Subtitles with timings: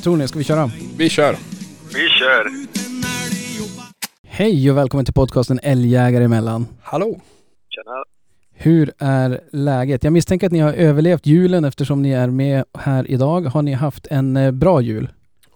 [0.00, 0.28] Vad tror ni?
[0.28, 0.66] Ska vi köra?
[0.98, 1.34] Vi kör.
[1.94, 2.44] Vi kör.
[4.26, 6.66] Hej och välkommen till podcasten Älgjägare emellan.
[6.82, 7.20] Hallå.
[7.68, 8.04] Tjena.
[8.54, 10.04] Hur är läget?
[10.04, 13.40] Jag misstänker att ni har överlevt julen eftersom ni är med här idag.
[13.40, 15.08] Har ni haft en eh, bra jul?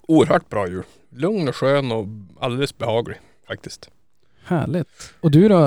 [0.07, 0.83] Oerhört bra jul.
[1.11, 2.05] Lugn och skön och
[2.39, 3.89] alldeles behaglig faktiskt.
[4.45, 5.15] Härligt.
[5.21, 5.59] Och du då?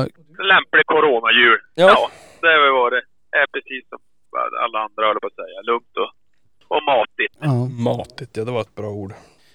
[0.52, 1.58] Lämplig coronajul.
[1.74, 1.86] Ja.
[1.88, 2.10] Ja,
[2.40, 3.04] det har väl varit.
[3.42, 3.98] är precis som
[4.64, 5.58] alla andra höll på att säga.
[5.62, 6.10] Lugnt och,
[6.68, 7.36] och matigt.
[7.40, 7.64] Ja.
[7.64, 9.12] Matigt, ja det var ett bra ord.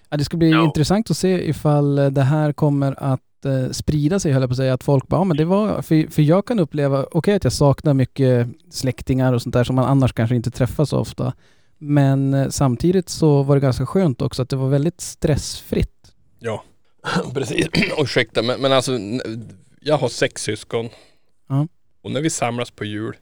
[0.10, 0.64] Ja, det ska bli Ja.
[0.64, 4.54] intressant att se ifall eh, det här kommer att eh, sprida sig, höll jag på
[4.54, 4.74] att säga.
[4.74, 5.82] Att folk bara, ja men det var...
[5.82, 9.76] För, för jag kan uppleva, okej att jag saknar mycket släktingar och sånt där som
[9.76, 11.34] man annars kanske inte träffar så ofta.
[11.78, 16.14] Men eh, samtidigt så var det ganska skönt också att det var väldigt stressfritt.
[16.40, 16.64] Ja.
[17.34, 17.68] Precis.
[17.98, 18.92] Ursäkta men, men alltså
[19.80, 20.90] jag har sex syskon.
[21.50, 21.68] Ja.
[22.02, 23.16] Och när vi samlas på jul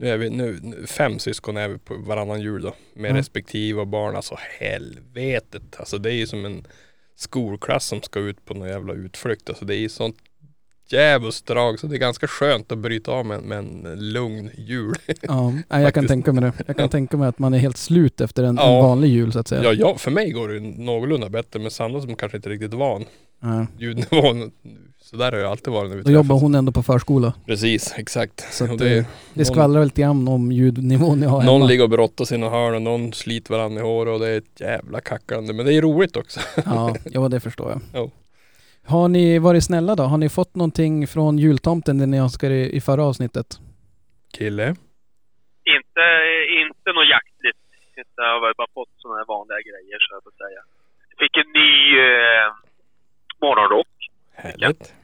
[0.00, 2.74] nu är vi nu, fem syskon är vi på varannan jul då.
[2.94, 3.16] Med Ja.
[3.16, 4.16] respektive barn.
[4.16, 5.62] Alltså helvetet.
[5.76, 6.66] Alltså det är ju som en
[7.16, 9.48] skolklass som ska ut på någon jävla utflykt.
[9.48, 10.16] Alltså det är ju sånt
[10.90, 11.78] djävulskt drag.
[11.80, 14.94] Så det är ganska skönt att bryta av med, med en lugn jul.
[15.22, 16.52] Ja, jag kan tänka mig det.
[16.66, 18.80] Jag kan tänka mig att man är helt slut efter en, en Ja.
[18.82, 19.62] vanlig jul så att säga.
[19.64, 21.60] Ja, ja, för mig går det någorlunda bättre.
[21.60, 23.04] Men Sandra som kanske inte är riktigt van
[23.42, 23.66] Ja.
[23.78, 24.50] ljudnivån.
[25.10, 27.34] Så där har jag alltid varit när vi Då jobbar hon ändå på förskola.
[27.46, 28.54] Precis, exakt.
[28.54, 31.66] Så att, det, eh, Det skvallrar väl lite grann om ljudnivån ni har någon hemma.
[31.66, 34.38] ligger och brottas i något hörn och någon sliter varandra i håret och det är
[34.38, 35.52] ett jävla kacklande.
[35.52, 36.40] Men det är roligt också.
[36.64, 37.80] Ja, ja, det förstår jag.
[37.94, 38.10] Jo.
[38.86, 40.02] Har ni varit snälla då?
[40.02, 43.60] Har ni fått någonting från jultomten det ni önskade i, förra avsnittet?
[44.38, 44.68] Kille.
[45.76, 46.04] Inte,
[46.62, 47.58] inte något jaktligt.
[48.16, 50.60] Jag har väl bara fått sådana här vanliga grejer så jag får säga.
[51.18, 51.72] Fick en ny
[52.04, 52.46] eh,
[53.40, 53.88] morgonrock.
[54.34, 54.94] Härligt.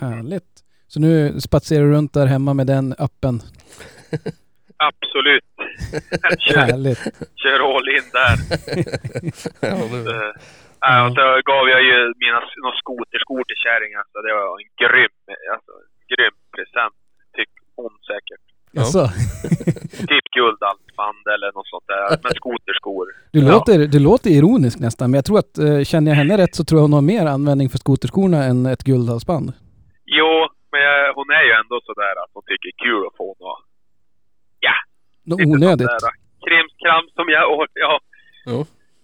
[0.00, 0.50] Härligt.
[0.88, 3.40] Så nu spatserar du runt där hemma med den öppen.
[4.90, 5.44] Absolut.
[6.38, 7.02] kör, Härligt.
[7.42, 8.36] kör all in där.
[9.70, 10.30] ja, det,
[10.86, 14.02] Eh, ja, och så gav jag ju mina några skoterskor till kärringen.
[14.12, 15.14] Så det var en grym,
[15.54, 16.96] alltså, en grym present.
[17.36, 18.44] Tycker hon säkert.
[18.72, 18.80] Ja.
[18.82, 19.02] Alltså,
[20.10, 22.18] Typ guldhalsband eller något sånt där.
[22.22, 23.04] Men skoterskor.
[23.32, 23.52] du, Ja.
[23.52, 26.64] låter, du låter ironisk nästan, men jag tror att eh, känner jag henne rätt så
[26.64, 29.52] tror jag hon har mer användning för skoterskorna än ett guldhalsband.
[30.18, 30.30] Jo,
[30.72, 33.28] men jag, hon är ju ändå sådär att hon tycker det är kul att få
[33.40, 33.60] något
[35.30, 35.88] Något lite onödigt.
[35.88, 36.14] där
[36.46, 37.94] Krimskrams som jag och ja,
[38.46, 38.58] Jo.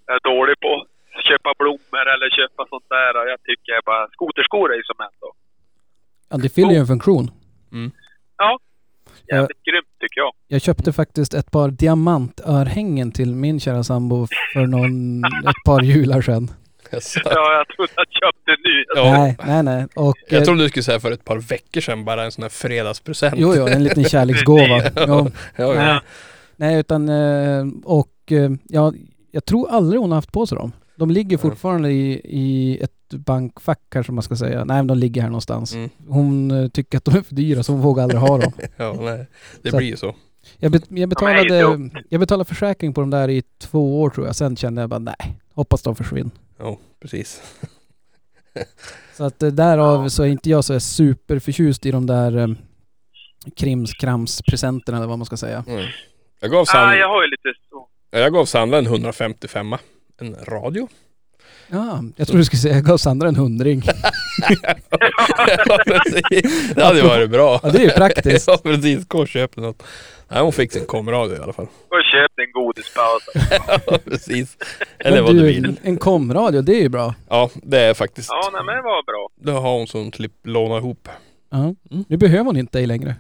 [0.07, 0.73] jag är dålig på.
[1.19, 3.11] att Köpa blommor eller köpa sånt där.
[3.21, 5.29] Och jag tycker bara skoterskor är ju som ändå.
[6.31, 7.31] Ja, det fyller ju en funktion.
[9.33, 10.33] Jävligt grymt tycker jag.
[10.49, 16.21] Jag köpte faktiskt ett par diamantörhängen till min kära sambo för någon, ett par jular
[16.21, 16.49] sedan.
[16.93, 18.85] Ja, jag trodde att jag köpte en ny.
[18.97, 19.19] Ja.
[19.19, 19.87] Nej, nej, nej.
[19.95, 22.43] Och, eh, Jag trodde du skulle säga för ett par veckor sedan bara en sån
[22.43, 23.35] här fredagspresent.
[23.39, 24.83] Jo, jo, en liten kärleksgåva.
[25.07, 25.75] Jo, Ja, ja.
[25.75, 26.01] nej,
[26.57, 28.93] nej, utan eh, och eh, ja,
[29.31, 30.73] jag tror aldrig hon har haft på sig dem.
[30.97, 34.65] De ligger fortfarande i, i ett bankfack kanske man ska säga.
[34.65, 35.75] Nej, men de ligger här någonstans.
[35.75, 35.91] Mm.
[36.09, 38.53] Hon eh, tycker att de är för dyra så hon vågar aldrig ha dem.
[38.77, 39.27] ja nej.
[39.63, 40.15] Det Så- blir ju så.
[40.59, 44.37] Jag, bet, jag, betalade, jag betalade försäkring på dem där i två år tror jag.
[44.37, 46.31] Sen kände jag bara nej, hoppas de försvinner.
[46.59, 47.43] Ja, precis.
[49.17, 50.09] Så att eh, därav Ja.
[50.11, 52.49] så är inte jag så superförtjust i de där eh,
[53.57, 55.65] krimskramspresenterna eller vad man ska säga.
[55.69, 55.85] Mm.
[56.41, 57.89] Jag gav Ah, Sandra, jag har ju lite så.
[58.11, 59.73] jag gav Sandra en 155
[60.21, 60.89] En radio.
[61.69, 63.83] Ja, jag tror du skulle säga jag gav Sandra en hundring.
[65.67, 66.75] Ja, precis.
[66.75, 67.61] det hade varit bra.
[67.63, 68.49] Ja, det är ju praktiskt.
[68.49, 69.09] Ja, precis.
[69.09, 69.83] Gå och köp något.
[70.29, 71.65] Nej, hon fick sin komradio i alla fall.
[71.65, 73.23] Och köpte en godispaus.
[73.87, 74.57] Ja, precis.
[74.99, 75.65] Eller Men vad du vill.
[75.65, 77.15] En, en komradio, det är ju bra.
[77.29, 78.29] Ja, det är faktiskt.
[78.33, 79.29] Ja, nej men det var bra.
[79.35, 81.09] Det har hon som klipp låna ihop.
[81.51, 81.59] Ja.
[81.59, 82.05] Mm.
[82.09, 83.15] Nu behöver hon inte dig längre.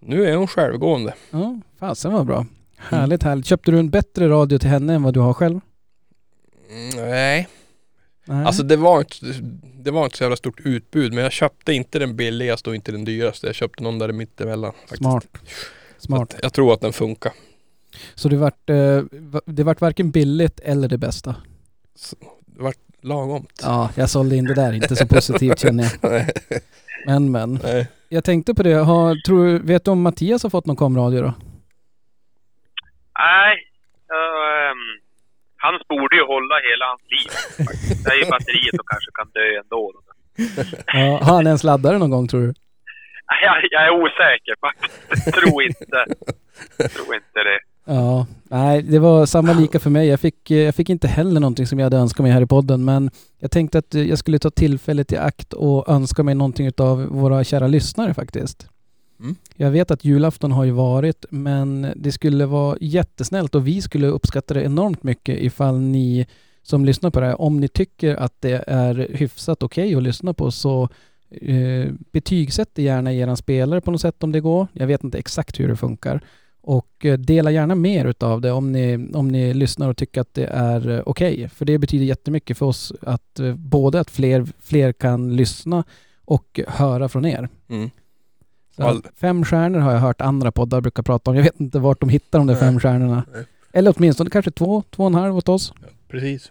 [0.00, 1.14] Nu är hon självgående.
[1.30, 2.46] Ja, fasen var bra.
[2.78, 3.46] Härligt, härligt.
[3.46, 5.60] Köpte du en bättre radio till henne än vad du har själv?
[6.70, 7.48] Mm, nej.
[8.24, 8.46] Nej.
[8.46, 9.16] Alltså det var, inte,
[9.62, 11.12] det var inte så jävla stort utbud.
[11.12, 13.46] Men jag köpte inte den billigaste och inte den dyraste.
[13.46, 14.72] Jag köpte någon där mittemellan.
[14.72, 14.98] Faktiskt.
[14.98, 15.26] Smart.
[16.02, 16.34] Så Smart.
[16.42, 17.32] Jag tror att den funkar.
[18.14, 19.02] Så det vart, eh,
[19.46, 21.34] det vart varken billigt eller det bästa?
[22.46, 23.60] Det var lagomt.
[23.62, 26.24] Ja, jag sålde in det där inte så positivt känner jag.
[27.06, 27.58] Men men.
[27.62, 27.88] Nej.
[28.08, 31.34] Jag tänkte på det, har, tror, vet du om Mattias har fått någon komradio då?
[33.18, 33.52] Nej,
[34.16, 35.00] ehm,
[35.56, 37.66] hans borde ju hålla hela hans liv.
[37.66, 38.04] faktiskt.
[38.04, 39.92] Det är ju batteriet och kanske kan dö ändå.
[40.86, 42.54] Ja, har han ens laddare någon gång tror du?
[43.42, 45.34] Jag, jag är osäker faktiskt.
[45.34, 46.04] Tror inte.
[46.94, 47.60] Tror inte det.
[47.84, 50.08] Ja, nej det var samma lika för mig.
[50.08, 52.46] Jag fick, eh, jag fick inte heller någonting som jag hade önskat mig här i
[52.46, 56.34] podden men jag tänkte att eh, jag skulle ta tillfället i akt och önska mig
[56.34, 58.68] någonting av våra kära lyssnare faktiskt.
[59.20, 59.36] Mm.
[59.56, 64.06] Jag vet att julafton har ju varit men det skulle vara jättesnällt och vi skulle
[64.06, 66.26] uppskatta det enormt mycket ifall ni
[66.62, 70.34] som lyssnar på det här, om ni tycker att det är hyfsat okej att lyssna
[70.34, 70.88] på så
[71.32, 74.66] eh, betygsätt det gärna er spelare på något sätt om det går.
[74.72, 76.20] Jag vet inte exakt hur det funkar.
[76.60, 80.34] Och eh, dela gärna mer utav det om ni, om ni lyssnar och tycker att
[80.34, 81.48] det är eh, okej.
[81.48, 85.84] För det betyder jättemycket för oss att eh, både att fler, fler kan lyssna
[86.24, 87.48] och höra från er.
[87.68, 87.90] Mm.
[88.76, 91.36] All- Fem stjärnor har jag hört andra poddar brukar prata om.
[91.36, 92.60] Jag vet inte vart de hittar de där Nej.
[92.62, 93.24] fem stjärnorna.
[93.34, 93.44] Nej.
[93.72, 95.72] Eller åtminstone kanske två, två och en halv åt oss.
[96.08, 96.50] Precis.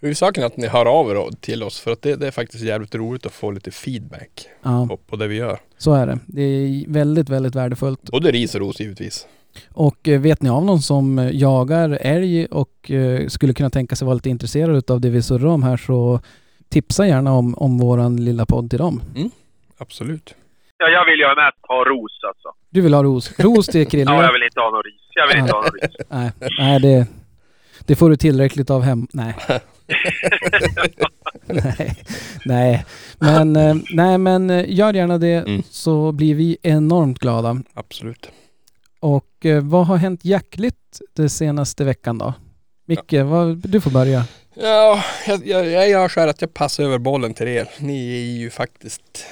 [0.00, 2.64] Huvudsaken är att ni hör av er till oss för att det, det är faktiskt
[2.64, 5.58] jävligt roligt att få lite feedback Ja, på, på det vi gör.
[5.78, 6.18] så är det.
[6.26, 8.02] Det är väldigt, väldigt värdefullt.
[8.10, 9.26] Både ris och ros givetvis.
[9.72, 13.96] Och eh, vet ni av någon som eh, jagar älg och eh, skulle kunna tänka
[13.96, 16.20] sig vara lite intresserad av det vi surrar om här så
[16.68, 19.00] tipsa gärna om, om våran lilla podd till dem.
[19.78, 20.34] Absolut.
[20.78, 22.48] Ja, jag vill ju mest ha ros alltså.
[22.70, 23.38] Du vill ha ros.
[23.38, 24.10] Ros till Krille?
[24.12, 25.00] Ja, jag vill inte ha någon ris.
[25.14, 25.96] Jag vill inte ha någon ris.
[26.10, 27.06] Nej, nej det,
[27.86, 29.06] det får du tillräckligt av hem.
[29.12, 29.34] Nej.
[31.46, 31.96] nej.
[32.44, 32.84] Nej.
[33.18, 35.62] Men, eh, nej, men eh, gör gärna det Mm.
[35.70, 37.62] så blir vi enormt glada.
[37.74, 38.28] Absolut.
[39.00, 42.34] Och eh, vad har hänt jackligt den senaste veckan då?
[42.86, 44.24] Micke, vad, du får börja.
[44.54, 47.68] Ja, jag, jag, jag här att jag passar över bollen till er.
[47.78, 49.26] Ni är ju faktiskt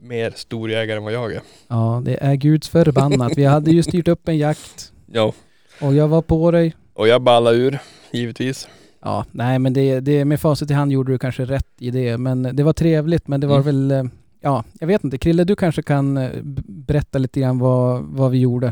[0.00, 1.40] mer storjägare än vad jag är.
[1.68, 3.32] Ja, det är guds förbannat.
[3.36, 5.32] Vi hade ju styrt upp en jakt Ja,
[5.80, 6.74] och jag var på dig.
[6.98, 7.78] Och jag ballar ur
[8.12, 8.68] givetvis.
[9.02, 12.18] Ja, nej men det, det med facit i hand gjorde du kanske rätt i det.
[12.26, 13.66] Men det var trevligt men det var Mm.
[13.70, 14.04] väl, eh,
[14.48, 15.18] ja, jag vet inte.
[15.18, 16.30] Krille, du kanske kan eh,
[16.90, 17.86] berätta lite grann vad,
[18.20, 18.68] vad vi gjorde.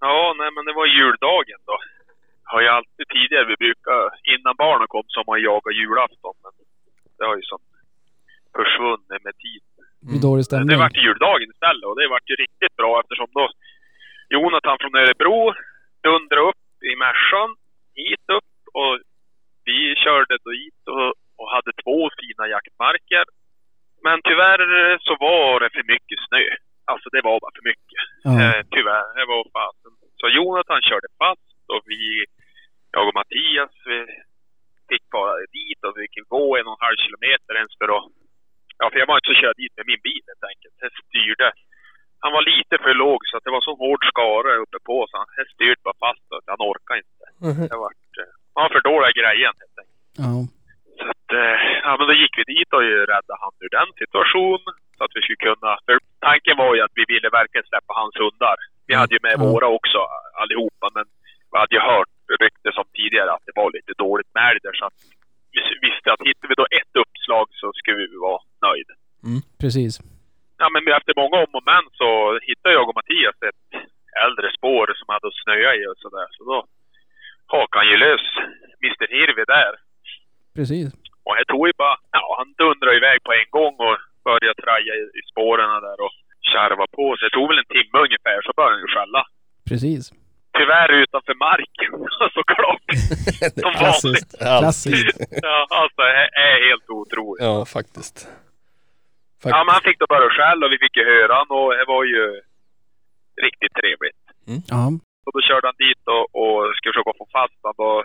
[0.00, 1.76] Ja, nej men det var juldagen då.
[2.52, 3.98] Har jag alltid tidigare, vi brukar,
[4.34, 6.34] innan barnen kom så har man jagat julafton.
[6.44, 6.52] Men
[7.18, 7.60] det har ju som
[8.58, 9.68] försvunnit med tiden.
[10.00, 10.78] Det blir dålig Det stämning.
[10.84, 13.44] vart juldagen istället och det vart ju riktigt bra eftersom då
[14.34, 15.38] Jonathan från Örebro
[16.06, 16.60] dundrade upp
[16.90, 17.50] i Mercan
[17.94, 18.94] hit upp och
[19.64, 23.24] vi körde då hit och, och hade två fina jaktmarker.
[24.06, 24.62] Men tyvärr
[25.06, 26.44] så var det för mycket snö.
[26.90, 28.02] Alltså det var bara för mycket.
[28.24, 29.92] Ja, Eh, tyvärr, det var fasen.
[30.20, 32.02] Så Jonathan körde fast och vi,
[32.94, 33.98] jag och Mattias, vi
[34.90, 38.08] fick fara dit och vi fick gå en och en halv kilometer ens för att...
[38.78, 40.74] Ja, för jag var inte så köra dit med min bil helt enkelt.
[40.84, 41.48] Jag styrde.
[42.24, 45.14] Han var lite för låg så att det var så hård skara uppe på så
[45.22, 47.24] han styrde bara fast och han orkade inte.
[47.72, 48.06] Det vart...
[48.22, 50.02] eh, Han var för dålig i grejen helt enkelt.
[50.24, 50.32] ja,
[51.00, 51.56] Så att, eh,
[51.86, 52.82] ja men då gick vi dit och
[53.12, 54.74] räddade han ur den situationen.
[54.96, 55.94] Så att vi skulle kunna, för
[56.28, 58.56] tanken var ju att vi ville verkligen släppa hans hundar.
[58.88, 59.44] Vi hade ju med Ja.
[59.50, 60.00] våra också
[60.42, 61.06] allihopa men
[61.50, 62.12] vi hade ju hört
[62.44, 64.98] rykte som tidigare att det var lite dåligt med älg där så att
[65.54, 68.94] vi visste att hittar vi då ett uppslag så skulle vi vara nöjda.
[69.62, 69.92] precis.
[70.62, 72.08] Ja men efter många om och men så
[72.48, 73.62] hittade jag och Mattias ett
[74.24, 76.28] äldre spår som hade snöat i och sådär.
[76.36, 76.58] Så då
[77.54, 78.24] hakade han ju lös
[78.84, 79.72] Mr Hirvi där.
[80.56, 80.88] Precis.
[81.26, 83.96] Och här tog ju bara, ja han dundrade iväg på en gång och
[84.28, 86.14] började traja i, i spåren där och
[86.52, 87.04] kärva på.
[87.16, 89.22] Så det tog väl en timme ungefär så började han ju skälla.
[89.70, 90.02] Precis.
[90.58, 91.92] Tyvärr utanför marken
[92.38, 92.84] såklart.
[93.64, 93.78] Som vanligt.
[93.78, 94.30] Klassiskt.
[94.38, 95.20] Klassiskt.
[95.42, 97.44] Ja, alltså det är helt otroligt.
[97.44, 98.16] Ja, faktiskt.
[99.42, 101.68] Ja, Fakt- men han fick då bara skäll och vi fick ju höra han och
[101.78, 102.22] det var ju
[103.46, 104.22] riktigt trevligt.
[104.72, 104.84] Ja,
[105.26, 108.04] Och då körde han dit och, och skulle försöka få fast han då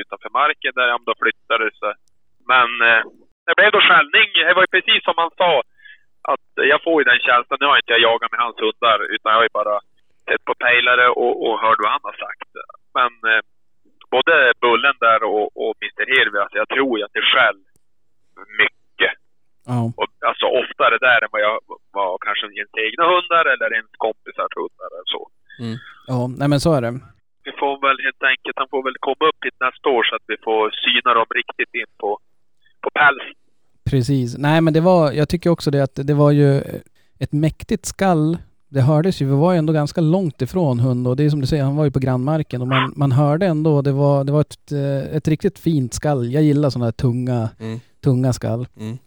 [0.00, 1.94] utanför marken där, ja, men då flyttade sig.
[2.52, 3.02] Men eh,
[3.46, 4.28] det blev då skällning.
[4.46, 5.52] Det var ju precis som han sa.
[6.32, 7.58] Att jag får ju den känslan.
[7.60, 9.76] Nu har inte jag jagat med hans hundar utan jag har ju bara
[10.28, 12.48] sett på pejlare och, och hört vad han har sagt.
[12.98, 13.40] Men eh,
[14.10, 17.60] både Bullen där och, och Mr Hirvi, alltså jag tror ju att det skäll
[18.60, 18.77] mycket.
[19.72, 21.56] Ja, Och, alltså oftare där än vad jag
[21.98, 25.22] var kanske ens egna hundar eller ens kompisars hundar eller så.
[26.12, 26.92] ja, nej men så är det.
[27.46, 30.26] Vi får väl helt enkelt, han får väl komma upp hit nästa år så att
[30.32, 32.10] vi får syna dem riktigt in på,
[32.82, 33.24] på päls.
[33.90, 34.38] Precis.
[34.38, 36.50] Nej men det var, jag tycker också det att det var ju
[37.24, 38.38] ett mäktigt skall.
[38.70, 41.40] Det hördes ju, vi var ju ändå ganska långt ifrån hund och det är som
[41.40, 44.32] du säger, han var ju på grannmarken och man, man hörde ändå, det var, det
[44.32, 44.72] var ett,
[45.16, 46.32] ett riktigt fint skall.
[46.32, 47.80] Jag gillar sådana här tunga, Mm.
[48.04, 48.66] tunga skall.
[48.80, 48.98] Mm.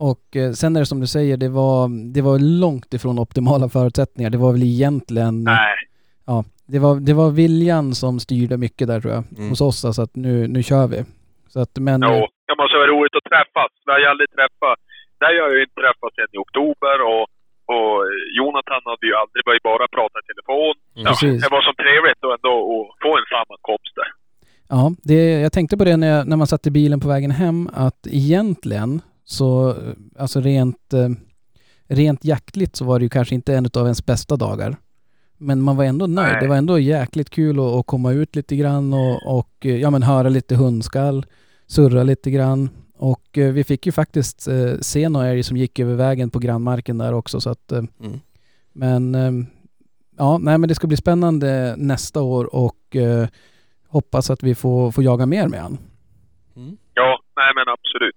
[0.00, 3.68] Och eh, sen är det som du säger, det var, det var långt ifrån optimala
[3.68, 4.30] förutsättningar.
[4.30, 5.74] Det var väl egentligen, Nej,
[6.26, 9.48] ja, det var, det var viljan som styrde mycket där tror jag, Mm.
[9.50, 9.84] hos oss.
[9.84, 11.04] Alltså att nu, nu kör vi.
[11.52, 12.00] Så att, men...
[12.02, 12.26] jo.
[12.48, 13.70] Det måste vara roligt att träffas.
[13.86, 14.78] Vi har ju aldrig träffat.
[15.20, 17.24] Där har jag ju inte träffat sedan i oktober och,
[17.74, 17.92] och
[18.38, 20.74] Jonathan hade ju aldrig, vi bara pratat i telefon.
[21.04, 21.36] Ja, Precis.
[21.44, 24.10] det var så trevligt då ändå att få en sammankomst där.
[24.74, 27.30] Ja, det, jag tänkte på det när, jag, när man satt i bilen på vägen
[27.42, 28.90] hem att egentligen
[29.30, 29.76] så,
[30.18, 31.08] alltså rent, eh,
[31.88, 34.76] rent jaktligt så var det ju kanske inte en av ens bästa dagar.
[35.36, 36.32] Men man var ändå nöjd.
[36.32, 36.42] Nej.
[36.42, 39.90] Det var ändå jäkligt kul att, att komma ut lite grann och, och eh, ja,
[39.90, 41.26] men höra lite hundskall.
[41.66, 42.70] surra lite grann.
[42.96, 44.48] Och eh, vi fick ju faktiskt
[44.80, 48.20] se några älg som gick över vägen på grannmarken där också så att Mm.
[48.72, 49.46] men
[50.16, 52.96] ja, nej men det ska bli spännande nästa år och
[53.88, 55.78] hoppas att vi får, får jaga mer med han.
[56.56, 56.76] Mm.
[56.94, 58.16] Ja, nej men absolut.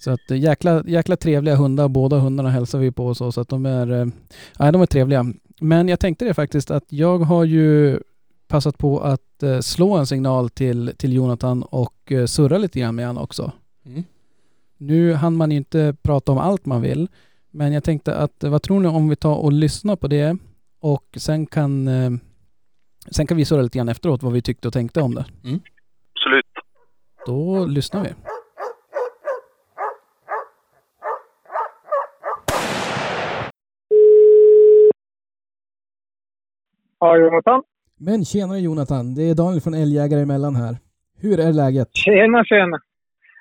[0.00, 3.40] Så att eh, jäkla, jäkla trevliga hundar, båda hundarna hälsar vi på och så, så
[3.40, 4.06] att de är, eh,
[4.58, 5.26] nej, de är trevliga.
[5.60, 8.00] Men jag tänkte det faktiskt att jag har ju
[8.48, 13.06] passat på att eh, slå en signal till, till Jonathan och surra lite grann med
[13.06, 13.52] han också.
[13.86, 14.04] Mm.
[14.76, 17.08] Nu hann man ju inte prata om allt man vill,
[17.50, 20.36] men jag tänkte att vad tror ni om vi tar och lyssnar på det
[20.80, 21.88] och sen kan,
[23.10, 25.24] sen kan vi surra lite grann efteråt vad vi tyckte och tänkte om det.
[26.14, 26.46] Absolut.
[27.26, 28.10] Då lyssnar vi.
[37.00, 37.62] Ja, Jonathan.
[37.98, 40.76] Men tjenare Jonathan, det är Daniel från Älgjägare emellan här.
[41.22, 41.88] Hur är läget?
[41.94, 42.78] Tjena, tjena.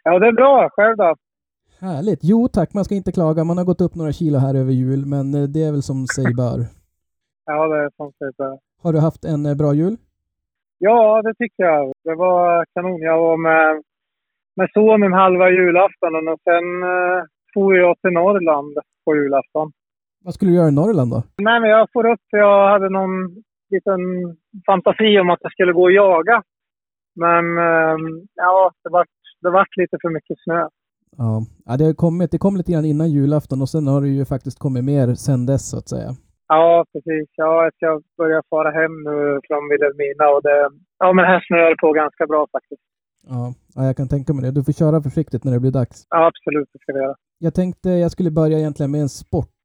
[0.03, 0.69] Ja, det är bra.
[0.71, 1.15] Själv då?
[1.79, 2.19] Härligt.
[2.23, 3.43] Jo tack, man ska inte klaga.
[3.43, 6.07] Man har gått upp några kilo här över jul, men eh, det är väl som
[6.15, 6.59] sig bör.
[7.45, 8.37] Ja, det är som sagt.
[8.37, 8.57] det.
[8.83, 9.97] Har du haft en eh, bra jul?
[10.77, 11.93] Ja, det tycker jag.
[12.03, 13.01] Det var kanon.
[13.01, 13.83] Jag var med,
[14.55, 17.19] med sonen halva julafton och sen eh,
[17.53, 19.71] for jag till Norrland på julafton.
[20.23, 21.23] Vad skulle du göra i Norrland då?
[21.37, 22.25] Nej, men jag får upp.
[22.31, 24.01] Jag hade någon liten
[24.65, 26.43] fantasi om att jag skulle gå och jaga.
[27.15, 27.97] Men eh,
[28.35, 30.67] ja, det vart, det vart lite för mycket snö.
[31.17, 34.07] Ja, ja det, har kommit, det kom lite grann innan julafton och sen har det
[34.07, 36.09] ju faktiskt kommit mer sen dess så att säga.
[36.47, 37.29] Ja, precis.
[37.35, 41.69] Ja, jag ska börja fara hem nu från Vilhelmina och det, ja, men här snöar
[41.69, 42.81] det på ganska bra faktiskt.
[43.27, 44.51] Ja, ja, jag kan tänka mig det.
[44.51, 46.07] Du får köra försiktigt när det blir dags.
[46.09, 47.15] Ja, absolut, det ska vi göra.
[47.37, 49.09] Jag tänkte jag skulle börja egentligen med en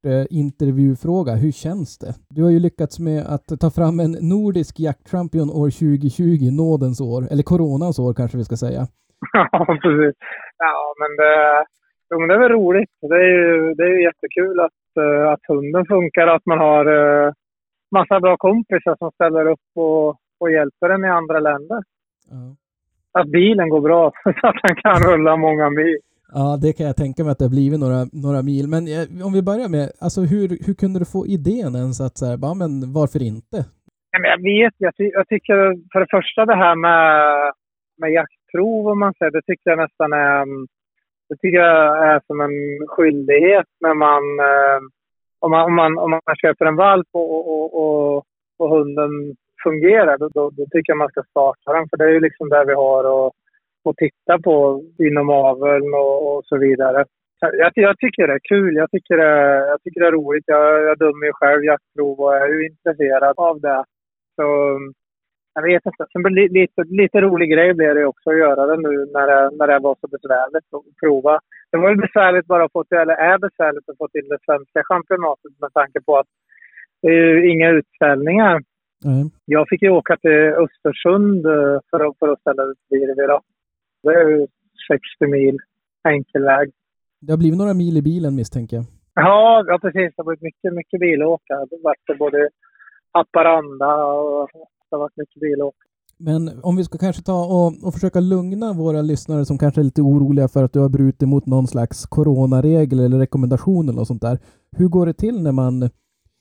[0.04, 1.32] sportintervjufråga.
[1.34, 2.12] Hur känns det?
[2.28, 7.22] Du har ju lyckats med att ta fram en nordisk jaktchampion år 2020, nådens år,
[7.32, 8.82] eller coronans år kanske vi ska säga.
[9.52, 10.14] Ja, precis.
[10.58, 11.64] Ja, men det,
[12.10, 12.94] jo, men det är väl roligt.
[13.00, 16.84] Det är ju, det är ju jättekul att, eh, att hunden funkar, att man har
[16.88, 17.32] uh,
[17.90, 20.08] massa bra kompisar som ställer upp och,
[20.40, 21.80] och hjälper en i andra länder.
[22.30, 22.40] Ja.
[23.20, 25.98] Att bilen går bra så att han kan rulla många mil.
[26.32, 28.66] Ja, det kan jag tänka mig att det har blivit några, några mil.
[28.68, 32.18] Men eh, om vi börjar med, alltså hur, hur kunde du få idén ens att
[32.18, 33.58] så här, bara, men varför inte?
[34.12, 35.56] Ja, men jag vet, jag, ty jag tycker
[35.92, 37.08] för det första det här med,
[38.00, 40.66] med jaktprov om man säger, det tycker jag nästan är, mm,
[41.28, 42.56] det tycker jag är som en
[42.88, 44.80] skyldighet när man, eh,
[45.44, 48.24] om man, om man, om man köper en valp och, och, och,
[48.58, 49.12] och hunden
[49.64, 51.88] fungerar, då, då, då tycker jag man ska starta den.
[51.88, 53.32] För det är ju liksom där vi har och
[53.90, 57.04] att titta på inom aveln och, och så vidare.
[57.40, 58.74] Jag, jag tycker det är kul.
[58.76, 60.44] Jag tycker det, jag tycker det är roligt.
[60.46, 63.84] Jag, jag dömer ju själv jaktprov och är ju intresserad av det.
[64.36, 64.44] Så
[65.54, 66.06] jag vet inte.
[66.12, 69.56] Sen blir lite, lite rolig grej blev det också att göra det nu när det,
[69.56, 71.40] när det var så besvärligt att prova.
[71.70, 74.38] Det var ju besvärligt bara att få till, eller är besvärligt att få till det
[74.46, 76.26] svenska championatet med tanke på att
[77.02, 78.62] det är ju inga utställningar.
[79.04, 79.24] Nej.
[79.44, 83.40] Jag fick ju åka till Östersund eh, för att, för att ställa ut virvi då.
[84.04, 84.46] Det är ju
[84.88, 85.56] 60 mil
[86.08, 86.66] enkel väg.
[87.20, 88.86] Det har blivit några mil i bilen misstänker jag.
[89.14, 90.08] Ja, ja precis.
[90.14, 91.54] Det har varit mycket, mycket bilåka.
[91.54, 92.48] Det har varit både
[93.12, 94.48] Haparanda och
[94.90, 95.84] det har varit mycket bilåka.
[96.18, 99.84] Men om vi ska kanske ta och, och försöka lugna våra lyssnare som kanske är
[99.84, 104.08] lite oroliga för att du har brutit mot någon slags coronaregel eller rekommendation eller något
[104.08, 104.38] sånt där.
[104.76, 105.90] Hur går det till när man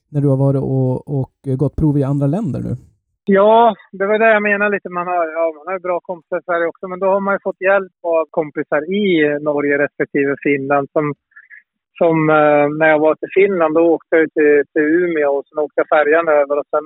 [0.09, 2.75] när du har varit och, och gått prov i andra länder nu?
[3.25, 4.89] Ja, det var det jag menade lite.
[4.89, 7.39] Man har, ja, man har bra kompisar i Sverige också, men då har man ju
[7.43, 9.05] fått hjälp av kompisar i
[9.41, 10.87] Norge respektive Finland.
[10.91, 11.13] Som,
[11.97, 15.63] som eh, när jag var till Finland, då åkte jag till, till Umeå och sen
[15.63, 16.85] åkte jag färjan över och sen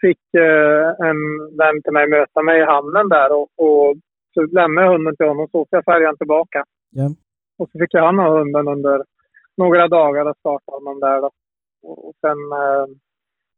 [0.00, 1.20] fick eh, en
[1.58, 3.96] vän till mig möta mig i hamnen där och, och
[4.34, 6.64] så lämnade jag hunden till honom och så åkte jag färjan tillbaka.
[6.90, 7.06] Ja.
[7.58, 9.04] Och så fick jag han ha hunden under
[9.56, 11.30] några dagar och startade honom där då.
[11.82, 12.86] Och och sen, eh,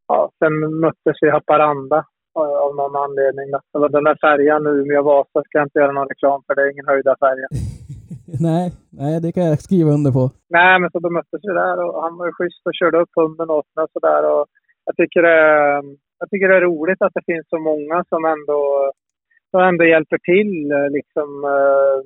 [0.09, 1.99] ja, sen möttes vi i Haparanda
[2.39, 3.49] eh, av någon anledning.
[3.73, 6.55] Var den där färjan Umeå-Vasa ska jag inte göra någon reklam för.
[6.55, 7.47] Det är ingen höjda färja.
[8.49, 8.67] nej,
[9.01, 10.25] nej, det kan jag skriva under på.
[10.59, 13.13] Nej, men så då möttes vi där och han var ju schysst och körde upp
[13.21, 14.23] hunden åt mig och sådär.
[14.33, 14.47] Och
[14.87, 15.41] jag tycker det,
[16.21, 18.61] jag tycker det är roligt att det finns så många som ändå,
[19.51, 21.99] som ändå hjälper till eh, liksom eh,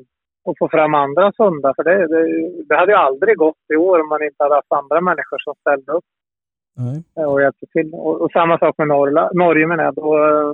[0.45, 1.73] och få fram andra hundar.
[1.77, 2.23] För det, det,
[2.69, 5.55] det hade ju aldrig gått i år om man inte hade haft andra människor som
[5.61, 6.09] ställde upp
[6.77, 7.03] Nej.
[7.19, 7.95] eh, och hjälpte till.
[7.95, 9.95] Och, och samma sak med Norrla, Norge menar jag.
[9.95, 10.53] Då, eh,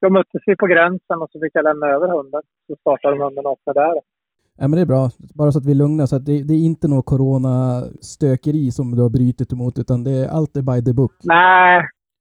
[0.00, 2.42] då möttes vi på gränsen och så fick jag lämna över hunden.
[2.66, 3.94] Så startade de hunden också där.
[4.60, 5.04] Ja, men det är bra.
[5.38, 9.02] Bara så att vi lugnar så att det, det är inte något coronastökeri som du
[9.02, 11.14] har brutit emot utan det är allt är by the book.
[11.38, 11.74] Nej,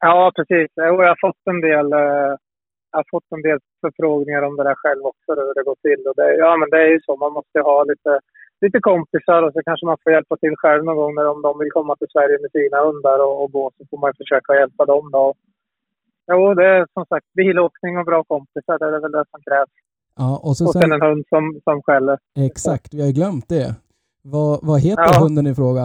[0.07, 0.69] ja precis.
[0.75, 2.31] Jag har fått en del, eh,
[2.91, 6.01] jag har fått en del förfrågningar om det där själv också, hur det går till.
[6.09, 7.11] Och det, ja, men det är ju så.
[7.25, 8.11] Man måste ha lite,
[8.61, 11.59] lite kompisar och så kanske man får hjälpa till själv någon gång när om de
[11.59, 14.85] vill komma till Sverige med sina hundar och, och gå så får man försöka hjälpa
[14.85, 15.33] dem då.
[16.31, 18.79] Jo, det är som sagt bilåkning och bra kompisar.
[18.79, 19.69] Det är väl det som krävs.
[20.17, 22.17] Ja, och, så Och sen en hund som, som skäller.
[22.49, 23.75] Exakt, vi har ju glömt det.
[24.23, 25.19] Vad, vad heter Ja.
[25.23, 25.83] hunden i fråga?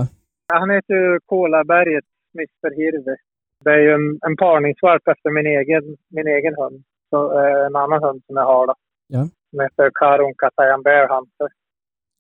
[0.49, 2.05] Ja, Han heter ju Kolaberget,
[2.39, 3.17] Mr Hirvi.
[3.65, 6.85] Det är ju en, en parningsvalp efter min egen, min egen hund.
[7.11, 8.75] Så, eh, en annan hund som jag har då.
[9.07, 9.29] Ja.
[9.51, 11.49] Som heter Karun Katajan Bear Hunter.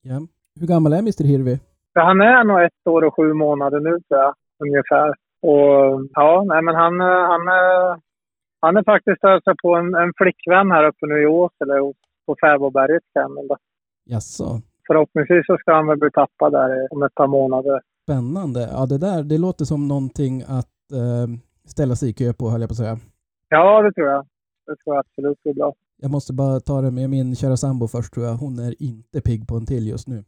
[0.02, 0.18] Ja.
[0.60, 1.58] Hur gammal är Mr Hirvi?
[1.94, 5.08] Han är nog ett år och sju månader nu tror jag, ungefär.
[5.42, 7.42] Och ja, nej men han, eh, han,
[8.60, 11.96] han är faktiskt alltså på en, en flickvän här uppe nu i Åsele hos-
[12.26, 13.02] på Fäbodberget
[13.48, 13.56] då.
[14.04, 17.80] Jaså, Förhoppningsvis så ska han väl bli tappad där om ett par månader.
[18.02, 18.68] spännande.
[18.72, 21.26] Ja, det där, det låter som någonting att eh,
[21.64, 22.98] ställa sig i kö på, höll jag på att säga.
[23.48, 24.26] Ja, det tror jag.
[24.66, 25.72] Det tror jag absolut blir bra.
[25.96, 28.34] Jag måste bara ta det med min kära sambo först tror jag.
[28.34, 30.24] Hon är inte pigg på en till just nu.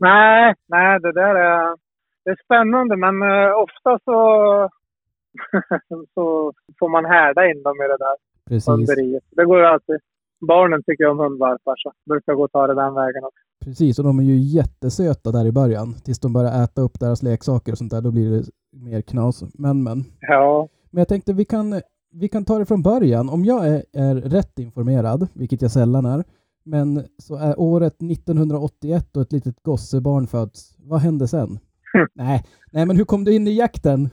[0.00, 1.76] Nej, nej, det där är,
[2.24, 4.18] det är spännande men eh, ofta så,
[6.14, 8.16] så får man härda in dem i det där
[8.48, 9.24] Precis, hunderiet.
[9.30, 9.98] Det går ju alltid.
[10.48, 13.40] Barnen tycker om hundvalpar så brukar gå och ta det den vägen också.
[13.64, 13.98] precis.
[13.98, 15.94] Och de är ju jättesöta där i början.
[16.04, 18.00] Tills de börjar äta upp deras leksaker och sånt där.
[18.00, 18.42] Då blir det
[18.72, 19.44] mer knas.
[19.58, 20.04] Men, men.
[20.20, 21.80] Ja, Men jag tänkte vi kan,
[22.12, 23.28] vi kan ta det från början.
[23.28, 26.24] Om jag är, är rätt informerad, vilket jag sällan är,
[26.64, 26.88] men
[27.18, 30.76] så är året 1981 och ett litet gossebarn föds.
[30.90, 31.48] Vad hände sen?
[32.14, 34.08] nej, nej, men hur kom du in i jakten?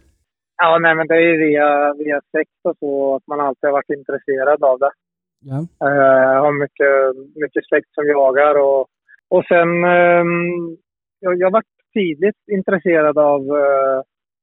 [0.64, 3.72] ja nej, men det är ju via, via sex och så att man alltid har
[3.72, 4.92] varit intresserad av det.
[5.40, 6.96] Ja, Eh, Jag har mycket,
[7.44, 8.82] mycket släkt som jagar och,
[9.30, 10.78] och sen ehm,
[11.20, 14.02] jag, jag varit tidigt intresserad av, eh,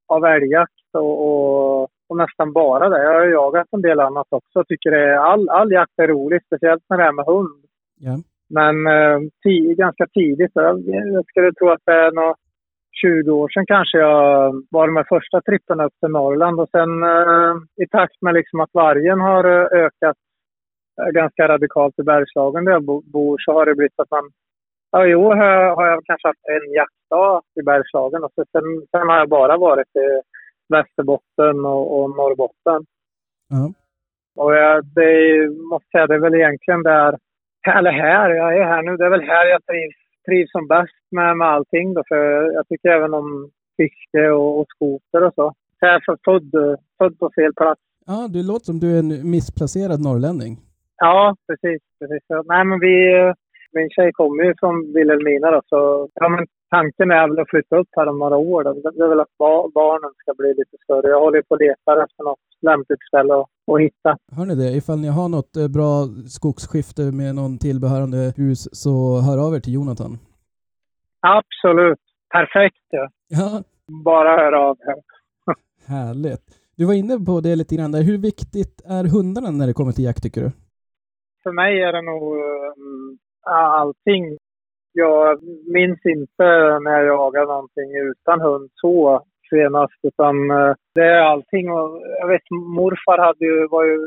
[0.09, 3.03] av älgjakt och, och, och nästan bara det.
[3.03, 6.83] Jag har jagat en del annat också tycker det all, all jakt är rolig, speciellt
[6.89, 7.64] när det är med hund.
[8.07, 8.17] Ja,
[8.49, 9.19] Men eh,
[9.77, 12.35] ganska tidigt, jag, jag skulle tro att det är nog
[13.03, 17.55] 20 år sedan kanske jag var med första trippen upp till Norrland och sen eh,
[17.85, 20.17] i takt med liksom att vargen har eh, ökat
[21.01, 24.31] eh, ganska radikalt i Bergslagen där jag bo, bor så har det blivit att man
[24.95, 28.45] Ja, i år har jag, har jag kanske haft en jaktdag i Bergslagen och så
[28.53, 30.21] sen, sen har jag bara varit i
[30.69, 32.87] Västerbotten och, och Norrbotten.
[33.49, 33.73] ja.
[34.37, 37.19] Och jag, det måste säga, det är väl egentligen där,
[37.67, 39.97] eller här, jag är här nu, det är väl här jag trivs,
[40.27, 42.03] trivs som bäst med, med allting då.
[42.09, 42.17] För
[42.53, 45.53] jag tycker även om fiske och, och skoter och så.
[45.79, 47.81] Så jag är född, född på fel plats.
[48.07, 50.53] Ja, det låter som du är en missplacerad norrlänning.
[50.97, 51.83] Ja, precis.
[51.99, 52.23] precis.
[52.45, 52.97] Nej, men vi,
[53.73, 57.77] min tjej kommer ju från Vilhelmina då, så ja, men tanken är väl att flytta
[57.77, 58.65] upp här om några år.
[58.65, 58.73] Då.
[58.73, 61.09] Det är väl att ba- barnen ska bli lite större.
[61.09, 64.11] Jag håller på och letar efter något lämpligt ställe att, att hitta.
[64.37, 64.71] Hör ni det?
[64.81, 65.93] Ifall ni har något eh, bra
[66.37, 68.93] skogsskifte med någon tillbehörande hus så
[69.27, 70.13] hör av er till Jonathan.
[71.21, 72.03] Absolut.
[72.37, 73.09] Perfekt ja.
[73.29, 73.63] Ja,
[74.05, 74.99] Bara höra av er.
[75.95, 76.47] härligt.
[76.77, 78.03] Du var inne på det lite grann där.
[78.03, 80.51] Hur viktigt är hundarna när det kommer till jakt tycker du?
[81.43, 83.19] För mig är det nog um,
[83.81, 84.39] allting.
[84.93, 85.43] Jag
[85.77, 86.45] minns inte
[86.85, 89.25] när jag jagade någonting utan hund så
[89.55, 91.67] senast, utan eh, det är allting.
[91.73, 91.89] Och
[92.21, 92.47] jag vet
[92.79, 93.99] morfar hade ju, var ju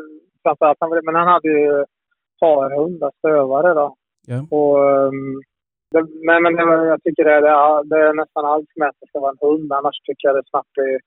[0.44, 1.84] framförallt, han- men han hade ju
[2.42, 3.96] harhundar, stövare då.
[4.28, 4.40] Ja.
[4.58, 5.42] Och, um,
[5.92, 9.08] det, men men det, jag tycker det det är, det är nästan allt som det
[9.10, 9.74] ska vara en hund.
[9.74, 11.00] Annars tycker jag det snabbt blir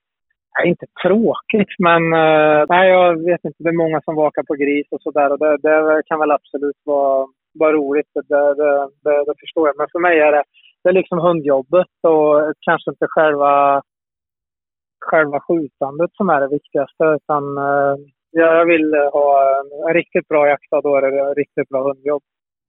[0.59, 3.63] Nej, inte tråkigt, men eh, nej, jag vet inte.
[3.65, 5.33] Det är många som vakar på gris och sådär.
[5.33, 7.27] Och det, det kan väl absolut vara,
[7.61, 8.11] vara roligt.
[8.15, 9.77] Det, det, det, det förstår jag.
[9.79, 10.43] Men för mig är det,
[10.83, 13.83] det är liksom hundjobbet och kanske inte själva,
[15.01, 17.05] själva skjutandet som är det viktigaste.
[17.05, 17.95] Utan eh,
[18.31, 19.29] jag vill ha
[19.89, 22.23] en, riktigt bra jakt och då är det riktigt bra hundjobb.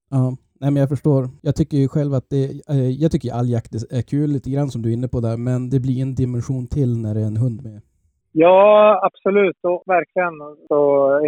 [0.09, 1.21] Ja, nej men jag förstår.
[1.41, 4.69] Jag tycker ju själv att det, eh, jag tycker all jakt är- kul lite grann
[4.69, 7.31] som du är inne på där, men det blir en dimension till när det är
[7.33, 7.81] en hund med.
[8.31, 9.59] Ja, absolut.
[9.63, 10.35] Och verkligen.
[10.67, 10.79] Så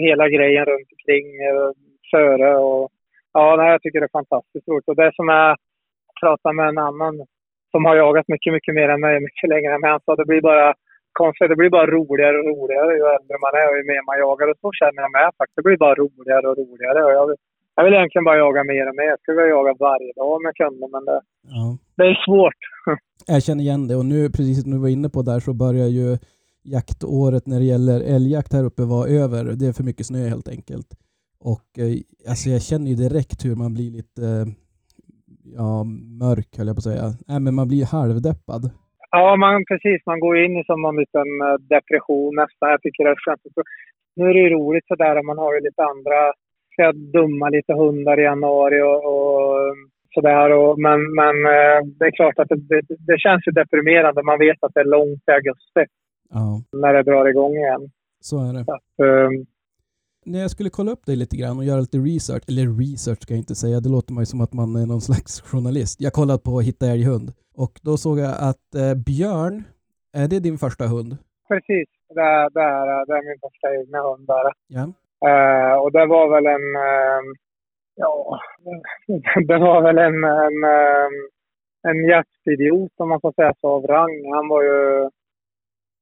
[0.08, 1.70] hela grejen runt omkring, eh,
[2.12, 2.90] före och...
[3.34, 4.88] Ja, nej, jag tycker det är fantastiskt roligt.
[4.88, 5.50] Och det som är...
[6.08, 7.26] Jag pratade med en annan
[7.72, 9.80] som har jagat mycket, mycket mer än mig, mycket längre.
[9.80, 10.74] Men han sa det blir bara
[11.22, 11.50] konstigt.
[11.52, 14.48] Det blir bara roligare och roligare ju äldre man är och ju mer man jagar.
[14.52, 15.58] Och så känner jag med faktiskt.
[15.60, 17.00] Det blir bara roligare och roligare.
[17.08, 17.38] Och jag, vill,
[17.78, 19.10] jag vill egentligen bara jaga mer och mer.
[19.14, 21.20] Jag skulle vilja jaga varje dag om jag kunde, men det,
[21.56, 21.66] Ja.
[21.98, 22.62] det är svårt.
[23.34, 25.88] Jag känner igen det och nu, precis som du var inne på där, så börjar
[26.00, 26.08] ju
[26.64, 29.44] jaktåret när det gäller älgjakt här uppe vara över.
[29.44, 30.88] Det är för mycket snö helt enkelt.
[31.40, 31.94] Och eh,
[32.30, 34.46] alltså jag känner ju direkt hur man blir lite eh,
[35.56, 35.84] ja,
[36.24, 37.04] mörk höll jag på att säga.
[37.28, 38.70] Nej, men man blir halvdeppad.
[39.16, 40.00] Ja, man, precis.
[40.06, 42.70] Man går in i som någon liten eh, depression nästan.
[42.70, 43.42] Jag tycker det är skönt.
[44.16, 46.20] nu är det ju roligt sådär och man har ju lite andra,
[46.72, 49.76] ska jag dumma lite hundar i januari och, och
[50.16, 50.50] sådär.
[50.60, 54.24] Och, men, men eh, det är klart att det, det, det, känns ju deprimerande.
[54.24, 55.84] Man vet att det är långt till augusti.
[56.30, 56.48] Ja.
[56.82, 57.84] När det drar igång igen.
[58.20, 58.64] Så är det.
[58.76, 59.46] Att, um,
[60.26, 63.34] när jag skulle kolla upp dig lite grann och göra lite research, eller research ska
[63.34, 66.02] jag inte säga, det låter man ju som att man är någon slags journalist.
[66.02, 69.64] Jag kollade på Hitta älghund och då såg jag att eh, Björn,
[70.14, 71.18] är det din första hund?
[71.48, 74.46] Precis, det är, det är, det är min första egna hund där.
[74.68, 74.84] Ja.
[75.28, 77.24] Uh, och det var väl en, uh,
[77.96, 78.40] ja,
[79.50, 81.10] det var väl en, en, uh,
[81.90, 84.34] en jaktidiot om man får säga så av rang.
[84.34, 85.10] Han var ju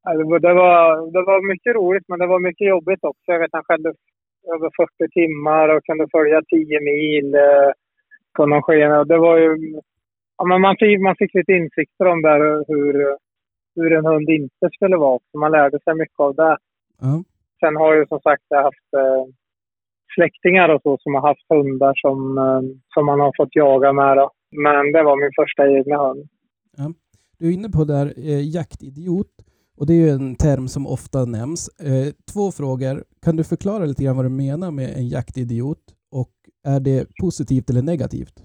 [0.03, 3.31] det var, det var mycket roligt, men det var mycket jobbigt också.
[3.31, 3.93] Jag vet, han skällde
[4.56, 7.71] över 40 timmar och kunde följa 10 mil eh,
[8.36, 9.04] på någon skena.
[9.04, 9.82] Det var ju...
[10.38, 13.17] Ja, men man, fick, man fick lite insikter om där hur,
[13.75, 15.19] hur en hund inte skulle vara.
[15.32, 16.58] Så man lärde sig mycket av det.
[17.01, 17.23] Mm.
[17.60, 19.23] Sen har ju som sagt jag haft eh,
[20.15, 22.62] släktingar och så som har haft hundar som, eh,
[22.93, 24.17] som man har fått jaga med.
[24.17, 24.32] Då.
[24.51, 26.30] Men det var min första egna hund.
[26.77, 26.93] Ja.
[27.38, 29.34] Du är inne på där eh, jaktidiot.
[29.77, 31.80] Och det är ju en term som ofta nämns.
[31.80, 33.04] Eh, två frågor.
[33.25, 35.84] Kan du förklara lite grann vad du menar med en jaktidiot?
[36.19, 36.34] Och
[36.73, 38.38] är det positivt eller negativt?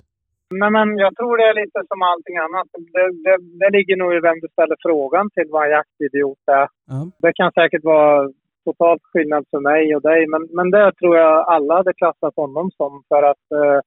[0.61, 2.69] Nej, men jag tror det är lite som allting annat.
[2.95, 6.67] Det, det, det ligger nog i vem du ställer frågan till vad en jaktidiot är.
[6.93, 7.01] Ja.
[7.25, 8.31] Det kan säkert vara
[8.67, 12.67] totalt skillnad för mig och dig, men, men det tror jag alla hade klassat honom
[12.79, 12.93] som.
[13.11, 13.81] För att eh,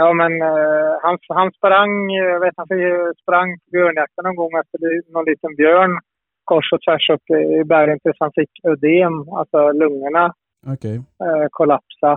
[0.00, 2.68] Ja, men eh, han, han sprang, jag vet han
[3.22, 4.78] sprang björnjakten någon gång efter
[5.14, 5.92] någon liten björn
[6.50, 7.26] kors och tvärs upp
[7.60, 10.24] i bergen tills han fick ödem, alltså lungorna
[10.72, 10.96] okay.
[10.96, 12.12] eh, kollapsa.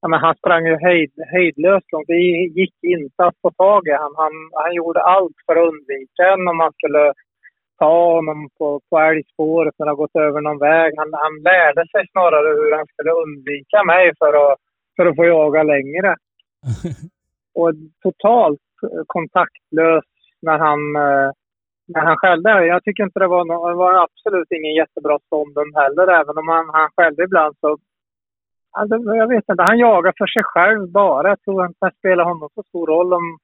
[0.00, 2.06] Ja, men han sprang ju hejd, hejdlöst långt.
[2.06, 2.22] Det
[2.60, 6.48] gick inte att få tag i han, han, han gjorde allt för att undvika en
[6.48, 7.12] om man skulle
[7.78, 10.90] ta honom på, på älgspåret när han gått över någon väg.
[10.96, 14.58] Han, han lärde sig snarare hur han skulle undvika mig för att,
[14.96, 16.16] för att få jaga längre.
[17.60, 18.60] och totalt
[19.06, 20.04] kontaktlös
[20.42, 21.30] när han eh,
[21.86, 22.66] när han skällde.
[22.66, 26.48] Jag tycker inte det var, no det var absolut ingen jättebra ståndhund heller, även om
[26.48, 27.78] han, han skällde ibland så...
[28.78, 31.28] Alltså, jag vet inte, han jagar för sig själv bara.
[31.28, 33.38] Jag tror inte det spelar honom så stor roll om,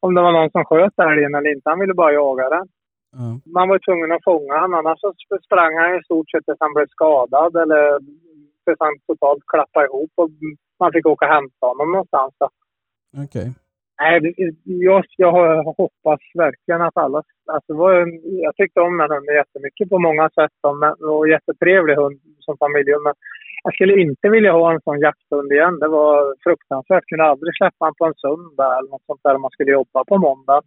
[0.00, 1.70] om det var någon som sköt älgen eller inte.
[1.70, 2.66] Han ville bara jaga den.
[3.20, 3.36] Mm.
[3.56, 6.74] Man var tvungen att fånga honom, annars så sprang han i stort sett tills han
[6.74, 7.82] blev skadad eller
[8.64, 10.30] tills han totalt klappade ihop och
[10.80, 12.34] man fick åka och hämta honom någonstans.
[12.40, 13.24] Okej.
[13.24, 13.63] Okay.
[14.00, 15.32] Nej, jag, jag
[15.64, 17.22] hoppas verkligen att alla...
[17.52, 17.72] Alltså
[18.46, 20.58] jag tyckte om den hunden jättemycket på många sätt
[21.10, 22.90] och jättetrevlig hund som familj.
[23.04, 23.14] Men
[23.64, 25.78] jag skulle inte vilja ha en sån jakthund igen.
[25.78, 27.04] Det var fruktansvärt.
[27.04, 30.04] Jag kunde aldrig släppa honom på en söndag eller något sånt där man skulle jobba
[30.04, 30.60] på måndag.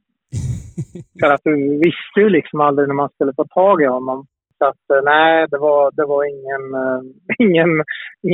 [1.19, 1.53] För att du
[1.85, 4.25] visste ju liksom aldrig när man skulle få tag i honom.
[4.57, 7.01] Så att eh, nej, det var, det var ingen, uh,
[7.45, 7.83] ingen,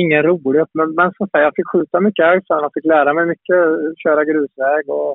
[0.00, 3.14] ingen rolig men, men som sagt, jag fick skjuta mycket älg så jag fick lära
[3.14, 3.60] mig mycket,
[4.04, 5.10] köra grusväg och,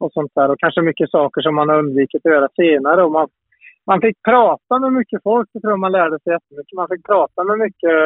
[0.00, 0.50] och sånt där.
[0.50, 3.04] Och kanske mycket saker som man har undvikit att göra senare.
[3.04, 3.28] Och man,
[3.86, 6.76] man fick prata med mycket folk, det tror jag man lärde sig jättemycket.
[6.76, 7.98] Man fick prata med mycket,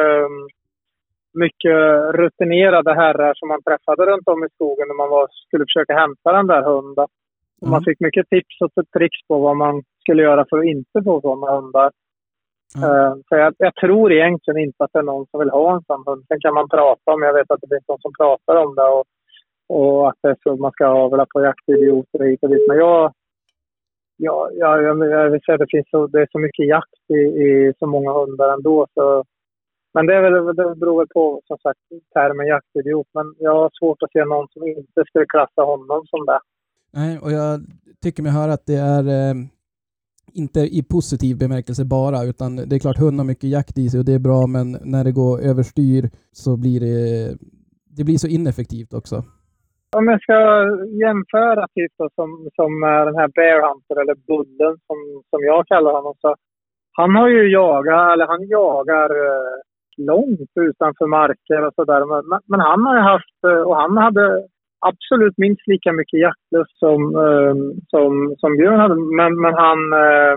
[1.43, 1.79] mycket
[2.21, 6.31] rutinerade herrar som man träffade runt om i skogen när man var, skulle försöka hämta
[6.31, 7.07] den där hunden.
[7.61, 10.97] Och Man fick mycket tips och tricks på vad man skulle göra för att inte
[11.03, 11.91] få sådana hundar.
[12.75, 13.23] Mm.
[13.27, 16.03] Så jag, jag, tror egentligen inte att det är någon som vill ha en sån
[16.05, 16.25] hund.
[16.27, 18.87] Sen kan man prata om, jag vet att det finns någon som pratar om det
[18.95, 19.05] och,
[19.67, 22.65] och att det är så man ska avla på jaktidioter och hit och dit.
[22.67, 23.13] Men jag,
[24.17, 27.03] ja, ja, jag, jag vill säga att det, finns så, det är så mycket jakt
[27.09, 28.87] i, i så många hundar ändå.
[28.93, 29.23] Så,
[29.93, 31.79] men det, är väl, det beror väl på som sagt
[32.13, 33.07] termen jaktidiot.
[33.13, 36.39] Men jag har svårt att se någon som inte skulle klassa honom som det.
[36.91, 37.59] Nej, och jag
[38.03, 39.35] tycker mig höra att det är eh
[40.33, 43.99] inte i positiv bemärkelse bara, utan det är klart hund har mycket jakt i sig
[43.99, 46.97] och det är bra, men när det går överstyr så blir det,
[47.97, 49.15] det blir så ineffektivt också.
[49.99, 50.37] Om jag ska
[51.03, 54.97] jämföra typ då, som, som eh, den här Bear Hunter eller Bullen som,
[55.29, 56.35] som jag kallar honom så
[56.99, 59.55] han har ju jagat, eller han jagar eh,
[59.97, 62.05] långt utanför marker och sådär.
[62.05, 64.47] Men, men han har ju haft, eh, och han hade
[64.89, 67.55] absolut minst lika mycket jaktlust som, eh,
[67.91, 68.95] som, som Björn hade.
[69.19, 70.35] Men, men han, eh,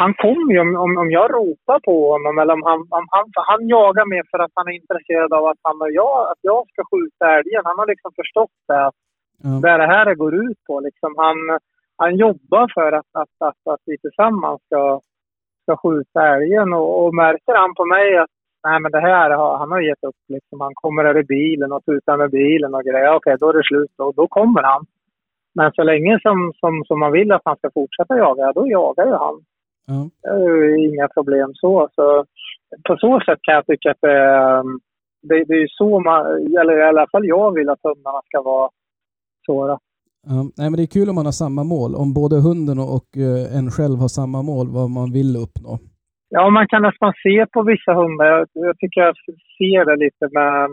[0.00, 3.24] han kommer ju om, om, om jag ropar på honom eller om han, om han,
[3.50, 6.62] han jagar mer för att han är intresserad av att, han och jag, att jag
[6.72, 7.62] ska skjuta älgen.
[7.64, 8.98] Han har liksom förstått det, att
[9.44, 9.60] mm.
[9.60, 10.80] det är det här det går ut på.
[10.80, 11.36] Liksom han,
[11.96, 15.00] han jobbar för att, att, att, att vi tillsammans ska,
[15.62, 18.37] ska skjuta älgen och, och märker han på mig att
[18.68, 20.60] nej men det här, han har gett upp liksom.
[20.60, 23.16] Han kommer i bilen och tutar med bilen och grejer.
[23.16, 24.82] Okej, då är det slut och då kommer han.
[25.54, 29.06] Men så länge som, som, som man vill att han ska fortsätta jaga, då jagar
[29.06, 29.36] ju han.
[29.90, 30.00] Ja.
[30.30, 31.88] Eh, Inga problem så.
[31.94, 32.24] så.
[32.86, 34.80] På så sätt kan jag tycka att det, är, um,
[35.22, 36.26] det, det är ju så man,
[36.60, 38.70] eller i alla fall jag vill att hundarna ska vara
[39.46, 39.78] så.
[40.26, 41.94] Ja, nej, men det är kul om man har samma mål.
[41.94, 45.78] Om både hunden och och, eh, en själv har samma mål, vad man vill uppnå.
[46.28, 48.26] Ja, man kan nästan se på vissa hundar.
[48.26, 49.16] Jag, jag tycker jag
[49.58, 50.70] ser det lite med,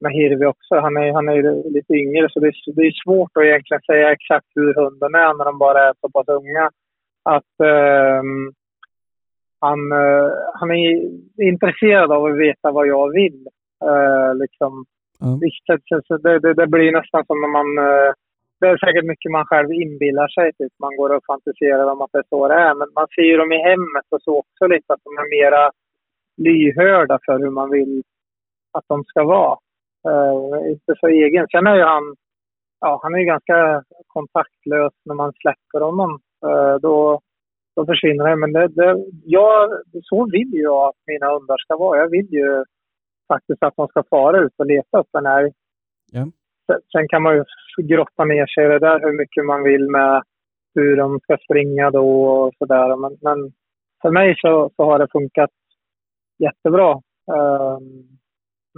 [0.00, 0.74] med Hirvi också.
[0.74, 4.12] Han är, han är lite yngre så det är, det är svårt att egentligen säga
[4.12, 6.70] exakt hur hunden är när de bara är så pass unga.
[7.22, 8.52] Att ehm,
[9.60, 10.82] han, eh, han är
[11.52, 13.46] intresserad av att veta vad jag vill.
[13.84, 14.84] Eh, liksom.
[15.40, 17.68] Visst, så det, det, det blir nästan som när man...
[18.60, 20.52] Det är säkert mycket man själv inbillar sig.
[20.52, 20.72] Typ.
[20.78, 22.74] Man går och fantiserar om att det är så det är.
[22.74, 25.70] Men man ser ju dem i hemmet och så också lite att de är mera
[26.36, 28.02] lyhörda för hur man vill
[28.72, 29.58] att de ska vara.
[30.08, 31.46] Uh, inte så egen.
[31.50, 32.14] Sen är ju han...
[32.80, 36.10] Ja, han är ju ganska kontaktlös när man släpper honom.
[36.46, 37.20] Uh, då,
[37.76, 38.36] då försvinner det.
[38.36, 39.70] Men det, det, jag,
[40.02, 41.98] så vill jag att mina hundar ska vara.
[41.98, 42.64] Jag vill ju
[43.28, 45.52] faktiskt att de ska fara ut och leta upp en älg.
[46.12, 46.26] Ja.
[46.92, 47.44] Sen- kan man ju
[47.82, 50.22] grotta ner sig i det där hur mycket man vill med
[50.74, 52.96] hur de ska springa då och sådär.
[52.96, 53.52] Men, men
[54.02, 55.50] för mig så, så har det funkat
[56.38, 56.90] jättebra
[57.36, 57.86] ehm,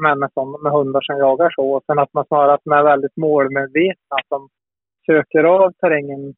[0.02, 1.70] med, med, sån- med hundar som jagar så.
[1.74, 4.16] Och sen att man snarare att är väldigt målmedvetna.
[4.20, 4.48] Att de
[5.06, 6.34] söker av terrängen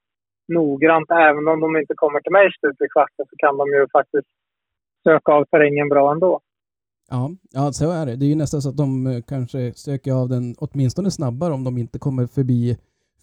[0.49, 1.11] noggrant.
[1.11, 3.87] Även om de inte kommer till mig i slutet i kvarten så kan de ju
[3.93, 4.29] faktiskt
[5.03, 6.41] söka av terrängen bra ändå.
[7.11, 8.17] Ja, ja, så är det.
[8.17, 11.65] Det är ju nästan så att de eh, kanske söker av den åtminstone snabbare om
[11.65, 12.77] de inte kommer förbi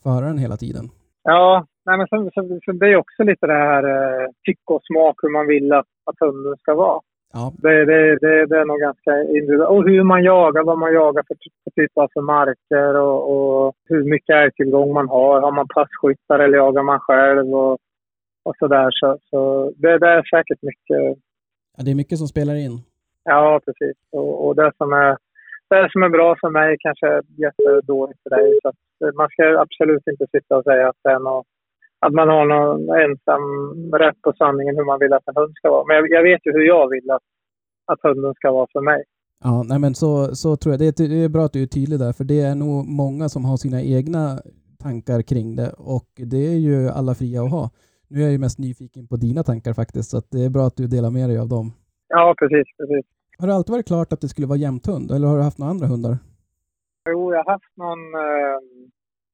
[0.03, 0.85] föraren hela tiden.
[1.23, 4.83] Ja, nej men så, så, så det är också lite det här eh, tycke och
[4.83, 7.01] smak hur man vill att, att hunden ska vara.
[7.33, 9.69] Ja, Det, det, det, det är nog ganska individuellt.
[9.69, 13.73] Och hur man jagar, vad man jagar för, för typ av för marker och, och
[13.89, 15.41] hur mycket älgtillgång man har.
[15.41, 17.77] Har man passkyttar eller jagar man själv och,
[18.45, 18.89] och sådär.
[18.91, 21.01] Så, så det, det är säkert mycket.
[21.77, 22.81] ja, det är mycket som spelar in.
[23.29, 23.97] Ja, precis.
[24.11, 25.17] Och, och det, som är,
[25.69, 28.59] det som är bra för mig kanske är jättedåligt för dig.
[28.61, 31.45] Så att man ska absolut inte sitta och säga att, det är något,
[32.05, 33.43] att man har någon ensam
[34.03, 35.85] rätt på sanningen hur man vill att en hund ska vara.
[35.87, 37.27] Men jag, jag vet ju hur jag vill att,
[37.91, 39.03] att hunden ska vara för mig.
[39.43, 40.79] Ja, nej men så, så tror jag.
[40.79, 43.29] Det är, det är bra att du är tydlig där, för det är nog många
[43.29, 44.23] som har sina egna
[44.83, 47.69] tankar kring det och det är ju alla fria att ha.
[48.09, 50.77] Nu är jag ju mest nyfiken på dina tankar faktiskt, så det är bra att
[50.77, 51.71] du delar med dig av dem.
[52.07, 52.67] Ja, precis.
[52.77, 53.05] precis.
[53.39, 55.71] Har det alltid varit klart att det skulle vara jämthund, eller har du haft några
[55.71, 56.17] andra hundar?
[57.09, 58.57] Jo, jag har haft någon, eh,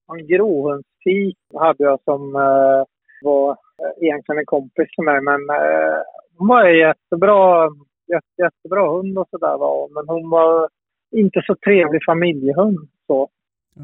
[0.08, 2.84] någon gråhundstik hade jag som eh,
[3.22, 5.22] var eh, egentligen en kompis till mig.
[5.22, 5.98] Men eh,
[6.38, 7.66] hon var en jättebra,
[8.14, 9.90] jätte, jättebra hund och sådär var.
[9.96, 10.70] Men hon var
[11.12, 12.80] inte så trevlig familjehund.
[13.08, 13.30] Så.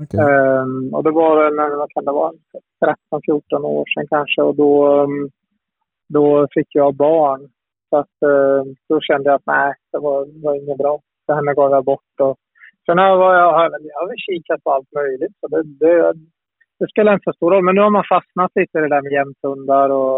[0.03, 0.19] Okej.
[0.19, 2.33] Ehm, och det var när- vad kan det vara,
[2.79, 4.41] 13-14 år sedan kanske.
[4.41, 5.29] Och då, ehm,
[6.09, 7.49] då fick jag barn.
[7.89, 10.99] Så att, eh, då kände jag att nej, det var, var inget bra.
[11.27, 12.15] Det här med gav jag bort.
[12.21, 12.37] Och,
[12.85, 13.53] sen har jag, jag,
[13.99, 15.35] har, kikat på allt möjligt.
[15.39, 16.13] Så det, det,
[16.79, 17.63] det spelar inte så stor roll.
[17.63, 20.17] Men nu har man fastnat lite i det där med jämthundar och,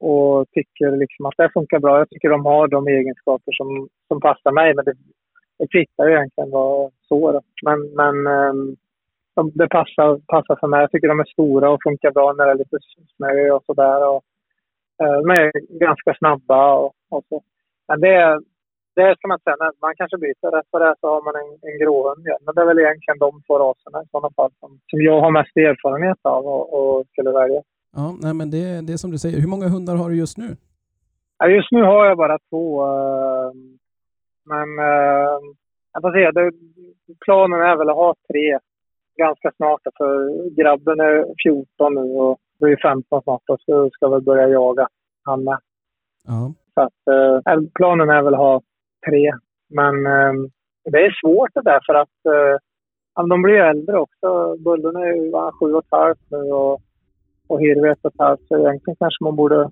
[0.00, 1.98] och tycker liksom att det funkar bra.
[1.98, 4.74] Jag tycker de har de egenskaper som, som passar mig.
[4.74, 4.94] Men det,
[5.58, 7.32] det kvittar ju egentligen vad så.
[7.32, 7.40] Då.
[7.62, 8.76] Men, men ehm,
[9.34, 10.80] de, det passar, passar för mig.
[10.80, 12.78] Jag tycker de är stora och funkar bra när det är lite
[13.16, 14.00] snö och sådär.
[15.02, 15.52] Eh, de är
[15.86, 17.42] ganska snabba och, och så.
[17.88, 18.40] Men det,
[18.96, 20.50] det ska man säga, man kanske byter.
[20.56, 22.42] Rätt vad det är så har man en, en gråhund igen.
[22.46, 25.30] Men det är väl egentligen de två raserna i sådana fall som, som jag har
[25.30, 27.62] mest erfarenhet av och, och skulle välja.
[27.96, 29.38] Ja, nej men det, det är som du säger.
[29.40, 30.48] Hur många hundar har du just nu?
[31.38, 32.82] Ja, Just nu har jag bara två.
[32.82, 33.50] eh,
[34.52, 35.38] Men eh,
[35.92, 36.30] jag får se.
[36.30, 36.50] Det,
[37.24, 38.58] planen är väl att ha tre
[39.16, 39.80] ganska snart.
[39.98, 44.88] För grabben är 14 nu och blir 15 snart och så ska vi börja jaga
[45.22, 45.58] han med.
[46.26, 46.52] Ja.
[46.74, 48.60] Så att, eh, planen är väl att ha
[49.06, 49.32] tre.
[49.68, 50.32] Men eh,
[50.84, 54.56] det är svårt det där för att eh, de blir äldre också.
[54.56, 56.80] Bullen är ju sju och ett halvt nu och,
[57.46, 58.48] och Hirvi ett och ett halvt.
[58.48, 59.70] Så egentligen kanske man borde,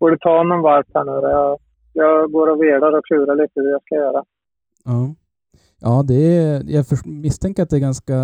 [0.00, 1.28] borde ta någon varv här nu.
[1.28, 1.58] Jag,
[1.92, 4.24] jag går och velar och klurar lite hur jag ska göra.
[4.84, 5.14] Ja,
[5.80, 8.14] ja det är, jag misstänker att det är ganska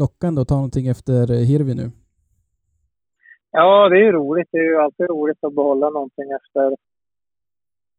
[0.00, 1.90] lockande att ta någonting efter Hirvi nu.
[3.52, 4.48] Ja, det är ju roligt.
[4.52, 6.76] Det är ju alltid roligt att behålla någonting efter,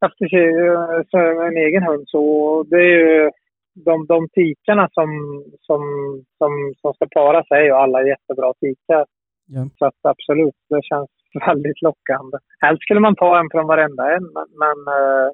[0.05, 2.03] efter en egen hund.
[2.07, 2.21] Så
[2.69, 3.31] det är ju
[3.73, 5.09] de, de tikarna som,
[5.59, 5.81] som,
[6.37, 9.05] som, som ska para sig är ju alla jättebra tikar.
[9.45, 9.69] Ja.
[9.79, 11.09] Så att absolut, det känns
[11.47, 12.37] väldigt lockande.
[12.59, 15.29] Helst skulle man ta en från varenda en, men, men eh,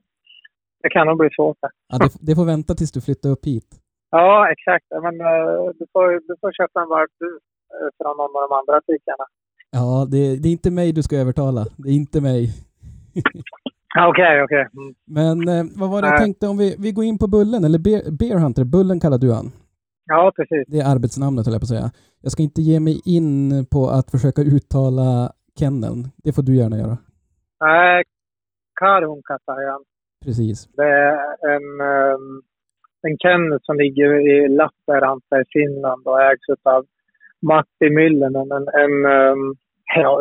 [0.88, 1.58] det kan nog bli svårt.
[1.92, 3.70] Ja, det, det får vänta tills du flyttar upp hit.
[4.12, 4.86] Ja, exakt.
[5.06, 7.30] Men eh, du, får, du får köpa en valp du
[7.76, 9.26] eh, från någon av de andra tikarna.
[9.72, 11.66] Ja, det, det är inte mig du ska övertala.
[11.78, 12.42] Det är inte mig.
[14.10, 14.68] Okej, okej.
[14.78, 14.94] Mm.
[15.06, 17.80] Men eh, vad var det jag tänkte om vi, vi går in på Bullen, eller
[17.80, 19.52] Bear, Bear Hunter, Bullen kallar du han.
[20.06, 20.66] Ja, precis.
[20.68, 21.92] Det är arbetsnamnet höll jag på att säga.
[22.22, 26.08] Jag ska inte ge mig in på att försöka uttala kenneln.
[26.24, 26.98] Det får du gärna göra.
[27.60, 28.04] Nej,
[28.80, 29.84] Karhunka säger han.
[30.26, 30.68] Precis.
[30.76, 31.16] Det är
[31.56, 31.82] en,
[32.14, 32.42] um,
[33.02, 36.86] en kennel som ligger i Lappeenranta i Finland och ägs av
[37.42, 38.52] Matti Myllinen.
[38.52, 39.06] En, en,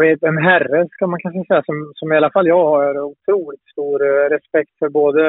[0.00, 3.66] vet, en herre ska man kanske säga som, som i alla fall jag har otroligt
[3.72, 5.22] stor eh, respekt för både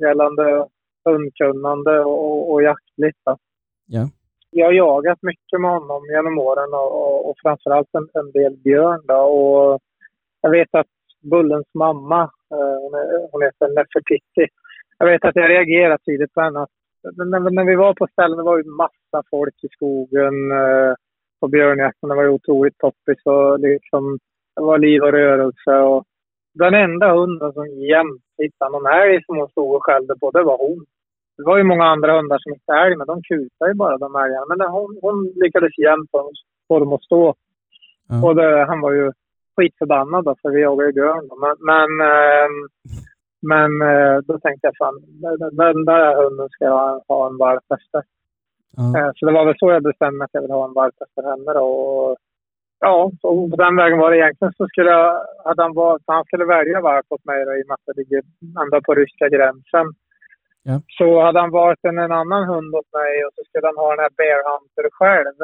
[0.00, 0.66] gällande
[1.04, 3.22] hundkunnande och, och jaktligt.
[3.86, 4.08] Ja.
[4.50, 8.56] Jag har jagat mycket med honom genom åren och, och, och framförallt en, en del
[8.56, 9.00] björn.
[9.04, 9.14] Då.
[9.14, 9.80] Och
[10.40, 10.93] jag vet att
[11.30, 12.22] Bullens mamma,
[12.54, 12.76] eh,
[13.32, 14.46] hon, heter Nefertiti.
[14.98, 16.66] Jag vet att jag reagerade tidigt på henne.
[17.16, 20.94] När, vi var på ställen, det var ju massa folk i skogen eh,
[21.40, 22.08] på björnjakten.
[22.08, 24.18] Det var ju otroligt poppis och liksom,
[24.56, 25.72] det var liv och rörelse.
[25.72, 26.04] Och
[26.54, 30.42] den enda hunden som jämt hittade någon älg som hon stod och skällde på, det
[30.42, 30.84] var hon.
[31.36, 34.16] Det var ju många andra hundar som hittade älg, men de kutade ju bara de
[34.16, 34.46] älgarna.
[34.48, 36.10] Men hon, hon lyckades jämt
[36.68, 37.34] få dem att stå.
[38.08, 38.28] Ja.
[38.28, 39.12] Och det, han var ju
[39.56, 41.28] skitförbannad då, för vi jagade ju björn.
[41.28, 41.36] då.
[41.44, 42.56] Men, men, ehm,
[43.52, 47.64] men eh, då tänkte jag fan, den, den där hunden ska jag ha en valp
[47.76, 48.02] efter.
[48.96, 51.22] Eh, Så det var väl så jag bestämde att jag ville ha en valp efter
[51.30, 51.66] henne då.
[51.66, 52.16] Och,
[52.80, 56.24] ja, så på den vägen var det egentligen så skulle jag, hade han valt, han
[56.24, 58.22] skulle välja valp åt mig då, i och med att det ligger
[58.62, 59.86] ända på ryska gränsen.
[60.62, 60.80] Ja.
[60.98, 63.90] Så hade han valt en, en annan hund åt mig och så skulle han ha
[63.90, 65.36] den här Bear Hunter själv.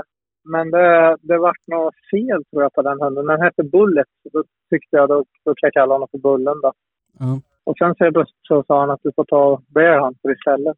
[0.45, 3.27] Men det, det vart något fel tror jag på den hunden.
[3.27, 4.09] Den hette Bullet.
[4.23, 6.73] Så då tyckte jag då, då kan jag kalla honom för Bullen då.
[7.19, 7.41] Ja.
[7.65, 10.77] Och sen så, så sa han att du får ta Bear Hunter istället.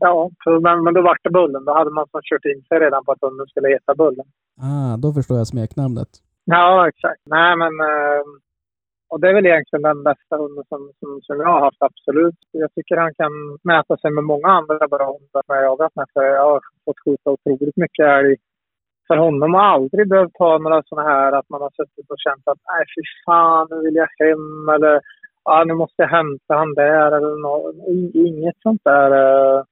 [0.00, 1.64] Ja, så, men, men då vart det Bullen.
[1.64, 4.26] Då hade man som kört in sig redan på att hunden skulle heta Bullen.
[4.60, 6.08] Ah, då förstår jag smeknamnet.
[6.44, 7.22] Ja, exakt.
[7.26, 7.72] Nej, men...
[7.80, 8.24] Eh,
[9.10, 12.38] och det är väl egentligen den bästa hunden som, som, som jag har haft, absolut.
[12.50, 15.96] Jag tycker han kan mäta sig med många andra bra hundar som jag har jagat
[15.96, 16.06] med.
[16.12, 18.36] För jag har fått skjuta otroligt mycket älg.
[19.08, 22.48] För honom har aldrig behövt ha några sådana här att man har suttit och känt
[22.48, 25.00] att nej fy fan, nu vill jag hem eller
[25.42, 27.74] ah, nu måste jag hämta han där eller något.
[28.14, 29.10] Inget sånt där.
[29.10, 29.64] Eh.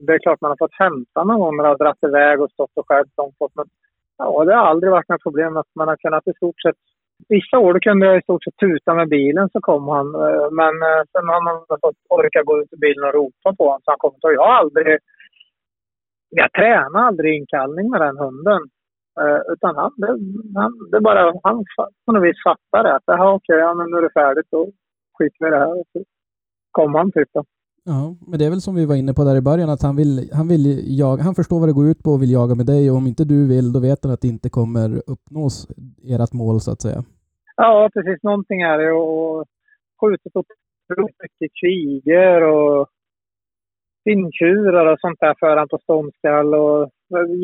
[0.00, 2.50] Det är klart man har fått hämta någon gång när det har dragit iväg och
[2.50, 3.52] stått och skärpt långt bort.
[3.54, 3.66] Men
[4.18, 6.76] ja, det har aldrig varit något problem att man har kunnat i stort sett
[7.28, 10.14] Vissa år kunde jag i stort sett tuta med bilen så kom han.
[10.14, 13.64] Eh, men eh, sen har man fått orka gå ut i bilen och ropa på
[13.64, 14.14] honom så han kom.
[14.20, 14.98] Så jag har aldrig...
[16.30, 18.62] Jag tränade aldrig inkallning med den hunden.
[19.20, 20.12] Eh, utan han, det,
[20.60, 21.64] han, det bara, han
[22.06, 22.94] på något vis fattar det.
[22.96, 24.46] Att jaha, okej, ja, men nu är det färdigt.
[24.50, 24.70] Då
[25.18, 25.80] skiter vi i det här.
[25.80, 26.04] Och så
[26.70, 27.44] kom han typ då.
[27.84, 29.96] Ja, men det är väl som vi var inne på där i början att han
[29.96, 30.64] vill, han vill
[31.00, 33.06] jaga, han förstår vad det går ut på och vill jaga med dig och om
[33.06, 35.68] inte du vill då vet han att det inte kommer uppnås
[36.04, 37.00] ert mål så att säga.
[37.56, 38.22] Ja, precis.
[38.22, 38.92] Någonting är det.
[38.92, 39.44] Och
[40.00, 42.88] skjutit otroligt mycket kvigor och
[44.04, 46.54] finntjurar och sånt där för han på ståndskall.
[46.54, 46.90] Och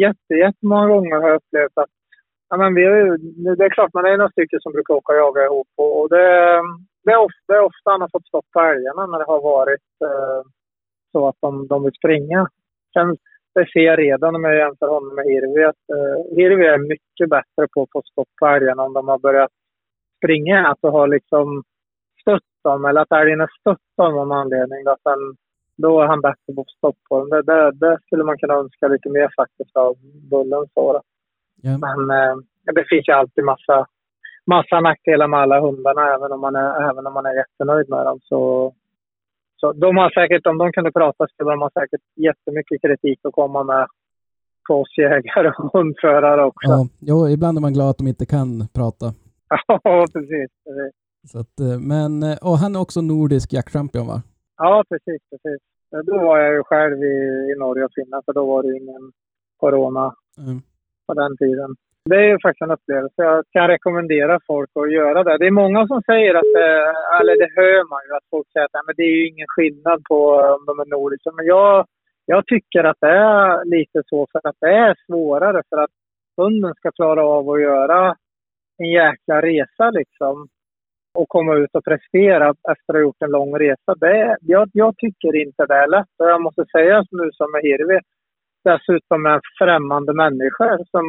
[0.05, 1.91] jätte, jättemånga gånger har jag upplevt att
[2.49, 2.83] ja, men vi,
[3.57, 5.69] det är klart man är några stycken som brukar åka och jaga ihop.
[5.77, 6.27] Och och det,
[7.05, 9.43] det, är ofta, det är ofta han har fått stopp på älgarna när det har
[9.43, 10.43] varit eh,
[11.13, 12.49] så att de, de vill springa.
[12.93, 13.17] Sen
[13.55, 17.29] det ser jag redan om jag jämför honom med Hirvi att eh, Hirvi är mycket
[17.31, 19.51] bättre på att få stopp på älgarna om de har börjat
[20.19, 20.69] springa.
[20.69, 21.63] Att har liksom
[22.21, 24.85] stött dem eller att älgen har stött dem av någon anledning.
[24.85, 25.21] Då, sen,
[25.83, 27.29] då är han bättre på att få stopp på dem.
[27.31, 29.97] Det, det, det skulle man kunna önska lite mer faktiskt av
[30.31, 30.65] Bullen.
[30.75, 31.03] Så.
[31.63, 31.79] Ja.
[31.85, 32.35] Men eh,
[32.77, 33.87] det finns ju alltid massa,
[34.47, 38.07] massa nackdelar med alla hundarna även om man är, även om man är jättenöjd med
[38.07, 38.19] dem.
[38.23, 38.73] Så,
[39.61, 43.33] så de har säkert, om de kunde prata skulle de ha säkert jättemycket kritik att
[43.33, 43.87] komma med
[44.69, 46.71] på oss jägare och hundförare också.
[46.71, 49.07] Ja, jo, ibland är man glad att de inte kan prata.
[49.67, 50.51] Ja, precis.
[50.65, 50.93] precis.
[51.33, 54.23] Så att, eh, men, eh, och han är också nordisk jaktchampion va?
[54.59, 55.61] Ja, precis, precis.
[56.07, 57.17] Då var jag ju själv i,
[57.53, 59.13] i Norge och Finland för då var det ingen
[59.57, 60.59] corona Mm.
[61.07, 61.71] på den tiden.
[62.05, 63.23] Det är ju faktiskt en upplevelse.
[63.23, 65.39] Jag kan rekommendera folk att göra det.
[65.39, 68.65] Det är många som säger att, eh, eller det hör man ju, att folk säger
[68.67, 70.19] att "Nej, men det är ju ingen skillnad på
[70.57, 71.31] om de är nordiska.
[71.33, 71.87] Men jag,
[72.27, 75.91] jag tycker att det är lite så för att det är svårare för att
[76.37, 78.17] hunden ska klara av att göra
[78.79, 80.49] en jäkla resa liksom
[81.15, 83.95] och komma ut och prestera efter att ha gjort en lång resa.
[83.97, 86.15] Det, jag, jag tycker inte det är lätt.
[86.19, 87.99] Och jag måste säga nu som med Hirvi,
[88.65, 91.05] dessutom med främmande människor som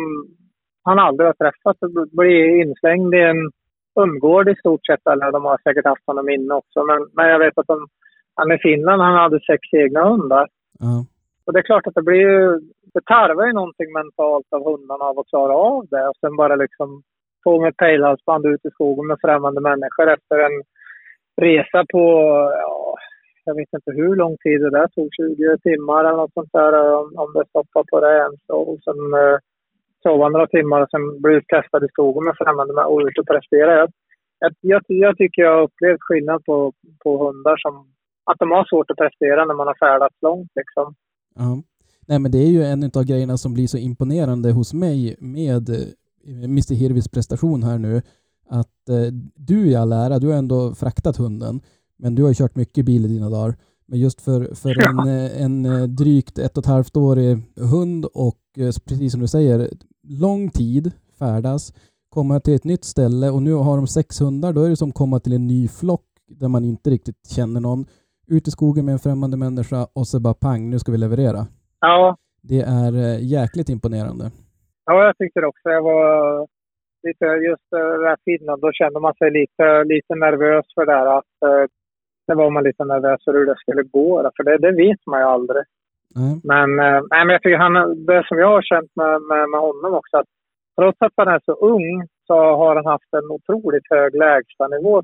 [0.83, 1.77] han aldrig har träffat.
[2.11, 3.51] Blir inslängd i en
[3.99, 5.07] umgård i stort sett.
[5.07, 6.83] Eller de har säkert haft honom inne också.
[6.83, 7.87] Men, men jag vet att de,
[8.35, 10.47] han i Finland han hade sex egna hundar.
[10.79, 11.05] Ja.
[11.45, 12.59] Och det är klart att det blir ju,
[12.93, 16.07] det tarvar ju någonting mentalt av hundarna av att klara av det.
[16.07, 17.03] Och sen bara liksom
[17.43, 20.63] på med pejlhalsband ut i skogen med främmande människor efter en
[21.41, 22.03] resa på,
[22.63, 22.95] ja,
[23.45, 26.73] jag vet inte hur lång tid det där tog, 20 timmar eller något sånt där
[26.99, 28.41] om, om det stoppar på det ens.
[28.47, 29.37] Och sen eh,
[30.03, 33.27] sova några timmar och sen bli utkastad i skogen med främmande människor och ut och
[33.27, 33.71] prestera.
[33.79, 33.89] Jag,
[34.61, 36.73] jag, jag, tycker jag har upplevt skillnad på,
[37.03, 37.73] på hundar som
[38.31, 40.95] att de har svårt att prestera när man har färdats långt liksom.
[41.35, 41.63] Ja.
[42.07, 45.69] Nej, men det är ju en av grejerna som blir så imponerande hos mig med
[46.28, 48.01] Mr Hirvis prestation här nu.
[48.49, 51.61] Att eh, du i all ära, du har ändå fraktat hunden,
[51.97, 53.57] men du har kört mycket bil i dina dagar.
[53.86, 54.89] Men just för, för ja.
[54.89, 58.39] en, eh, en eh, drygt ett och ett halvt årig hund och
[58.86, 59.70] precis som du säger,
[60.03, 61.74] lång tid färdas,
[62.09, 64.91] komma till ett nytt ställe och nu har de sex hundar, då är det som
[64.91, 67.86] komma till en ny flock där man inte riktigt känner någon.
[68.28, 71.47] Ut i skogen med en främmande människa och så bara pang, nu ska vi leverera.
[71.82, 72.17] Ja.
[72.41, 74.32] Det är eh, jäkligt imponerande.
[74.89, 75.69] Ja, jag tyckte det också.
[75.69, 76.47] Jag var
[77.07, 81.17] lite, just den här tiden, då kände man sig lite, lite nervös för det här.
[81.17, 81.65] Att, eh,
[82.27, 84.31] det var man lite nervös för hur det skulle gå.
[84.35, 85.63] För det, det vet man ju aldrig.
[86.19, 86.35] Mm.
[86.51, 89.59] Men, äh, nej, men jag tycker han, det som jag har känt med, med, med
[89.67, 90.31] honom också, att
[90.79, 95.03] trots att han är så ung så har han haft en otroligt hög lägstanivå.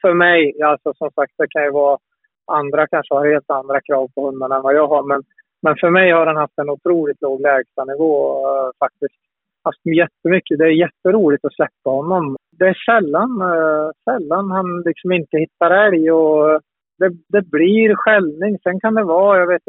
[0.00, 1.98] För mig, alltså som sagt, det kan ju vara
[2.46, 5.02] andra kanske har helt andra krav på hundarna än vad jag har.
[5.02, 5.22] Men,
[5.62, 8.14] men för mig har han haft en otroligt låg lägstanivå
[8.48, 9.20] eh, faktiskt.
[9.64, 10.58] Haft jättemycket.
[10.58, 12.36] Det är jätteroligt att släppa honom.
[12.58, 16.60] Det är sällan, eh, sällan han liksom inte hittar älg och eh,
[16.98, 18.58] det, det blir skällning.
[18.62, 19.62] Sen kan det vara, jag vet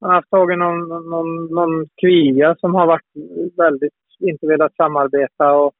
[0.00, 3.10] han har haft tagit någon, någon, någon kviga som har varit
[3.56, 5.52] väldigt, inte velat samarbeta.
[5.52, 5.72] Och,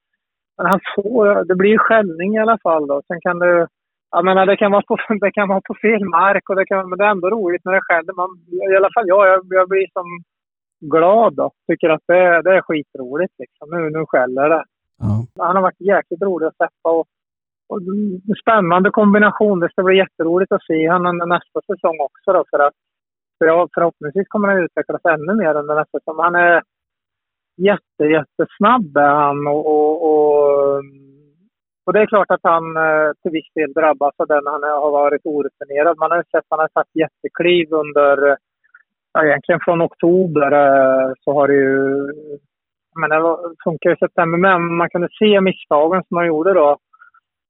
[0.56, 3.02] men han får, det blir skällning i alla fall då.
[3.06, 3.68] Sen kan det
[4.16, 6.88] jag menar, det kan vara på, det kan vara på fel mark, och det kan,
[6.88, 8.12] men det är ändå roligt när det skäller.
[8.20, 8.30] Man,
[8.72, 10.08] I alla fall jag, jag, jag blir som
[10.94, 11.50] glad då.
[11.68, 13.66] Tycker att det, det är skitroligt liksom.
[13.70, 14.64] Nu, nu skäller det.
[14.98, 15.44] Ja.
[15.46, 17.06] Han har varit jäkligt rolig att släppa och,
[17.68, 17.80] och
[18.42, 19.60] spännande kombination.
[19.60, 22.74] Det ska bli jätteroligt att se honom nästa säsong också då för att
[23.38, 26.18] för förhoppningsvis kommer han utvecklas ännu mer under nästa säsong.
[26.18, 26.62] Han är
[27.56, 30.82] jätte, jättesnabb är han och, och, och
[31.86, 34.46] och det är klart att han eh, till viss del drabbas av den.
[34.46, 35.98] Han har varit orutinerad.
[35.98, 38.36] Man har sett att han har tagit jättekliv under,
[39.12, 41.80] ja, egentligen från oktober eh, så har det ju,
[43.00, 43.20] men det
[43.64, 46.78] funkar i september men man kunde se misstagen som han gjorde då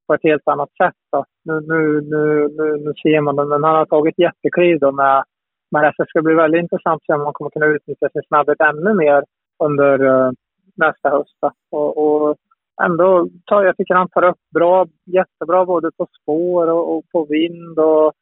[0.07, 1.01] på ett helt annat sätt.
[1.13, 1.25] Då.
[1.45, 5.25] Nu, nu, nu, nu, nu ser man det, men han har tagit jättekliv då med,
[5.71, 5.93] med det.
[5.99, 8.95] Det ska bli väldigt intressant att se om man kommer kunna utnyttja sin snabbhet ännu
[8.95, 9.23] mer
[9.65, 10.31] under uh,
[10.77, 11.39] nästa höst.
[11.71, 12.37] Och, och
[12.85, 17.25] ändå tar, jag tycker han tar upp bra, jättebra både på spår och, och på
[17.25, 18.13] vind och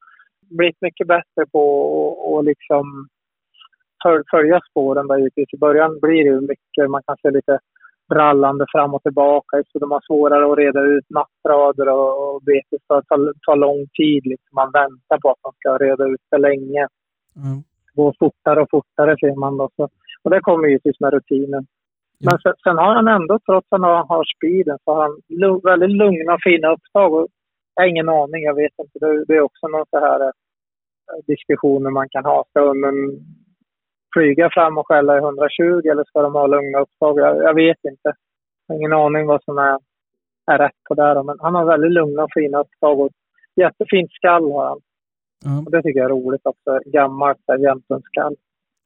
[0.51, 3.09] blivit mycket bättre på att liksom
[4.31, 5.41] följa spåren där ute.
[5.41, 7.59] I början blir det mycket, man kan se lite
[8.13, 12.87] rallande fram och tillbaka så de har svårare att reda ut nattrader och, och betes
[12.89, 13.03] tar,
[13.47, 14.27] tar lång tid.
[14.27, 14.55] Liksom.
[14.55, 16.89] Man väntar på att de ska reda ut det länge.
[17.37, 17.63] Mm.
[17.95, 19.71] Går fortare och fortare ser man då.
[19.77, 19.89] Så,
[20.23, 21.67] och det kommer givetvis med rutinen.
[22.25, 25.61] Men sen, sen, har han ändå, trots att han har speeden, så har han lugn,
[25.65, 27.15] väldigt lugna och fina upptag.
[27.15, 27.27] Och
[27.75, 28.99] jag har ingen aning, jag vet inte.
[28.99, 30.31] Det, det är också någon så här eh,
[31.27, 32.45] diskussioner man kan ha.
[32.49, 32.95] Ska hunden
[34.15, 37.19] flyga fram och skälla i 120 eller ska de ha lugna upptag?
[37.19, 38.13] Jag, jag vet inte.
[38.67, 39.79] Jag har ingen aning vad som är,
[40.53, 41.23] är rätt på det.
[41.23, 43.11] Men han har väldigt lugna och fina upptag och
[43.57, 44.81] jättefint skall har han.
[45.47, 45.65] Mm.
[45.65, 46.81] Och det tycker jag är roligt också.
[46.85, 48.37] Gammalt jämthundskall.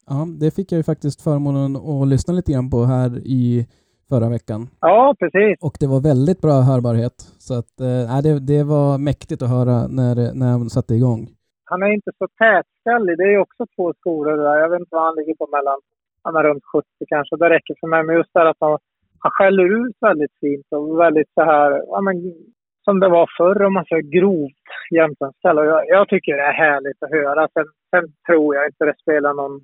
[0.09, 3.67] Ja, det fick jag ju faktiskt förmånen att lyssna lite grann på här i
[4.11, 4.61] förra veckan.
[4.81, 5.57] Ja, precis.
[5.67, 7.17] Och det var väldigt bra hörbarhet.
[7.47, 11.23] Så att, eh, det, det var mäktigt att höra när, när han satte igång.
[11.71, 13.15] Han är inte så tätskallig.
[13.19, 14.57] Det är också två skolor där.
[14.63, 15.79] Jag vet inte vad han ligger på mellan.
[16.25, 17.37] Han är runt 70 kanske.
[17.37, 18.03] Det räcker för mig.
[18.03, 18.79] Men just det att han,
[19.25, 22.17] han skäller ut väldigt fint och väldigt så här, ja men
[22.87, 25.57] som det var förr om man säger grovt jämtlandskall.
[25.57, 27.49] Jag, jag tycker det är härligt att höra.
[27.55, 29.61] Sen, sen, tror jag inte det spelar någon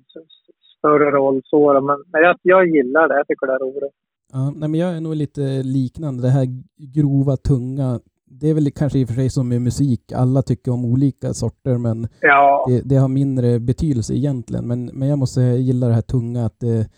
[0.77, 3.15] större roll så, men jag, jag gillar det.
[3.15, 3.93] Jag tycker det är roligt.
[4.33, 6.23] Ja, nej, men jag är nog lite liknande.
[6.23, 6.47] Det här
[6.95, 7.99] grova, tunga.
[8.25, 10.11] Det är väl kanske i och för sig som med musik.
[10.15, 12.65] Alla tycker om olika sorter, men ja.
[12.69, 14.67] det, det, har mindre betydelse egentligen.
[14.67, 16.89] Men, men jag måste gillar det här tunga, att det,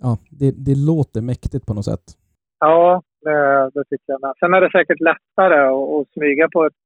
[0.00, 2.06] ja, det, det låter mäktigt på något sätt.
[2.60, 4.32] Ja, det, det tycker jag med.
[4.40, 6.78] Sen är det säkert lättare att, att smyga på ett,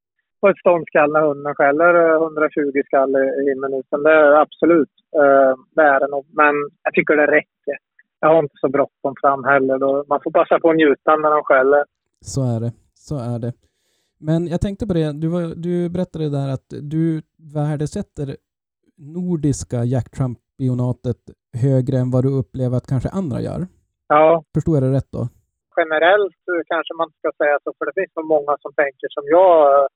[0.42, 3.10] på ett ståndskall när hunden skäller 120 skall
[3.50, 4.02] i minuten.
[4.02, 6.26] Det är absolut, eh, det är det nog.
[6.42, 7.76] Men jag tycker det räcker.
[8.20, 9.78] Jag har inte så bråttom fram heller.
[9.78, 10.04] Då.
[10.08, 11.84] Man får passa på att njuta när de skäller.
[12.20, 12.72] Så är det.
[12.94, 13.52] Så är det.
[14.18, 17.22] Men jag tänkte på det, du, var, du berättade där att du
[17.54, 18.36] värdesätter
[18.96, 21.20] nordiska Jack Trump-spionatet
[21.62, 23.60] högre än vad du upplever att kanske andra gör.
[24.08, 24.44] Ja.
[24.54, 25.28] Förstår jag det rätt då?
[25.80, 29.88] generellt kanske man ska säga så, för det finns nog många som tänker som jag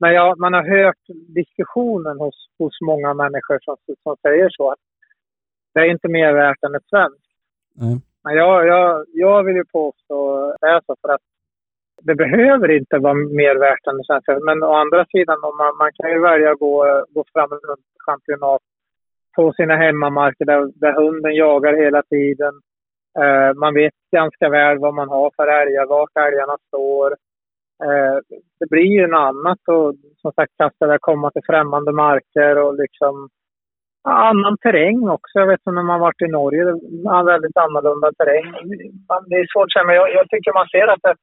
[0.00, 4.70] men jag, man har hört diskussionen hos, hos många människor som, som säger så.
[4.72, 4.78] Att
[5.74, 7.30] det är inte mer värt än ett svenskt.
[7.74, 8.00] Nej.
[8.24, 10.16] Men jag, jag, jag vill ju påstå
[10.60, 11.20] det är så för att
[12.02, 14.38] det behöver inte vara mer värt än det svenska.
[14.38, 18.62] Men å andra sidan, man, man kan ju välja att gå, gå fram runt championat
[19.36, 22.54] på sina hemmamarker där, där hunden jagar hela tiden.
[23.18, 27.16] Eh, man vet ganska väl vad man har för älgar, vart älgarna står.
[27.86, 28.16] Eh,
[28.60, 32.74] det blir ju något annat och som sagt kasta där, komma till främmande marker och
[32.82, 33.28] liksom
[34.08, 35.34] annan terräng också.
[35.38, 38.48] Jag vet som när man varit i Norge, det är väldigt annorlunda terräng.
[39.30, 41.14] Det är svårt att säga, men jag, jag tycker man ser att det,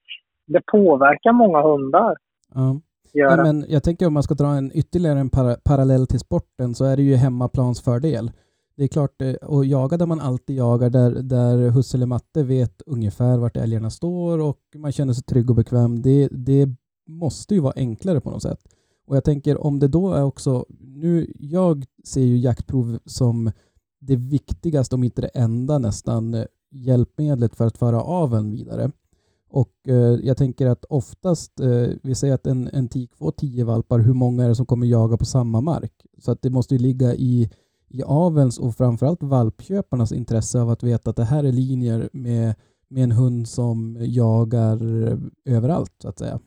[0.53, 2.16] det påverkar många hundar.
[2.53, 2.80] Ja.
[3.12, 6.76] Ja, men jag tänker om man ska dra en ytterligare en para parallell till sporten
[6.76, 8.32] så är det ju hemmaplansfördel.
[8.78, 12.43] Det är klart, eh, och jaga där man alltid jagar, där, där husse eller matte
[12.43, 16.01] vet ungefär vart älgarna står och man känner sig trygg och bekväm.
[16.01, 16.69] Det, det
[17.07, 18.59] måste ju vara enklare på något sätt.
[19.07, 23.51] Och jag tänker om det då är också, nu, jag ser ju jaktprov som
[23.99, 28.91] det viktigaste, om inte det enda nästan, eh, hjälpmedlet för att föra aveln vidare.
[29.49, 33.63] Och eh, jag tänker att oftast, eh, vi säger att en, en tik får tio
[33.63, 36.05] valpar, hur många är det som kommer jaga på samma mark?
[36.17, 37.49] Så att det måste ju ligga i,
[37.90, 42.56] i avels och framförallt valpköparnas intresse av att veta att det här är linjer med,
[42.90, 44.78] med en hund som jagar
[45.56, 46.40] överallt så att säga.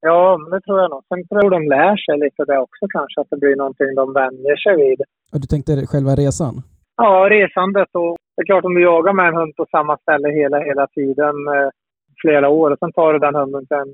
[0.00, 1.02] Ja, men det tror jag nog.
[1.08, 4.56] Sen tror de lär sig lite det också kanske, att det blir någonting de vänjer
[4.56, 5.00] sig vid.
[5.32, 6.54] Och du tänkte själva resan?
[6.96, 10.28] Ja, resandet och det är klart om du jagar med en hund på samma ställe
[10.40, 11.68] hela, hela tiden, eh,
[12.22, 13.88] flera år, och sen tar du den hunden sen.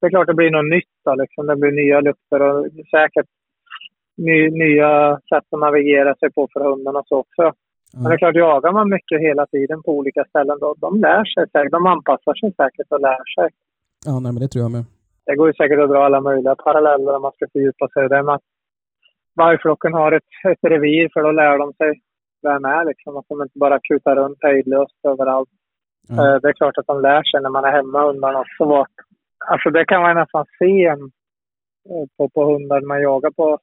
[0.00, 1.46] Det är klart det blir något nytt då, liksom.
[1.46, 3.30] Det blir nya lukter och säkert
[4.16, 7.52] ny, nya sätt att navigera sig på för hundarna så också.
[7.94, 11.24] Men det är klart, jagar man mycket hela tiden på olika ställen, då, de lär
[11.24, 11.72] sig säkert.
[11.72, 13.48] De anpassar sig säkert och lär sig.
[14.06, 14.84] Ja, nej, men det tror jag med.
[15.26, 18.08] Det går ju säkert att dra alla möjliga paralleller om man ska fördjupa sig i
[18.08, 18.22] det.
[18.22, 18.38] Men
[19.36, 22.00] vargflocken har ett, ett revir för då lär de sig
[22.42, 23.16] vem är liksom.
[23.16, 25.48] Att de inte bara kutar runt hejdlöst överallt.
[26.10, 28.64] Eh, Det är klart att de lär sig när man är hemma hundarna också.
[28.64, 28.96] Vart,
[29.46, 30.96] alltså det kan man nästan se eh,
[32.16, 33.58] på, på hundar man jagar på,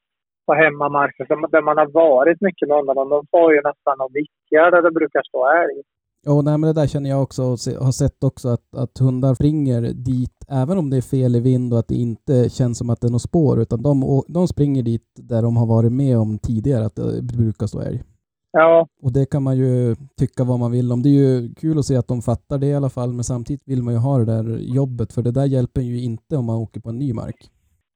[0.46, 1.26] på hemmamarker.
[1.28, 3.04] Där man- Där man har varit mycket med hundarna.
[3.04, 5.82] De får ju nästan och vickar där det brukar stå älg.
[6.26, 9.34] Jo, nej, men det där känner jag också och har sett också att, att hundar
[9.34, 12.90] springer dit även om det är fel i vind och att det inte känns som
[12.90, 16.18] att det är något spår utan de, de springer dit där de har varit med
[16.18, 18.02] om tidigare att det brukar stå älg.
[18.50, 21.02] Ja, Och det kan man ju tycka vad man vill om.
[21.02, 23.62] Det är ju kul att se att de fattar det i alla fall men samtidigt
[23.68, 26.56] vill man ju ha det där jobbet för det där hjälper ju inte om man
[26.56, 27.36] åker på en ny mark.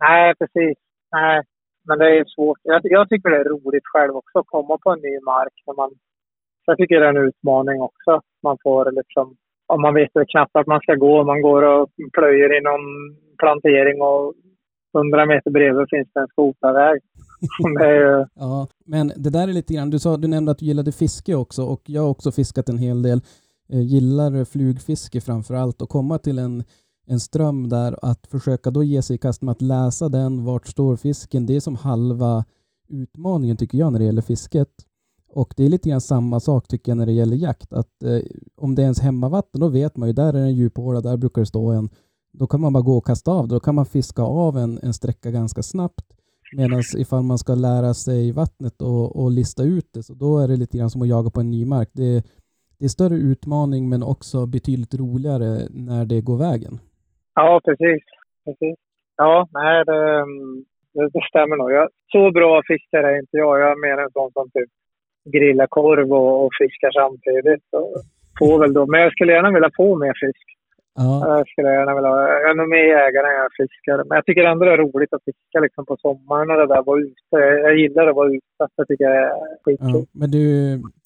[0.01, 0.79] nej precis.
[1.13, 1.43] Nej,
[1.89, 2.59] men det är svårt.
[2.63, 5.55] Jag, jag tycker det är roligt själv också att komma på en ny mark.
[5.67, 5.91] När man,
[6.67, 8.13] jag tycker det är en utmaning också.
[8.43, 9.37] Man får liksom,
[9.67, 12.87] om man vet knappt att man ska gå, man går och plöjer i någon
[13.43, 14.35] plantering och
[14.95, 17.01] 100 meter bredvid finns det en skotarväg.
[17.81, 20.93] Ju, Ja, men det där är lite grann, du, sa, du nämnde att du gillade
[20.93, 23.21] fiske också och jag har också fiskat en hel del.
[23.73, 26.65] Eh, gillar flugfiske framför allt och komma till en,
[27.09, 30.67] en ström där att försöka då ge sig i kast med att läsa den, vart
[30.67, 32.45] står fisken, det är som halva
[32.89, 34.69] utmaningen tycker jag när det gäller fisket.
[35.31, 37.73] Och det är lite grann samma sak tycker jag när det gäller jakt.
[37.73, 38.21] Att eh,
[38.57, 41.43] om det är ens hemmavatten då vet man ju, där är en djuphåla, där brukar
[41.43, 41.89] det stå en.
[42.33, 44.95] Då kan man bara gå och kasta av, då kan man fiska av en, en
[44.95, 46.05] sträcka ganska snabbt.
[46.57, 50.49] Medan ifall man ska lära sig vattnet och, och lista ut det, så då är
[50.49, 51.91] det lite grann som att jaga på en ny mark.
[51.93, 52.27] Det,
[52.79, 56.79] det är större utmaning men också betydligt roligare när det går vägen
[57.39, 58.03] ja, precis.
[58.45, 58.77] precis.
[59.17, 60.65] Ja, nej, det, mm,
[60.95, 61.71] det, det stämmer nog.
[61.79, 63.61] Jag, så bra fiskare är inte jag.
[63.61, 64.71] Jag är mer en sån som typ
[65.35, 67.67] grillar korv och, och fiskar samtidigt.
[67.73, 67.91] Och
[68.39, 68.87] får väl då.
[68.87, 70.47] Men jag skulle gärna vilja få mer fisk.
[71.01, 72.11] Ja, Jag skulle gärna vilja.
[72.11, 74.03] Jag är nog mer jägare än jag är fiskare.
[74.09, 76.83] Men jag tycker ändå det är roligt att fiska liksom på sommaren när det där
[76.83, 77.37] var ute.
[77.67, 78.63] Jag gillar att vara ute.
[78.77, 79.57] Jag tycker det är ja.
[79.65, 80.07] skitkul.
[80.21, 80.43] Men du,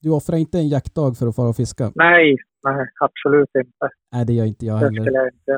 [0.02, 1.84] du offrar inte en jaktdag för att fara och fiska?
[1.94, 2.36] Nej,
[2.68, 3.86] nej, absolut inte.
[4.12, 5.02] Nej, det gör inte jag Det heller.
[5.02, 5.54] skulle jag inte.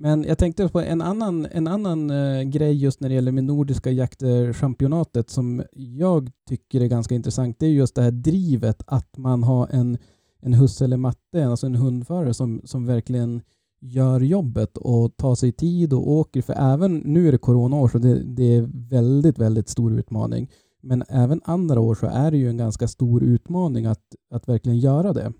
[0.00, 3.44] Men jag tänkte på en annan, en annan eh, grej just när det gäller med
[3.44, 7.56] Nordiska jaktchampionatet som jag tycker är ganska intressant.
[7.58, 9.98] Det är just det här drivet att man har en,
[10.40, 13.42] en husse eller matte, alltså en hundförare som, som verkligen
[13.80, 16.42] gör jobbet och tar sig tid och åker.
[16.42, 20.50] För även nu är det coronaår så det, det är väldigt, väldigt stor utmaning.
[20.82, 24.78] Men även andra år så är det ju en ganska stor utmaning att, att verkligen
[24.78, 25.32] göra det.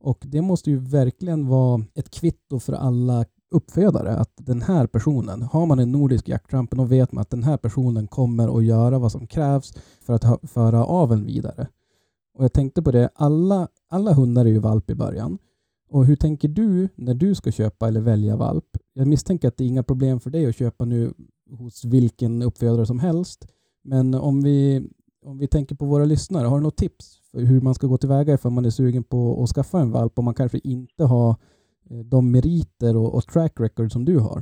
[0.00, 5.42] Och det måste ju verkligen vara ett kvitto för alla uppfödare att den här personen,
[5.42, 8.98] har man en nordisk jaktramp då vet man att den här personen kommer att göra
[8.98, 11.68] vad som krävs för att ha, föra aveln vidare.
[12.34, 15.38] Och jag tänkte på det, alla, alla hundar är ju valp i början.
[15.90, 18.64] Och hur tänker du när du ska köpa eller välja valp?
[18.92, 21.14] Jag misstänker att det är inga problem för dig att köpa nu
[21.50, 23.46] hos vilken uppfödare som helst.
[23.84, 24.88] Men om vi,
[25.24, 27.98] om vi tänker på våra lyssnare, har du något tips för hur man ska gå
[27.98, 31.36] tillväga ifall man är sugen på att skaffa en valp och man kanske inte har
[31.90, 34.40] Eh, de meriter och, och track record som du har?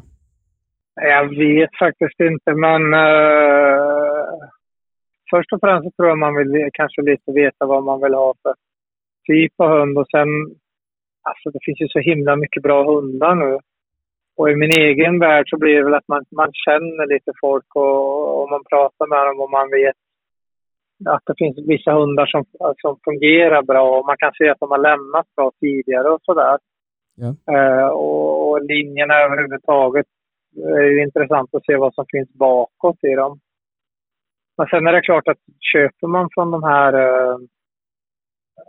[0.94, 4.38] Jag vet faktiskt inte, men uh,
[5.30, 8.34] först och främst så tror jag man vill kanske lite veta vad man vill ha
[8.42, 8.54] för
[9.26, 10.28] typ av hund och sen,
[11.28, 13.58] alltså det finns ju så himla mycket bra hundar nu.
[14.36, 17.76] Och i min egen värld så blir det väl att man, man känner lite folk
[17.76, 19.96] och, och man pratar med dem och man vet
[21.06, 22.44] att det finns vissa hundar som,
[22.82, 26.58] som fungerar bra och man kan se att de har lämnat bra tidigare och sådär.
[27.20, 27.54] Ja.
[27.54, 30.06] Eh, och, och linjerna överhuvudtaget
[30.56, 33.40] eh, är ju intressant att se vad som finns bakåt i dem.
[34.58, 35.38] Men sen är det klart att
[35.72, 37.38] köper man från de här uh,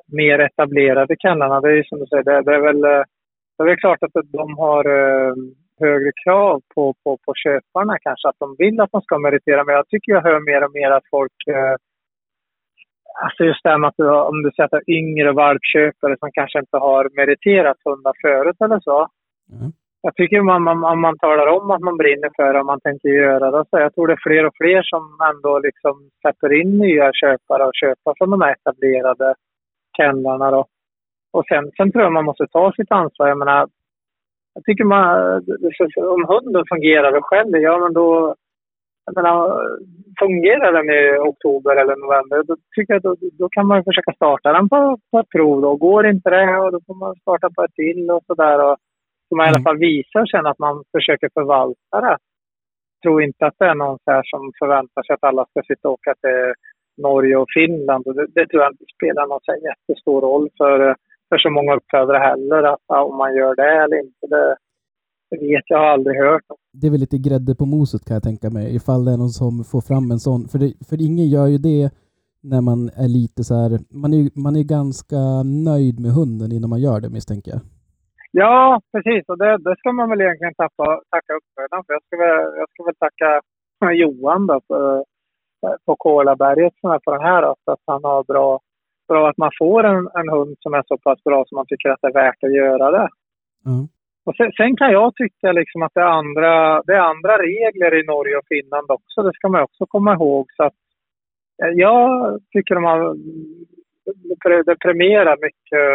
[0.07, 2.81] mer etablerade kennlarna, det är ju som du säger, det, det är väl
[3.57, 5.35] det är väl klart att de har uh,
[5.79, 9.63] högre krav på, på, på köparna kanske, att de vill att de ska meritera.
[9.63, 11.39] Men jag tycker jag hör mer och mer att folk
[13.23, 13.99] Alltså just det här med att
[14.29, 18.79] om du att det är yngre valpköpare som kanske inte har meriterat hundar förut eller
[18.79, 19.07] så.
[19.51, 19.71] Mm.
[20.01, 22.79] Jag tycker man, man, om man talar om att man brinner för det och man
[22.79, 26.61] tänker göra det, så jag tror det är fler och fler som ändå liksom släpper
[26.61, 29.35] in nya köpare och köpa från de här etablerade
[29.97, 30.65] kennlarna då.
[31.31, 33.27] Och sen, sen tror jag man måste ta sitt ansvar.
[33.27, 33.67] Jag menar,
[34.53, 35.35] jag tycker man,
[36.15, 38.35] om hunden fungerar själv, ja men då,
[39.15, 39.37] jag menar,
[40.19, 44.53] fungerar den i oktober eller november, då tycker jag då, då kan man försöka starta
[44.53, 45.61] den på, på ett prov.
[45.61, 45.75] Då.
[45.75, 48.75] Går inte det, och då får man starta på ett till och sådär.
[49.29, 49.63] Så man i alla mm.
[49.63, 52.17] fall visar sen att man försöker förvalta det.
[52.95, 55.87] Jag tror inte att det är någon så som förväntar sig att alla ska sitta
[55.87, 56.53] och åka till
[57.03, 58.03] Norge och Finland.
[58.05, 60.95] Det, det tror jag inte spelar någon så jättestor roll för,
[61.29, 64.27] för så många uppfödare heller, att, om man gör det eller inte.
[64.27, 64.55] Det
[65.31, 66.43] vet jag, har aldrig hört.
[66.73, 69.37] Det är väl lite grädde på moset kan jag tänka mig, ifall det är någon
[69.41, 70.47] som får fram en sån.
[70.47, 71.93] För, det, för ingen gör ju det
[72.43, 73.69] när man är lite så här,
[74.03, 75.21] man är, man är ganska
[75.69, 77.61] nöjd med hunden innan man gör det misstänker jag.
[78.31, 79.23] Ja, precis.
[79.29, 81.93] Och det, det ska man väl egentligen tappa, tacka uppfödaren för.
[81.93, 83.29] Jag ska väl, jag ska väl tacka
[84.01, 85.05] Johan då på,
[85.85, 87.43] på Kolaberget som är på den här.
[87.43, 88.59] Alltså att han har bra,
[89.07, 91.89] bra att man får en, en hund som är så pass bra som man tycker
[91.89, 93.09] att det är värt att göra det.
[93.65, 93.87] Mm.
[94.29, 97.91] Och sen, sen, kan jag tycka liksom att det är, andra, det är andra regler
[97.99, 99.21] i Norge och Finland också.
[99.23, 100.45] Det ska man också komma ihåg.
[100.57, 100.79] Så att,
[101.63, 103.15] eh, jag tycker de har,
[104.63, 105.89] det premierar mycket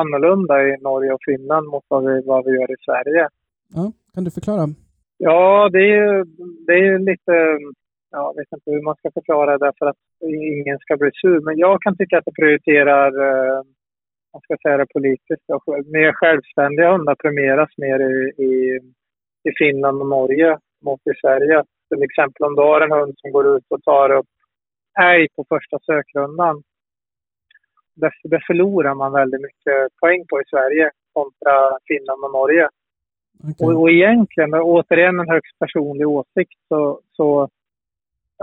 [0.00, 3.28] annorlunda i Norge och Finland mot vad vi, vad vi gör i Sverige.
[3.74, 4.66] Ja, kan du förklara?
[5.18, 6.24] Ja, det är,
[6.66, 7.34] det är lite...
[8.10, 11.40] Ja, jag vet inte hur man ska förklara det för att ingen ska bli sur.
[11.40, 13.62] Men jag kan tycka att det prioriterar, eh,
[14.36, 15.46] man ska säga det politiskt,
[15.98, 18.16] mer självständiga hundar premieras mer i,
[18.48, 18.52] i,
[19.48, 21.64] i Finland och Norge mot i Sverige.
[21.88, 24.32] Till exempel om du har en hund som går ut och tar upp
[25.00, 26.62] älg på första sökrundan
[27.96, 32.68] det, det förlorar man väldigt mycket poäng på i Sverige kontra Finland och Norge.
[33.50, 33.66] Okay.
[33.66, 37.48] Och, och egentligen, återigen en högst personlig åsikt, så, så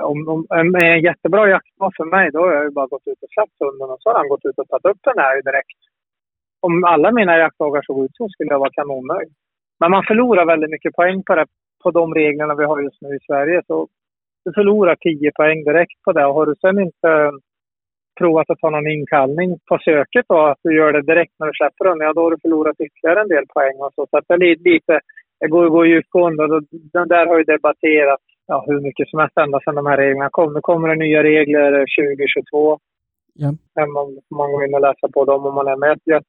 [0.02, 3.34] om, om, en jättebra jaktdag för mig, då har jag ju bara gått ut och
[3.34, 5.80] släppt hunden och så har han gått ut och tagit upp den här direkt.
[6.62, 9.34] Om alla mina jaktdagar såg ut så skulle jag vara kanonnöjd.
[9.80, 11.46] Men man förlorar väldigt mycket poäng på det,
[11.84, 13.62] på de reglerna vi har just nu i Sverige.
[13.68, 13.88] Så
[14.46, 16.26] du förlorar 10 poäng direkt på det.
[16.26, 17.32] Och har du sen inte
[18.20, 21.54] provat att ta någon inkallning på söket då, att du gör det direkt när du
[21.54, 24.08] släpper den, ja då har du förlorat ytterligare en del poäng och så.
[24.10, 25.00] Så att det är lite,
[25.40, 26.64] det går, går djupgående och
[26.94, 30.30] den där har ju debatterats ja, hur mycket som helst ända sedan de här reglerna
[30.32, 30.54] kom.
[30.54, 32.80] Nu kommer det nya regler 2022.
[33.34, 33.50] Ja.
[33.96, 36.00] Man, man och läsa på dem om man är med.
[36.04, 36.24] Jag,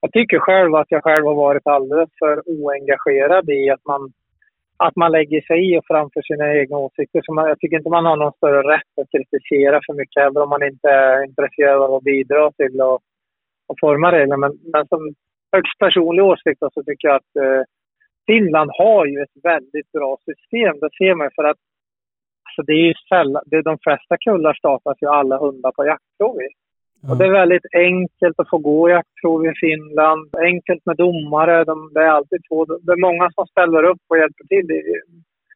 [0.00, 4.12] jag tycker själv att jag själv har varit alldeles för oengagerad i att man
[4.76, 7.20] att man lägger sig i och framför sina egna åsikter.
[7.24, 10.42] Så man, jag tycker inte man har någon större rätt att kritisera för mycket, även
[10.42, 13.00] om man inte är intresserad av att bidra till att,
[13.68, 14.36] att forma reglerna.
[14.36, 15.14] Men, men som
[15.52, 17.62] högst personlig åsikt så tycker jag att eh,
[18.26, 20.80] Finland har ju ett väldigt bra system.
[20.80, 21.56] Det ser man för att
[22.46, 25.84] alltså det är ju sällan, det är de flesta kullar startas ju alla hundar på
[25.84, 26.48] jaktprov i.
[27.08, 30.30] Och det är väldigt enkelt att få gå jaktprov i Finland.
[30.38, 31.64] Enkelt med domare.
[31.64, 32.64] De, det är alltid två.
[32.64, 34.66] Det är många som ställer upp och hjälper till.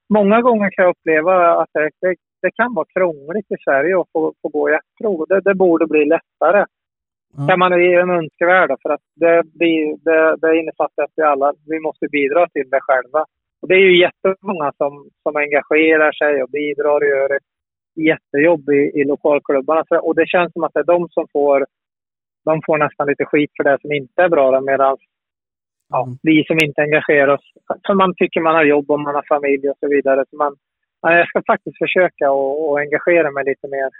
[0.08, 4.12] Många gånger kan jag uppleva att det, det, det kan vara krångligt i Sverige att
[4.12, 5.24] få, få gå jaktprov.
[5.28, 6.64] Det, det borde bli lättare.
[7.38, 7.48] Mm.
[7.48, 11.80] Kan man ge en önskevärld för att det, det, det innefattar att vi alla vi
[11.80, 13.24] måste bidra till det själva.
[13.60, 17.48] Och det är ju jättemånga som, som engagerar sig och bidrar och gör ett
[18.10, 19.84] jättejobb i, i lokalklubbarna.
[20.02, 21.66] Och det känns som att det är de som får,
[22.44, 24.60] de får nästan lite skit för det som inte är bra.
[24.60, 24.96] Medan
[25.88, 26.18] ja, mm.
[26.22, 27.46] vi som inte engagerar oss,
[27.86, 30.24] för man tycker man har jobb och man har familj och så vidare.
[30.30, 30.56] Så man,
[31.02, 33.90] ja, jag ska faktiskt försöka och, och engagera mig lite mer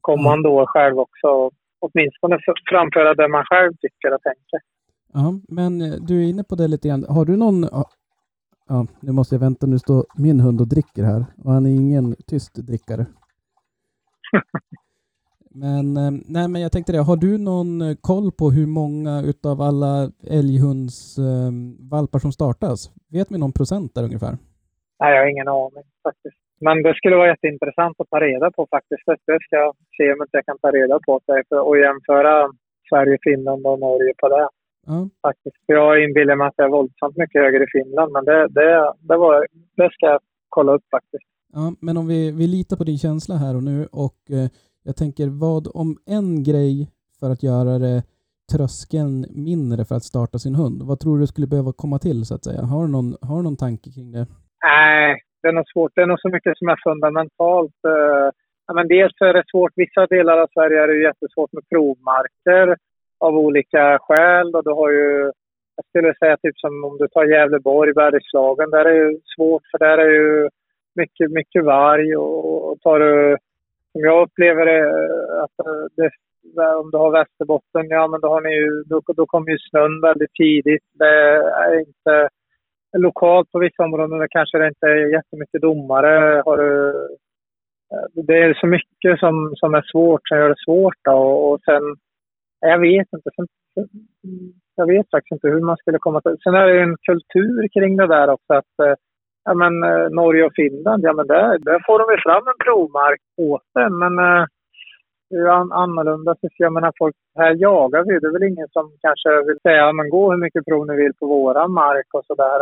[0.00, 1.50] kommande år själv också.
[1.80, 2.38] Åtminstone
[2.70, 4.60] framföra det man själv tycker och tänker.
[5.12, 7.04] Ja, men eh, du är inne på det lite grann.
[7.08, 7.68] Har du någon...
[8.68, 9.66] Ja, nu måste jag vänta.
[9.66, 13.06] Nu står min hund och dricker här och han är ingen tyst drickare.
[15.50, 16.98] men, eh, nej, men jag tänkte det.
[16.98, 22.90] Har du någon eh, koll på hur många utav alla älghundsvalpar som startas?
[23.12, 24.38] Vet vi någon procent där ungefär?
[25.00, 26.45] Nej, jag har ingen aning faktiskt.
[26.60, 29.02] Men det skulle vara jätteintressant att ta reda på faktiskt.
[29.06, 32.48] Det ska jag se om jag kan ta reda på det och jämföra
[32.88, 34.48] Sverige, Finland och Norge på det.
[34.86, 35.08] Ja.
[35.22, 35.56] Faktiskt.
[35.66, 39.16] Jag inbillar mig att det är våldsamt mycket högre i Finland, men det, det, det,
[39.16, 39.46] var,
[39.76, 41.24] det ska jag kolla upp faktiskt.
[41.52, 44.48] Ja, men om vi, vi litar på din känsla här och nu och eh,
[44.82, 46.90] jag tänker vad om en grej
[47.20, 48.02] för att göra det
[48.52, 50.82] tröskeln mindre för att starta sin hund?
[50.82, 52.62] Vad tror du skulle behöva komma till så att säga?
[52.62, 54.26] Har du någon, har du någon tanke kring det?
[54.64, 55.92] Nej, det är nog svårt.
[55.94, 57.78] Det är nog så mycket som är fundamentalt.
[57.92, 58.28] Eh,
[58.66, 59.72] ja, men dels är det svårt.
[59.76, 62.76] Vissa delar av Sverige är det jättesvårt med provmarker
[63.18, 64.54] av olika skäl.
[64.56, 65.32] Och du har ju,
[65.76, 68.70] jag skulle säga typ som om du tar Gävleborg, Bergslagen.
[68.70, 70.48] Där är det ju svårt för där är ju
[70.94, 72.16] mycket, mycket varg.
[72.16, 73.36] Och, och tar du,
[73.92, 74.82] som jag upplever det,
[75.44, 76.10] att eh, det,
[76.82, 80.00] om du har Västerbotten, ja men då, har ni ju, då, då kommer ju snön
[80.00, 80.84] väldigt tidigt.
[80.94, 81.14] Det
[81.64, 82.28] är inte
[82.98, 86.42] lokalt på vissa områden där kanske det inte är jättemycket domare.
[86.44, 86.88] Har du,
[87.92, 90.98] eh, det är så mycket som, som är svårt, som gör det svårt.
[91.04, 91.18] Då.
[91.18, 91.82] Och sen,
[92.64, 93.30] eh, jag vet inte.
[93.34, 93.46] Sen,
[94.76, 96.36] jag vet faktiskt inte hur man skulle komma till...
[96.44, 98.54] Sen är det en kultur kring det där också.
[98.54, 98.94] att eh,
[99.44, 99.80] ja, men,
[100.14, 103.90] Norge och Finland, ja men där, där får de ju fram en provmark åt det.
[103.90, 104.16] Men
[105.30, 106.34] det är an annorlunda.
[106.56, 108.18] Jag menar, folk, här jagar vi.
[108.18, 110.96] Det är väl ingen som kanske vill säga ja, men gå hur mycket prov ni
[110.96, 112.60] vill på våran mark och sådär.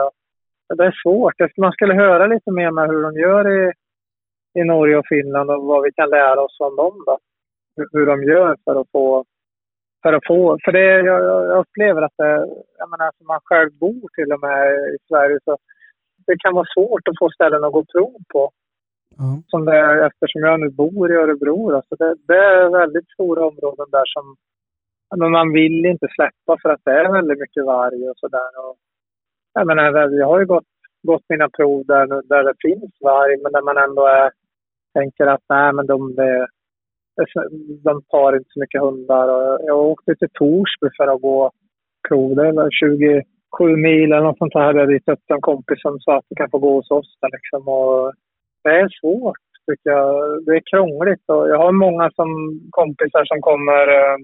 [0.68, 1.34] Det är svårt.
[1.56, 3.72] Man skulle höra lite mer med hur de gör i,
[4.58, 7.02] i Norge och Finland och vad vi kan lära oss om dem.
[7.06, 7.18] Då.
[7.76, 9.24] Hur, hur de gör för att få...
[10.02, 12.32] För, att få, för det, jag, jag upplever att det,
[12.78, 15.56] jag menar, som man själv bor till och med i Sverige så
[16.26, 18.50] det kan vara svårt att få ställen att gå prov på.
[19.18, 19.42] Mm.
[19.46, 21.74] Som det är, eftersom jag nu bor i Örebro.
[21.76, 24.36] Alltså det, det är väldigt stora områden där som
[25.16, 28.50] men man vill inte släppa för att det är väldigt mycket varg och sådär.
[29.54, 30.70] Jag menar, jag har ju gått,
[31.02, 34.30] gått mina prov där, där det finns varg, men där man ändå är,
[34.94, 36.46] tänker att nej, men de, de,
[37.84, 39.28] de tar inte så mycket hundar.
[39.28, 41.50] Och jag åkte till Torsby för att gå
[42.08, 42.34] prov.
[42.36, 44.60] Det var 27 mil eller något sånt där.
[44.60, 47.18] Jag hade upp en kompis som sa att du kan få gå hos oss.
[47.20, 47.68] Där liksom.
[47.68, 48.12] och
[48.64, 50.44] det är svårt, tycker jag.
[50.44, 51.24] Det är krångligt.
[51.26, 52.28] Och jag har många som
[52.70, 54.18] kompisar som kommer eh,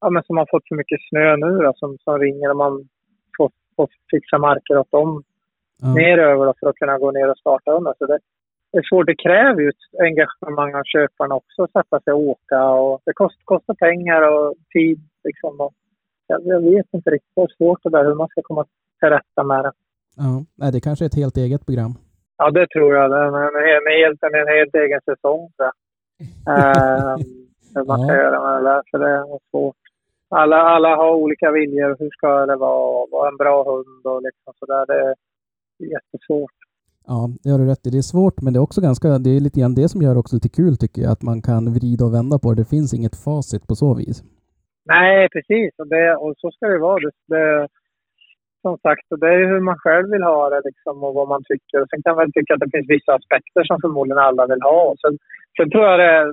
[0.00, 2.88] ja, men som har fått så mycket snö nu då, som, som ringer och man
[3.76, 5.22] och fixa marker åt dem
[5.82, 5.94] ja.
[5.94, 7.94] neröver för att kunna gå ner och starta hundar.
[7.98, 8.18] Så det,
[8.72, 9.06] det är svårt.
[9.06, 12.64] Det kräver ju ett engagemang av köparna också, att sätta sig och åka.
[12.64, 15.00] Och det kost, kostar pengar och tid.
[15.24, 15.60] Liksom.
[15.60, 15.72] Och
[16.26, 17.32] jag, jag vet inte riktigt.
[17.34, 18.64] Det är svårt det där, hur man ska komma
[19.00, 19.72] till rätta med det.
[20.16, 21.94] Ja, det kanske är ett helt eget program.
[22.38, 23.10] Ja, det tror jag.
[23.10, 23.34] Det är en,
[23.80, 25.50] en, helt, en helt egen säsong.
[25.56, 25.64] Så.
[26.50, 27.16] uh,
[27.74, 29.85] hur man ska göra med det där, för det är svårt
[30.28, 31.96] alla, alla har olika viljor.
[31.98, 33.06] Hur ska det vara?
[33.10, 34.86] Vara en bra hund och liksom sådär.
[34.86, 35.14] Det är
[35.90, 36.56] jättesvårt.
[37.06, 37.90] Ja, det har du rätt i.
[37.90, 40.18] Det är svårt, men det är också ganska, det är lite grann det som gör
[40.18, 42.60] också lite kul tycker jag, att man kan vrida och vända på det.
[42.60, 44.16] Det finns inget facit på så vis.
[44.94, 45.70] Nej, precis.
[45.78, 47.00] Och, det, och så ska det vara.
[47.04, 47.68] Det, det,
[48.62, 51.76] som sagt, det är hur man själv vill ha det liksom, och vad man tycker.
[51.82, 54.62] Och sen kan man väl tycka att det finns vissa aspekter som förmodligen alla vill
[54.62, 54.94] ha.
[55.02, 55.18] Sen,
[55.56, 56.26] sen tror jag det är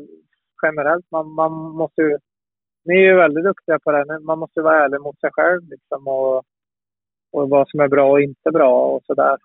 [0.64, 2.18] generellt, man, man måste ju
[2.86, 4.20] ni är ju väldigt duktiga på det.
[4.20, 6.38] Man måste vara ärlig mot sig själv liksom, och,
[7.36, 9.38] och vad som är bra och inte bra och sådär.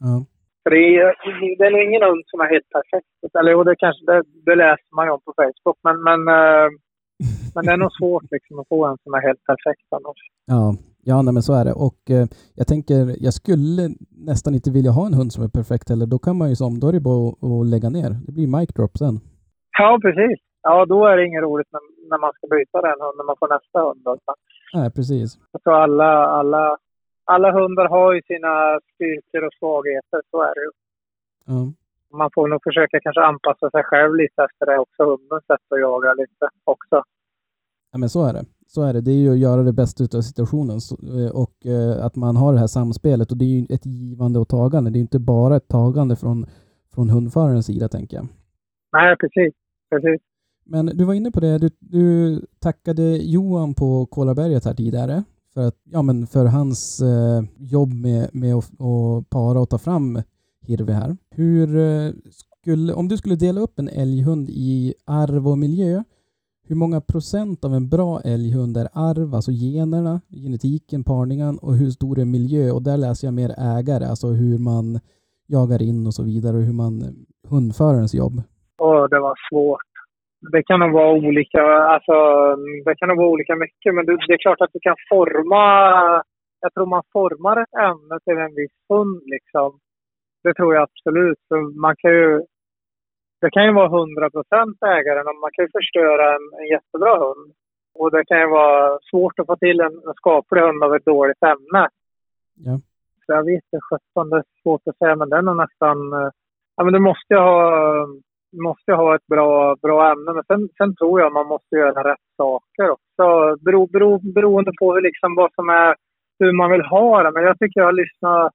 [0.00, 0.24] Ja.
[0.62, 1.14] För det är,
[1.58, 3.36] det är nog ingen hund som är helt perfekt.
[3.38, 5.78] Eller jo, det, kanske, det, det läser man ju om på Facebook.
[5.86, 6.68] Men, men, äh,
[7.54, 10.20] men det är nog svårt liksom, att få en som är helt perfekt annars.
[10.46, 10.74] Ja,
[11.10, 11.72] ja nej, men så är det.
[11.72, 13.82] Och eh, jag tänker, jag skulle
[14.30, 16.06] nästan inte vilja ha en hund som är perfekt heller.
[16.06, 18.10] Då kan man ju som, då är det bara att, att lägga ner.
[18.26, 19.16] Det blir mic drop sen.
[19.78, 21.80] Ja, precis ja, då är det inget roligt när,
[22.10, 24.00] när man ska byta den hunden, när man får nästa hund.
[24.04, 24.18] Då.
[24.74, 25.38] Nej, precis.
[25.64, 26.78] Så alla, alla,
[27.24, 30.72] alla hundar har ju sina styrkor och svagheter, så är det ju.
[31.46, 31.72] Ja.
[32.18, 35.80] Man får nog försöka kanske anpassa sig själv lite efter det också, hundens sätt att
[35.80, 37.02] jaga lite också.
[37.92, 38.44] Ja, men så är det.
[38.66, 39.00] Så är det.
[39.00, 40.78] Det är ju att göra det bästa av situationen
[41.18, 44.38] eh, och eh, att man har det här samspelet och det är ju ett givande
[44.38, 44.90] och tagande.
[44.90, 46.46] Det är ju inte bara ett tagande från,
[46.94, 48.26] från hundförarens sida, tänker jag.
[48.92, 49.54] Nej, precis.
[49.90, 50.29] precis.
[50.64, 55.60] Men du var inne på det, du, du tackade Johan på Kolaberget här tidigare för,
[55.60, 60.22] att, ja, men för hans eh, jobb med, med att, att para och ta fram
[60.60, 61.16] Hirvi här.
[61.30, 66.02] Hur eh, skulle, om du skulle dela upp en älghund i arv och miljö,
[66.66, 71.90] hur många procent av en bra älghund är arv, alltså generna, genetiken, parningen och hur
[71.90, 72.70] stor är miljö?
[72.70, 75.00] Och där läser jag mer ägare, alltså hur man
[75.46, 77.08] jagar in och så vidare och hur man eh,
[77.48, 78.42] hundförarens jobb.
[78.78, 79.89] Åh, det var svårt.
[80.52, 82.14] Det kan nog vara olika, alltså
[82.84, 85.62] det kan nog vara olika mycket, men det, det är klart att du kan forma,
[86.60, 89.78] jag tror man formar ett ämne till en viss hund liksom.
[90.42, 91.38] Det tror jag absolut.
[91.48, 92.42] För man kan ju,
[93.40, 97.18] det kan ju vara 100 procent ägaren och man kan ju förstöra en, en jättebra
[97.18, 97.52] hund.
[97.94, 101.04] Och det kan ju vara svårt att få till en, en skaplig hund av ett
[101.04, 101.88] dåligt ämne.
[102.66, 102.80] Ja.
[103.26, 103.80] Så jag vet inte,
[104.14, 106.12] 17, det är svårt att säga, men den är nästan...
[106.12, 106.30] eh,
[106.76, 108.06] Ja, men du måste ju ha,
[108.52, 110.32] måste ha ett bra, bra ämne.
[110.32, 113.56] Men sen, sen tror jag man måste göra rätt saker också.
[113.64, 115.94] Bero, bero, beroende på hur, liksom, vad som är,
[116.38, 117.30] hur man vill ha det.
[117.30, 118.52] Men jag tycker jag har lyssnat...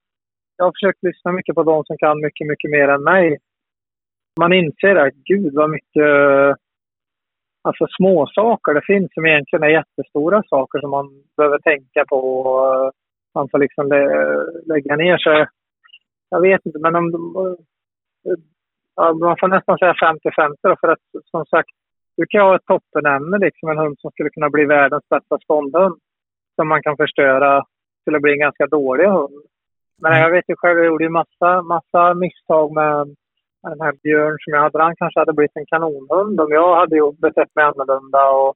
[0.56, 3.38] Jag har försökt lyssna mycket på de som kan mycket, mycket mer än mig.
[4.40, 6.06] Man inser att gud vad mycket
[7.62, 12.16] alltså små saker det finns som egentligen är jättestora saker som man behöver tänka på.
[12.40, 12.92] och
[13.34, 15.46] Man får liksom lä- lägga ner sig.
[16.30, 17.06] Jag vet inte, men om
[18.96, 21.68] ja, man får nästan säga 50-50 då, för att som sagt,
[22.16, 25.98] du kan ha ett toppenämne, liksom en hund som skulle kunna bli världens bästa ståndhund
[26.56, 27.64] som man kan förstöra
[28.04, 29.42] till att bli en ganska dålig hund.
[30.02, 33.16] Men jag vet ju själv, jag gjorde ju massa, massa misstag med
[33.62, 34.82] den här Björn som jag hade.
[34.82, 38.30] Han kanske hade blivit en kanonhund om jag hade betett mig annorlunda.
[38.30, 38.54] Och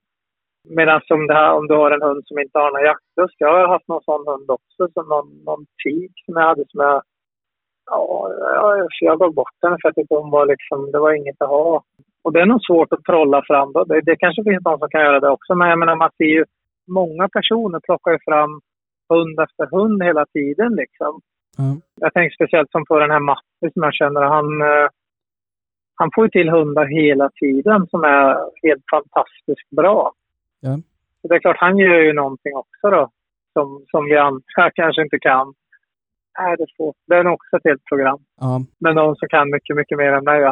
[0.69, 3.35] Medan om, det här, om du har en hund som inte har någon jaktlust.
[3.39, 6.81] Jag har haft någon sån hund också, som någon, någon tik som jag hade som
[6.81, 7.03] jag...
[7.91, 11.49] Ja, jag, gav bort den för att jag hon var liksom, det var inget att
[11.49, 11.83] ha.
[12.23, 13.73] Och det är nog svårt att trolla fram.
[13.73, 15.55] Det, det kanske finns någon som kan göra det också.
[15.55, 16.45] Men jag menar, man ser ju
[16.89, 18.61] många personer plockar ju fram
[19.09, 21.21] hund efter hund hela tiden liksom.
[21.59, 21.77] Ja.
[22.01, 24.23] Jag tänker speciellt som på den här Matti som jag känner.
[24.23, 24.89] Han, eh,
[25.95, 28.27] han får ju till hundar hela tiden som är
[28.63, 30.13] helt fantastiskt bra.
[30.61, 30.79] Ja.
[31.23, 33.11] Så det är klart, han gör ju någonting också då.
[33.53, 35.55] Som, som vi andra kanske inte kan.
[36.39, 36.97] Nej, det, är svårt.
[37.07, 38.21] det är nog också ett helt program.
[38.41, 40.51] Ja, Men de som kan mycket, mycket mer än mig.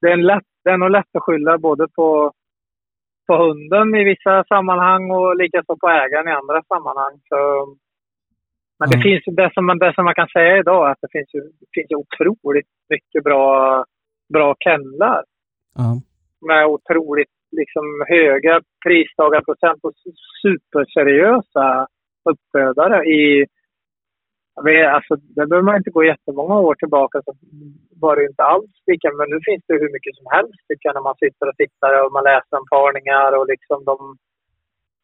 [0.00, 2.32] Det är, en lätt, det är nog lätt att skylla både på,
[3.26, 7.14] på hunden i vissa sammanhang och likaså på ägaren i andra sammanhang.
[7.28, 7.36] Så,
[8.78, 9.02] men det, Ja.
[9.02, 11.40] finns, det, som man, det som man kan säga idag är att det finns ju,
[11.40, 13.84] det finns ju otroligt mycket bra,
[14.32, 15.24] bra kennlar
[15.74, 16.00] ja,
[16.48, 19.92] med otroligt liksom, höga pristagarprocent och
[20.42, 21.86] superseriösa
[22.30, 23.46] uppfödare i
[24.96, 27.32] alltså, det behöver man inte gå jättemånga år tillbaka så
[28.00, 29.08] var det inte alls lika.
[29.18, 31.92] Men nu finns det hur mycket som helst tycker jag när man sitter och tittar
[32.02, 33.96] och man läser om parningar och liksom de...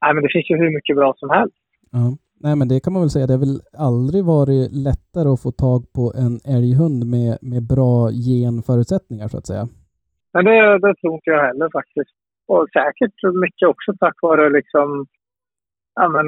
[0.02, 1.62] Nej men det finns ju hur mycket bra som helst.
[1.98, 2.06] ja.
[2.44, 3.26] Nej, men det kan man väl säga.
[3.26, 7.94] Det har väl aldrig varit lättare att få tag på en älghund med, med bra
[8.28, 9.64] genförutsättningar så att säga.
[10.34, 12.14] Men det, det tror inte jag heller faktiskt.
[12.52, 15.06] Och säkert mycket också tack vare liksom
[15.94, 16.26] ja, men,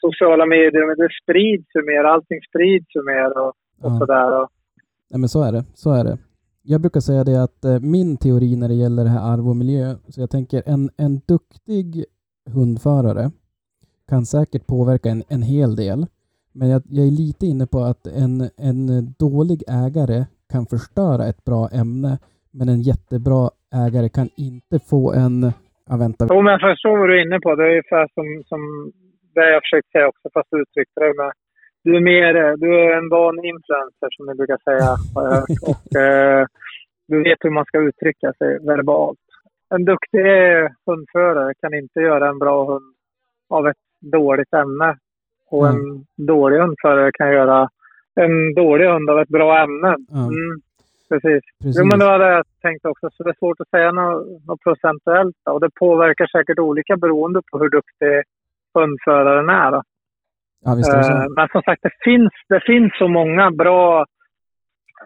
[0.00, 0.86] sociala medier.
[0.86, 3.98] Men det sprids ju mer, allting sprids ju mer och, och Ja.
[3.98, 4.42] sådär.
[4.42, 4.48] Och,
[5.10, 5.64] Nej, men så är det.
[5.74, 6.18] Så är det.
[6.62, 9.56] Jag brukar säga det att eh, min teori när det gäller det här arv och
[9.56, 12.04] miljö, så jag tänker en, en duktig
[12.50, 13.30] hundförare
[14.08, 16.06] kan säkert påverka en, en hel del.
[16.52, 21.44] Men jag, jag är lite inne på att en, en dålig ägare kan förstöra ett
[21.44, 22.18] bra ämne,
[22.50, 25.52] men en jättebra ägare kan inte få en...
[25.88, 26.26] Ja, vänta.
[26.30, 27.54] Jo, men jag förstår vad du är inne på.
[27.54, 28.60] Det är ungefär som, som
[29.34, 31.32] det jag försökt säga också, fast du uttryckte det med.
[31.84, 35.34] Du är mer, eh, du är en van influencer som ni brukar säga, har jag
[35.36, 35.48] hört.
[35.72, 36.46] Och eh,
[37.08, 39.18] du vet hur man ska uttrycka sig verbalt.
[39.74, 40.24] En duktig
[40.86, 42.94] hundförare kan inte göra en bra hund
[43.48, 44.96] av ett dåligt ämne.
[45.50, 47.68] Och en dålig hundförare kan göra
[48.14, 49.96] en dålig hund av ett bra ämne.
[50.08, 50.18] Ja.
[50.18, 50.60] Mm,
[51.12, 51.42] precis.
[51.62, 51.78] Precis.
[51.78, 53.06] Jo, men det var det jag tänkte också.
[53.12, 55.36] Så det är svårt att säga något, något procentuellt.
[55.44, 55.52] Då.
[55.52, 58.14] Och det påverkar säkert olika beroende på hur duktig
[58.74, 59.70] hundföraren är.
[59.70, 59.82] Då.
[60.64, 61.26] Ja, visst Eh.
[61.36, 64.06] Men som sagt, det finns, det finns så många bra...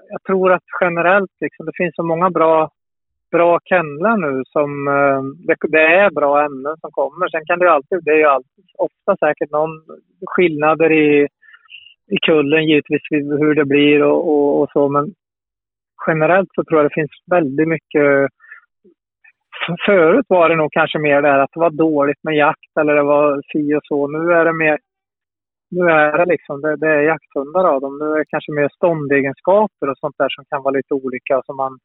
[0.09, 2.71] Jag tror att generellt liksom, det finns så många bra,
[3.31, 4.89] bra kennlar nu som...
[4.89, 7.29] eh, Det, det är bra ämnen som kommer.
[7.29, 8.05] Sen kan det ju alltid...
[8.05, 9.71] Det är ju alltid, ofta säkert någon
[10.27, 11.29] skillnader i,
[12.15, 14.89] i kullen givetvis hur det blir och, och, och så.
[14.89, 15.05] Men
[16.07, 18.29] generellt så tror jag det finns väldigt mycket...
[19.87, 22.95] Förut var det nog kanske mer det här att det var dåligt med jakt eller
[22.95, 24.07] det var si och så.
[24.07, 24.79] Nu är det mer...
[25.71, 27.99] Nu är det liksom, det, det är jakthundar av dem.
[27.99, 31.43] Nu är det kanske mer ståndegenskaper och sånt där som kan vara lite olika.
[31.47, 31.79] Som man,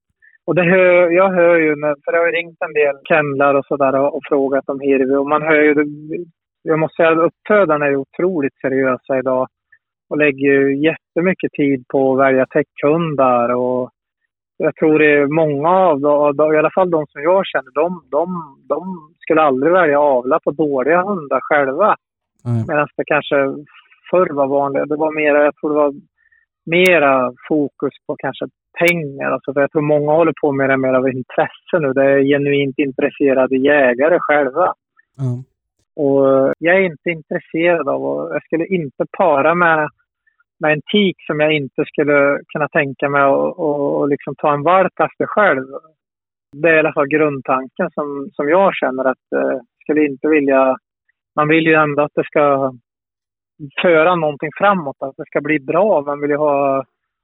[0.45, 3.53] och det hör, jag hör ju, när, för jag har ju ringt en del kennlar
[3.55, 5.85] och sådär och, och frågat om hirvi och man hör ju, det,
[6.63, 9.47] jag måste säga att uppfödarna är otroligt seriösa idag.
[10.09, 13.49] och lägger ju jättemycket tid på att välja täckhundar.
[13.49, 13.89] Och
[14.63, 15.99] jag tror det är många av
[16.35, 18.23] dem, i alla fall de som jag känner, de, de,
[18.67, 21.95] de skulle aldrig välja avla på dåliga hundar själva.
[22.43, 22.65] Nej.
[22.67, 23.35] Medan det kanske
[24.09, 24.89] förr var vanligt.
[24.89, 25.93] Det var mera, jag tror det var
[26.65, 28.45] mera fokus på kanske
[28.79, 29.31] pengar.
[29.31, 31.93] Alltså för jag tror många håller på med det mer av intresse nu.
[31.93, 34.73] Det är genuint intresserade jägare själva.
[35.17, 35.43] Ja.
[36.03, 39.89] Och jag är inte intresserad av och jag skulle inte para med,
[40.61, 44.53] med en tik som jag inte skulle kunna tänka mig att och, och liksom ta
[44.53, 45.65] en valp efter själv.
[46.51, 50.77] Det är i alla fall grundtanken som, som jag känner att eh, skulle inte vilja...
[51.35, 52.73] Man vill ju ändå att det ska
[53.81, 56.01] föra någonting framåt, att det ska bli bra.
[56.01, 56.79] Man vill ju ha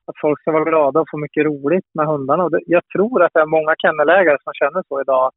[0.07, 2.43] att folk ska vara glada och få mycket roligt med hundarna.
[2.43, 5.31] Och det, jag tror att det är många kennelägare som känner så idag.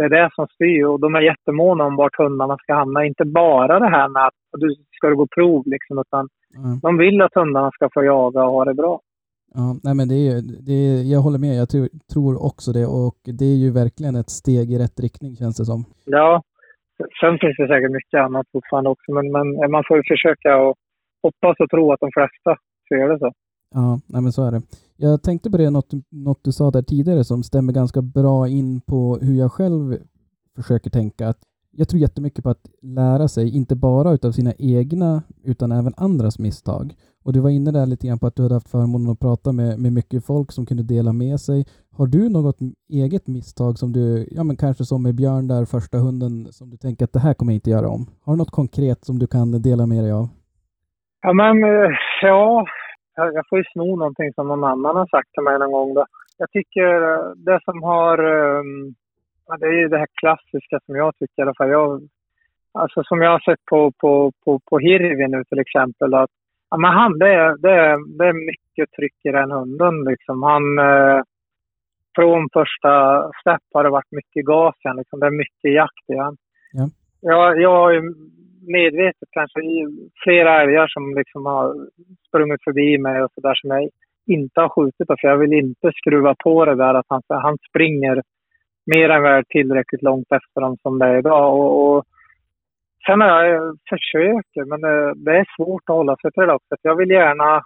[0.00, 3.04] Det är det som styr och de är jättemåna om vart hundarna ska hamna.
[3.06, 6.78] Inte bara det här med att du ska gå prov liksom, utan Ja.
[6.82, 9.00] de vill att hundarna ska få jaga och ha det bra.
[9.54, 12.86] Ja, nej men det är, det är, jag håller med, jag tror, tror också det
[12.86, 15.84] och det är ju verkligen ett steg i rätt riktning känns det som.
[16.04, 16.42] Ja,
[17.20, 20.74] sen finns det säkert mycket annat fortfarande också, men, men man får ju försöka och
[21.22, 22.50] hoppas och tro att de flesta
[22.88, 23.32] ser det så.
[23.74, 24.62] Ja, nej men så är det.
[25.02, 28.80] Jag tänkte på det, något, något du sa där tidigare som stämmer ganska bra in
[28.80, 29.96] på hur jag själv
[30.56, 31.28] försöker tänka.
[31.28, 31.38] Att
[31.70, 36.38] jag tror jättemycket på att lära sig, inte bara utav sina egna, utan även andras
[36.38, 36.94] misstag.
[37.24, 39.52] Och du var inne där lite grann på att du hade haft förmånen att prata
[39.52, 41.66] med, med mycket folk som kunde dela med sig.
[41.96, 45.98] Har du något eget misstag som du, ja men kanske som med Björn där, första
[45.98, 48.06] hunden, som du tänker att det här kommer jag inte göra om?
[48.24, 50.28] Har du något konkret som du kan dela med dig av?
[51.22, 51.90] Ja, men eh,
[52.22, 52.66] ja,
[53.14, 55.94] jag jag får ju sno någonting som någon annan har sagt till mig någon gång.
[55.94, 56.04] Då.
[56.38, 58.18] Jag tycker eh, det som har...
[58.18, 58.94] ehm,
[59.60, 61.68] Det är ju det här klassiska som jag tycker i alla fall.
[61.70, 62.00] Jag,
[62.72, 66.14] alltså som jag har sett på, på, på, på Hirvi nu till exempel.
[66.14, 66.30] Att,
[66.70, 70.04] ja, men han, det, är, det, är, det är mycket tryck i den hunden.
[70.04, 70.42] Liksom.
[70.42, 71.20] Han, eh,
[72.14, 72.92] från första
[73.40, 75.20] step har det varit mycket gas liksom.
[75.20, 76.36] Det är mycket jakt i han.
[76.72, 76.88] Ja.
[77.20, 78.02] Jag, jag har ju
[78.68, 79.60] medvetet kanske
[80.24, 81.74] flera älgar som liksom har
[82.28, 83.88] sprungit förbi mig och sådär som jag
[84.26, 85.16] inte har skjutit på.
[85.20, 88.22] För jag vill inte skruva på det där att han, han springer
[88.86, 91.54] mer än väl tillräckligt långt efter dem som det är idag.
[91.54, 92.04] Och, och
[93.06, 96.76] sen har jag försöker, men det, det är svårt att hålla sig till det också.
[96.82, 97.62] Jag vill gärna,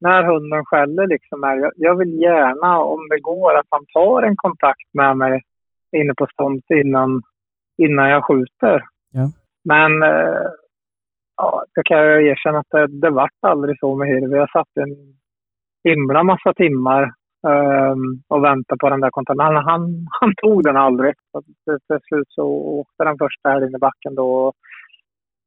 [0.00, 4.22] när hunden skäller liksom, är, jag, jag vill gärna om det går att han tar
[4.22, 5.42] en kontakt med mig
[5.96, 7.22] inne på stånd innan,
[7.78, 8.84] innan jag skjuter.
[9.72, 10.46] Men eh,
[11.36, 14.36] ja, det kan jag erkänna att det, det vart aldrig så med Hirvi.
[14.36, 14.94] Jag satt en
[15.84, 17.02] himla massa timmar
[17.48, 19.44] ehm, och väntade på den där kontakten.
[19.44, 21.14] Han, han, han tog den aldrig.
[21.32, 22.44] Så Till, till slut så
[22.80, 24.52] åkte den första här inne i backen då.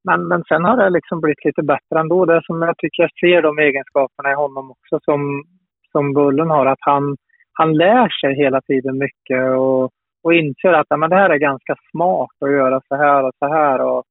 [0.04, 2.26] Men, men sen har det liksom blivit lite bättre ändå.
[2.26, 5.44] Det som jag tycker jag ser de egenskaperna i honom också som,
[5.92, 6.66] som Bullen har.
[6.66, 7.16] Att han,
[7.54, 9.84] han lär sig hela tiden mycket och,
[10.24, 13.36] och inser att ja, men det här är ganska smart att göra så här och
[13.40, 13.82] så här.
[13.82, 14.04] Och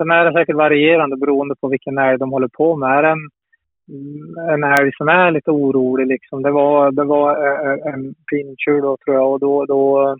[0.00, 2.98] sen är det säkert varierande beroende på vilken älg de håller på med.
[2.98, 3.28] Är det en,
[4.54, 6.42] en älg som är lite orolig liksom.
[6.42, 10.16] Det var, det var eh, en pinntjur då tror jag och då, då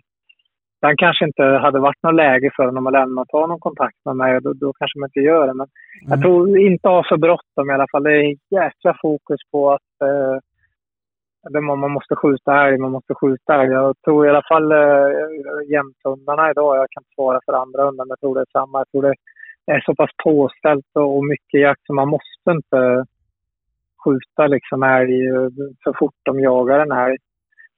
[0.81, 3.97] den kanske inte hade varit något läge för honom att lämna och ta någon kontakt
[4.05, 4.41] med mig.
[4.41, 5.53] Då, då kanske man inte gör det.
[5.53, 5.67] Men
[6.01, 6.21] jag Mm.
[6.21, 8.03] tror inte ha för bråttom i alla fall.
[8.03, 10.37] Det är jäkla fokus på att eh,
[11.49, 13.71] det, man man måste skjuta älg, man måste skjuta älg.
[13.71, 15.07] Jag tror i alla fall eh,
[15.73, 18.79] jämthundarna idag, jag kan inte svara för andra hundar, men jag tror det är samma.
[18.79, 19.15] Jag tror det
[19.75, 23.05] är så pass påställt och, mycket jakt så man måste inte
[24.03, 25.17] skjuta liksom älg
[25.83, 27.17] så fort de jagar en älg.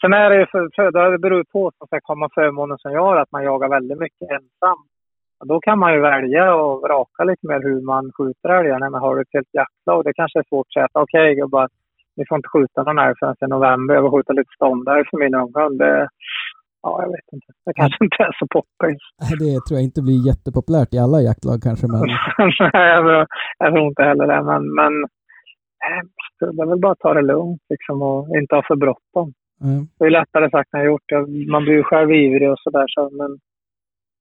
[0.01, 2.91] Sen är det ju för, för, det beror på, som sagt, har man förmånen som
[2.91, 4.79] jag har, att man jagar väldigt mycket ensam.
[5.39, 8.89] Och Då kan man ju välja och vraka lite mer hur man skjuter älgarna.
[8.89, 11.67] Men har du ett helt jaktlag, det kanske är svårt att säga att okej gubbar,
[12.15, 13.95] ni får inte skjuta någon älg förrän i november.
[13.95, 15.79] Jag vill skjuta lite ståndare för min unghund.
[15.79, 16.07] Det,
[16.83, 17.47] ja, jag vet inte.
[17.65, 19.01] Det kanske inte är så poppis.
[19.43, 22.01] Det tror jag inte blir jättepopulärt i alla jaktlag kanske, men
[22.73, 24.41] Nej, jag, tror- inte heller det.
[24.51, 24.93] Men, men
[25.87, 26.03] eh,
[26.55, 29.27] det är väl bara att ta det lugnt liksom, och inte ha för bråttom.
[29.63, 31.09] eh, Det är lättare sagt än gjort.
[31.51, 32.85] Man blir ju själv ivrig och sådär.
[32.87, 33.31] Så, men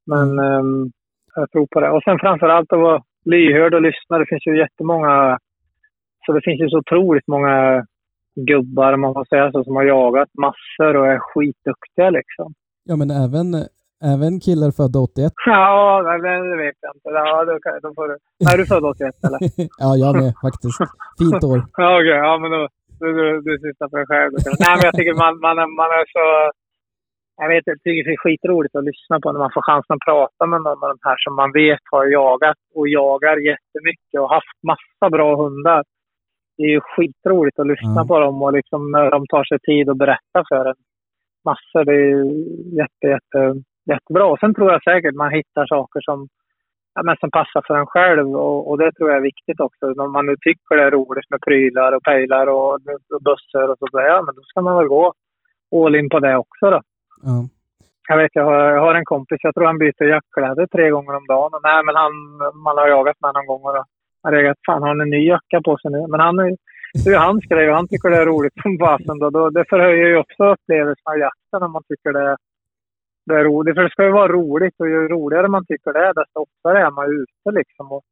[0.06, 0.90] men ehm,
[1.34, 1.90] jag tror på det.
[1.90, 4.18] Och sen framför allt att vara lyhörd och lyssna.
[4.18, 5.38] Det finns ju jättemånga...
[6.26, 7.86] Så det finns ju så otroligt många
[8.50, 12.54] gubbar, om man får säga så, som har jagat massor och är skitduktiga liksom.
[12.88, 13.46] ja men även,
[14.12, 15.32] även killar födda 81.
[15.46, 17.08] Ja, men det vet jag inte.
[17.20, 18.14] Ja, då, kan- då får du...
[18.52, 19.40] Är du född 81 eller?
[19.84, 20.78] ja, jag med faktiskt.
[21.20, 21.58] Fint år.
[21.82, 22.18] Ja, okej.
[22.26, 22.60] Ja, men då,
[23.00, 24.32] du, du, du syftar på dig själv.
[24.62, 26.24] Nej, men jag tycker man, man, är, man är så...
[27.42, 30.06] jag vet jag tycker det är skitroligt att lyssna på när man får chansen att
[30.10, 34.30] prata med någon av de här som man vet har jagat och jagar jättemycket och
[34.36, 35.82] haft massa bra hundar.
[36.62, 38.08] Det är ju skitroligt att lyssna Mm.
[38.08, 40.80] på dem och liksom när de tar sig tid att berätta för en
[41.48, 41.84] massor.
[41.84, 42.16] Det är
[42.80, 43.40] jätte, jätte,
[43.92, 44.24] jättebra.
[44.26, 46.28] Och sen tror jag säkert man hittar saker som,
[46.94, 49.82] ja, men som passar för en själv och, och det tror jag är viktigt också.
[50.04, 52.72] Om man nu tycker det är roligt med prylar och pejlar och,
[53.14, 55.12] och bussar och sådär, ja men då ska man väl gå
[55.76, 56.80] all in på det också då.
[57.22, 57.48] Ja.
[58.08, 61.14] Jag vet, jag har, jag har en kompis, jag tror han byter jackkläder tre gånger
[61.16, 61.50] om dagen.
[61.54, 62.12] Och nej, men han,
[62.66, 63.84] man har jagat med honom någon gång och
[64.22, 66.06] jag sagt, fan har han en ny jacka på sig nu?
[66.08, 66.56] Men han är,
[67.04, 69.18] det är ju hans grej och han tycker det är roligt som fasen.
[69.18, 72.36] Då, då, det förhöjer ju också upplevelsen av jakten om man tycker det,
[73.26, 73.74] det är roligt.
[73.74, 76.78] För det ska ju vara roligt och ju roligare man tycker det är, desto oftare
[76.86, 78.02] är man ute liksom och,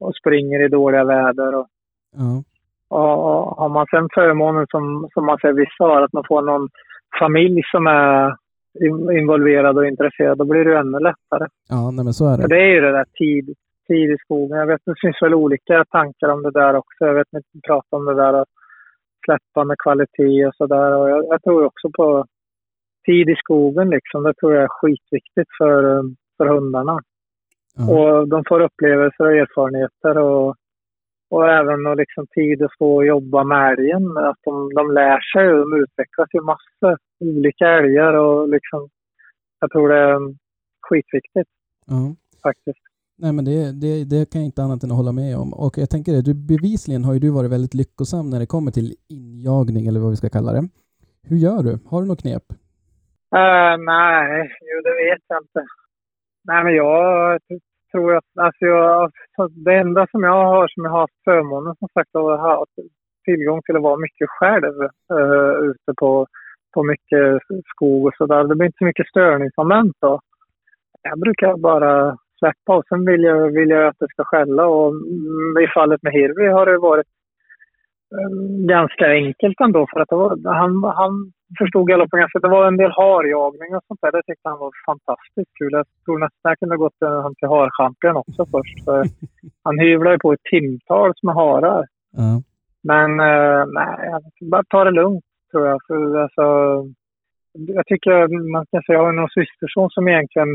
[0.00, 1.54] och springer i dåliga väder.
[1.54, 1.66] Och,
[2.16, 2.42] Ja.
[2.88, 6.42] och, och har man sen förmånen som, som man säger vissa har, att man får
[6.42, 6.68] någon
[7.20, 8.36] familj som är
[8.86, 11.46] in- involverad och intresserad, då blir det ju ännu lättare.
[11.68, 12.54] ja, nej men så är För det.
[12.56, 13.54] det är ju det där tid,
[13.86, 14.58] tid i skogen.
[14.58, 17.00] Jag vet, det finns väl olika tankar om det där också.
[17.04, 18.48] Jag vet inte, prata om det där att
[19.24, 21.08] släppa med kvalitet och sådär.
[21.08, 22.26] Jag, jag tror också på
[23.06, 24.22] tid i skogen liksom.
[24.22, 26.02] Det tror jag är skitviktigt för,
[26.36, 26.98] för hundarna.
[27.76, 27.84] Ja.
[27.92, 30.54] Och de får upplevelser och erfarenheter och,
[31.30, 34.16] och även och liksom tid att få jobba med älgen.
[34.16, 36.98] Att de, de lär sig och de utvecklas ju massor.
[37.20, 38.88] Olika älgar och liksom.
[39.60, 40.18] Jag tror det är
[40.88, 41.50] skitviktigt
[41.86, 42.14] Ja.
[42.42, 42.83] faktiskt.
[43.22, 45.52] Nej men det, det, det kan jag inte annat än att hålla med om.
[45.52, 48.70] Och jag tänker det, du, bevisligen har ju du varit väldigt lyckosam när det kommer
[48.70, 50.68] till injagning eller vad vi ska kalla det.
[51.28, 51.78] Hur gör du?
[51.90, 52.46] Har du något knep?
[53.40, 55.62] Uh, nej, jo, det vet jag inte.
[56.48, 57.40] Nej, men jag
[57.92, 61.74] tror att alltså jag, alltså, det enda som jag har som jag har haft förmånen
[61.78, 62.66] som sagt att ha
[63.24, 64.74] tillgång till att vara mycket själv
[65.18, 66.26] uh, ute på,
[66.74, 68.44] på mycket skog och sådär.
[68.44, 70.20] Det blir inte så mycket störningsmoment då.
[71.02, 74.88] Jag brukar bara släppa och sen vill jag, vill jag att det ska skälla och
[74.88, 77.10] mm, i fallet med Hirvi har det varit
[78.16, 78.30] eh,
[78.74, 82.38] ganska enkelt ändå för att var, han, han förstod galoppen ganska.
[82.38, 84.12] Det var en del harjagning och sånt där.
[84.12, 85.72] Det tyckte han var fantastiskt kul.
[85.72, 88.84] Jag tror nästan jag kunde gått eh, han till harchampion också först.
[88.84, 88.98] För
[89.66, 91.84] han hyvlade ju på ett timtal med harar.
[92.20, 92.42] Ja.
[92.90, 95.78] Men eh, nej, jag bara ta det lugnt tror jag.
[95.86, 96.46] För, alltså,
[97.76, 98.12] jag tycker
[98.52, 100.50] man kan säga, jag har någon systerson som egentligen,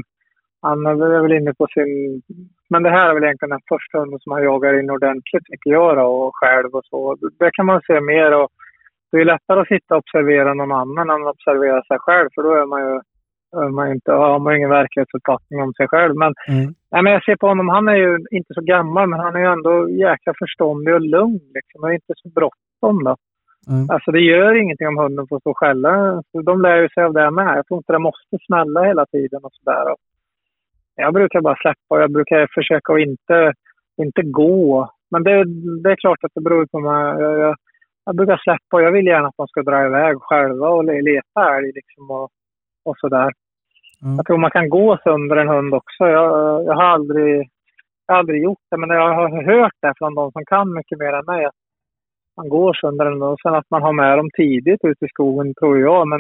[0.62, 2.22] han är väl inne på sin,
[2.70, 5.72] men det här är väl egentligen den första hunden som han jagar in ordentligt tycker
[5.72, 7.16] jag då, och själv och så.
[7.40, 8.50] Det kan man se mer och
[9.12, 12.44] det är lättare att sitta och observera någon annan än att observera sig själv för
[12.44, 12.96] då är man ju,
[13.64, 16.16] är man inte, har man ingen verklighetsuppfattning om sig själv.
[16.16, 16.74] Men, Mm.
[16.92, 19.40] nej, men jag ser på honom, han är ju inte så gammal men han är
[19.40, 21.84] ju ändå jäkla förståndig och lugn liksom.
[21.84, 23.16] Och inte så bråttom då.
[23.70, 23.90] Mm.
[23.90, 26.24] Alltså det gör ingenting om hunden får stå och skälla.
[26.46, 27.58] De lär ju sig av det med.
[27.58, 29.96] Jag tror inte det måste smälla hela tiden och sådär.
[31.00, 33.54] Jag brukar bara släppa och jag brukar försöka att inte,
[34.02, 34.90] inte gå.
[35.12, 35.44] Men det,
[35.84, 37.22] det är klart att det beror på mig.
[37.24, 37.56] Jag, jag,
[38.06, 41.02] jag brukar släppa och jag vill gärna att de ska dra iväg själva och le-
[41.02, 42.30] leta älg liksom och,
[42.86, 43.32] och sådär.
[44.04, 44.16] Mm.
[44.16, 46.04] Jag tror man kan gå sönder en hund också.
[46.18, 47.50] Jag, jag, har aldrig,
[48.08, 51.00] jag har aldrig gjort det, men jag har hört det från de som kan mycket
[51.00, 51.46] mer än mig.
[51.46, 51.60] Att
[52.38, 55.54] man går sönder en hund sen att man har med dem tidigt ute i skogen
[55.54, 56.08] tror jag.
[56.08, 56.20] Men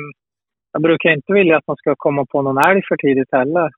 [0.71, 3.69] jag brukar inte vilja att man ska komma på någon älg för tidigt heller.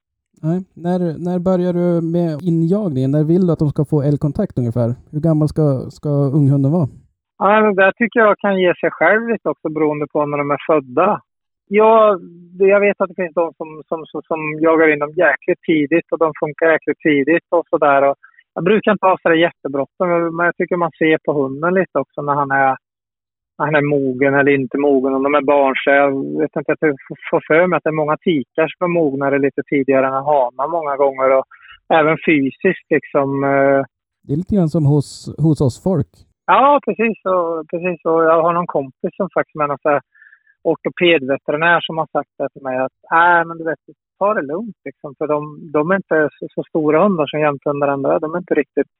[0.47, 0.59] Nej.
[0.85, 3.11] När, när börjar du med injagningen?
[3.11, 4.89] När vill du att de ska få älgkontakt ungefär?
[5.11, 5.63] Hur gammal ska,
[5.97, 6.87] ska unghunden vara?
[7.37, 10.51] Ja, men det tycker jag kan ge sig själv lite också beroende på när de
[10.51, 11.21] är födda.
[11.67, 12.19] Ja,
[12.59, 16.07] jag vet att det finns de som, som, som, som jagar in dem jäkligt tidigt
[16.11, 18.15] och de funkar jäkligt tidigt och sådär.
[18.53, 22.21] Jag brukar inte ha sådär jättebråttom, men jag tycker man ser på hunden lite också
[22.21, 22.75] när han är,
[23.65, 25.13] han är mogen eller inte mogen.
[25.13, 25.95] Om de är barnsliga.
[25.95, 26.95] Jag vet inte, jag
[27.29, 30.67] får för mig att det är många tikar som är mognare lite tidigare än hanar
[30.77, 31.37] många gånger.
[31.37, 31.45] Och
[31.99, 33.43] även fysiskt liksom.
[33.43, 33.81] eh,
[34.25, 36.11] Det är lite grann som hos, hos oss folk.
[36.45, 37.17] Ja, precis.
[37.33, 37.99] Och, precis.
[38.09, 40.01] Och jag har någon kompis som faktiskt är någon så här
[40.63, 43.79] ortopedveterinär som har sagt det till mig att äh, men du vet,
[44.19, 45.15] ta det lugnt liksom.
[45.17, 48.19] För de, de är inte så, så stora hundar som jämthundar ändå.
[48.19, 48.91] De är inte riktigt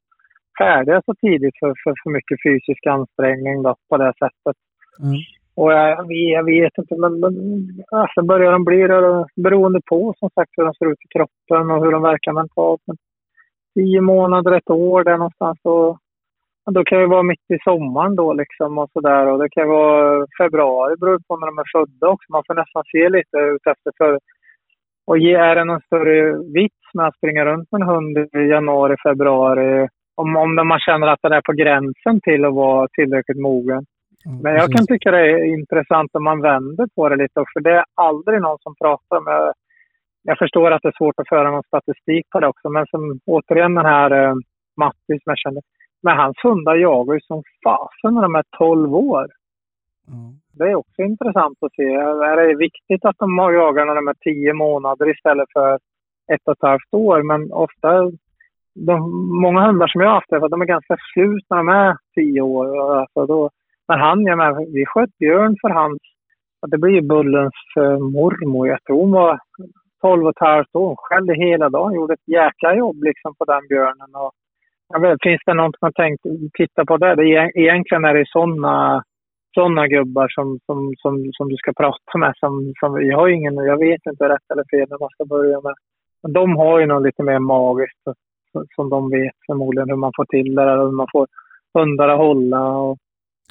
[0.62, 4.58] färdiga så tidigt för, för, för mycket fysisk ansträngning då, på det sättet.
[5.04, 5.20] Mm.
[5.56, 7.34] Och jag, jag, vet, inte, men, men
[7.92, 11.72] alltså börjar de bli det beroende på som sagt hur de ser ut i kroppen
[11.72, 12.82] och hur de verkar mentalt.
[12.88, 12.98] Men
[13.76, 15.60] tio månader, ett år där någonstans.
[15.64, 15.98] Och,
[16.72, 19.28] då kan det vara mitt i sommaren då liksom och sådär.
[19.28, 22.26] Och det kan vara februari beroende på när de är födda också.
[22.30, 24.20] Man får nästan se lite ut efter för
[25.06, 28.40] Och ge, är det någon större vits med att springa runt med en hund i
[28.56, 29.88] januari, februari?
[30.22, 33.86] Om, om man känner att den är på gränsen till att vara tillräckligt mogen.
[34.24, 34.76] Ja, Men jag precis.
[34.76, 37.44] kan tycka det är intressant om man vänder på det lite.
[37.54, 39.54] För det är aldrig någon som pratar om
[40.24, 42.70] jag, förstår att det är svårt att föra någon statistik på det också.
[42.70, 44.34] Men som återigen den här eh,
[44.78, 45.62] Mattis som jag kände.
[46.04, 49.28] Men hans hundar jagar ju som fasen när de är 12 år.
[50.08, 50.14] Ja.
[50.58, 51.84] Det är också intressant att se.
[52.32, 55.74] Är det viktigt att de har jagar när de är 10 månader istället för
[56.34, 57.24] ett och ett halvt år?
[57.24, 58.12] Men ofta,
[58.76, 58.96] de,
[59.42, 62.42] många hundar som jag har haft, för de är ganska slut när de är tio
[62.42, 63.00] år.
[63.00, 63.50] Alltså då,
[63.88, 66.00] men han, jag menar, vi sköt björn för hans,
[66.68, 68.68] det blir ju Bullens eh, mormor.
[68.68, 69.40] Jag tror hon var
[70.02, 70.88] 12 och ett halvt år.
[70.88, 74.16] Hon skällde hela dagen, gjorde ett jäkla jobb liksom på den björnen.
[74.16, 74.32] Och,
[74.94, 76.24] jag vet, finns det något man tänkt
[76.54, 77.16] titta på det?
[77.16, 79.04] det är, egentligen är det sådana
[79.54, 82.34] sådana gubbar som, som, som, som du ska prata med.
[82.36, 85.62] Som, som, jag har ingen, jag vet inte rätt eller fel när man ska börja
[85.62, 85.74] med.
[86.24, 88.04] Men de har ju något lite mer magiskt
[88.76, 91.28] som- de vet förmodligen hur man får till det och hur man får
[91.80, 92.78] hundar att hålla.
[92.78, 92.98] Och,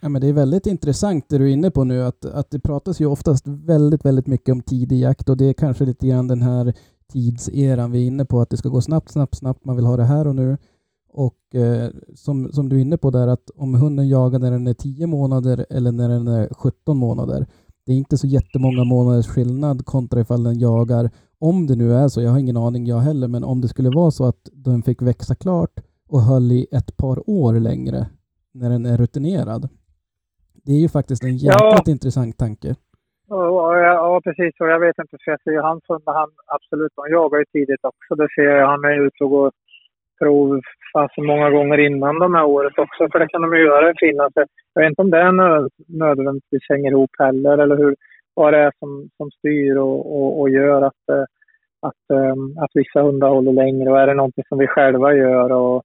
[0.03, 2.61] Ja, men det är väldigt intressant det du är inne på nu, att, att det
[2.61, 6.29] pratas ju oftast väldigt, väldigt mycket om tidig jakt och det är kanske lite grann
[6.29, 6.73] den här
[7.13, 9.97] tidseran vi är inne på, att det ska gå snabbt, snabbt, snabbt, man vill ha
[9.97, 10.57] det här och nu.
[11.13, 14.67] Och eh, som, som du är inne på där, att om hunden jagar när den
[14.67, 17.47] är 10 månader eller när den är 17 månader,
[17.87, 21.11] det är inte så jättemånga månaders skillnad kontra ifall den jagar,
[21.41, 23.91] om det nu är så, jag har ingen aning jag heller, men om det skulle
[23.91, 25.75] vara så att den fick växa klart
[26.09, 28.01] och höll i ett par år längre
[28.55, 29.63] när den är rutinerad.
[30.65, 32.71] Det är ju faktiskt en jäkligt intressant tanke.
[33.29, 34.55] ja, ja, precis.
[34.61, 37.45] Och jag vet inte, för jag ser ju hans hundar, han absolut, han jagar ju
[37.53, 38.11] tidigt också.
[38.21, 38.67] Det ser jag.
[38.69, 39.53] Han är ute och går
[40.19, 40.61] prov
[40.93, 43.09] fast många gånger innan de här året också.
[43.13, 44.31] För det kan de ju göra i Finland.
[44.35, 44.45] Så
[44.75, 45.69] Jag vet inte om det är nö-
[46.05, 47.59] nödvändigtvis hänger ihop heller.
[47.59, 47.97] Eller hur,
[48.35, 51.25] vad det är som, som styr och, och, och gör att, eh,
[51.83, 53.91] att, ehm, att vissa hundar håller längre.
[53.91, 55.53] Och är det någonting som vi själva gör?
[55.53, 55.83] Och,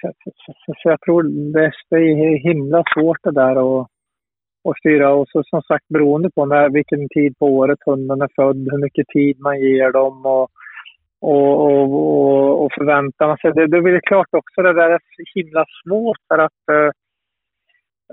[0.00, 1.22] så, så, så, så jag tror
[1.52, 3.88] det, det är himla svårt det där att
[4.68, 5.14] att styra.
[5.14, 8.78] Och så som sagt beroende på när, vilken tid på året hunden är född, hur
[8.78, 10.50] mycket tid man ger dem och,
[11.20, 13.52] och, och, och, och förväntan sig.
[13.54, 16.90] Det, det är klart också det där är så himla svårt för att eh,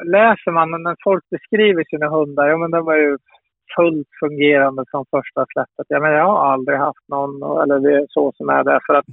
[0.03, 3.17] läser man när folk beskriver sina hundar, ja men de var ju
[3.75, 5.85] fullt fungerande från första släppet.
[5.87, 8.79] Ja, men jag har aldrig haft någon, eller det är så som är det.
[8.87, 9.05] För att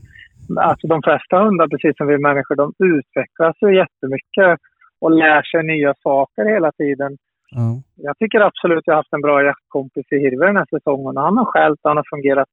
[0.56, 4.58] alltså, de flesta hundar, precis som vi människor, de utvecklas ju jättemycket
[5.00, 7.16] och lär sig nya saker hela tiden.
[7.50, 7.82] Ja.
[7.96, 11.16] Jag tycker absolut jag har haft en bra jaktkompis i Hirve den här säsongen.
[11.16, 12.48] Han har skällt han har fungerat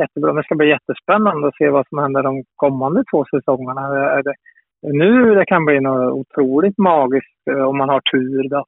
[0.00, 0.32] jättebra.
[0.32, 3.82] Det ska bli jättespännande att se vad som händer de kommande två säsongerna.
[4.82, 8.64] Nu det kan bli något otroligt magiskt eh, om man har tur då.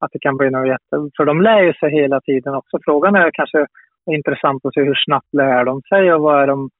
[0.00, 1.10] Att det kan bli något jätte...
[1.16, 2.78] För de lär ju sig hela tiden också.
[2.84, 3.66] Frågan är kanske
[4.10, 6.70] intressant att se hur snabbt lär de sig och vad är de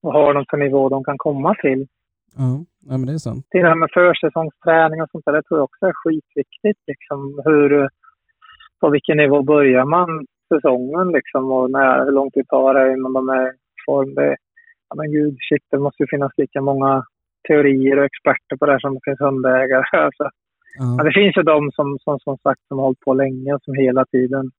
[0.00, 1.86] vad har de för nivå de kan komma till.
[2.36, 3.46] Ja, ja men det är sant.
[3.50, 6.80] Till det här med försäsongsträning och sånt där, det tror jag också är skitviktigt.
[6.86, 7.88] Liksom, hur,
[8.80, 13.12] på vilken nivå börjar man säsongen liksom, och när, hur lång tid tar det innan
[13.12, 14.14] de är i form?
[14.14, 14.36] Det,
[14.88, 17.04] ja, men gud, shit, det måste ju finnas lika många
[17.48, 19.84] teorier och experter på det här som det finns hundägare.
[20.06, 20.26] Alltså,
[20.80, 20.84] Ja.
[20.96, 23.62] men det finns ju de som, som, som sagt som har hållit på länge och
[23.62, 24.50] som hela tiden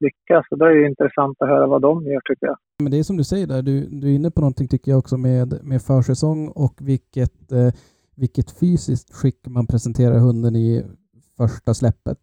[0.00, 0.44] lyckas.
[0.50, 2.56] Och det är ju intressant att höra vad de gör tycker jag.
[2.82, 4.98] Men det är som du säger där, du, du är inne på någonting tycker jag
[4.98, 7.70] också med, med försäsong och vilket, eh,
[8.16, 10.84] vilket fysiskt skick man presenterar hunden i
[11.36, 12.18] första släppet.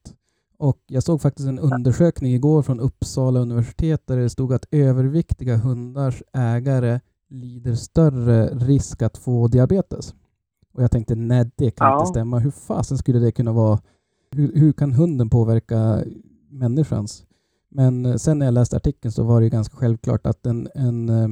[0.57, 5.55] Och jag såg faktiskt en undersökning igår från Uppsala universitet där det stod att överviktiga
[5.57, 6.99] hundars ägare
[7.31, 10.15] lider större risk att få diabetes.
[10.73, 11.95] Och jag tänkte, nej det kan Ja.
[11.99, 12.39] inte stämma.
[12.39, 13.79] Hur fasen skulle det kunna vara?
[14.31, 16.03] Hur, hur kan hunden påverka
[16.49, 17.25] människans?
[17.69, 20.67] Men eh, sen när jag läste artikeln så var det ju ganska självklart att en,
[20.75, 21.29] en, eh,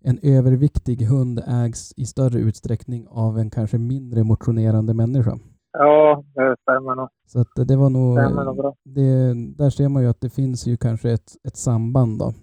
[0.00, 5.38] en överviktig hund ägs i större utsträckning av en kanske mindre motionerande människa.
[5.72, 7.08] Ja, det stämmer nog.
[7.26, 8.18] Så att det var nog...
[8.18, 8.74] Stämmer nog bra.
[8.84, 12.34] Det, där ser man ju att det finns ju kanske ett, ett samband då.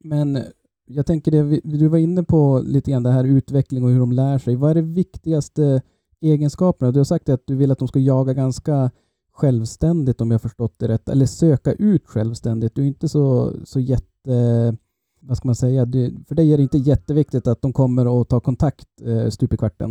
[0.00, 0.38] Men
[0.86, 4.12] jag tänker det, du var inne på lite grann det här utveckling och hur de
[4.12, 4.56] lär sig.
[4.56, 5.82] Vad är det viktigaste
[6.20, 6.92] egenskaperna?
[6.92, 8.90] Du har sagt att du vill att de ska jaga ganska
[9.32, 12.74] självständigt om jag förstått det rätt, eller söka ut självständigt.
[12.74, 14.36] Du är inte så, så jätte,
[15.28, 18.28] vad ska man säga, du, för dig är det inte jätteviktigt att de kommer och
[18.28, 19.90] tar kontakt eh, stup i kvarten.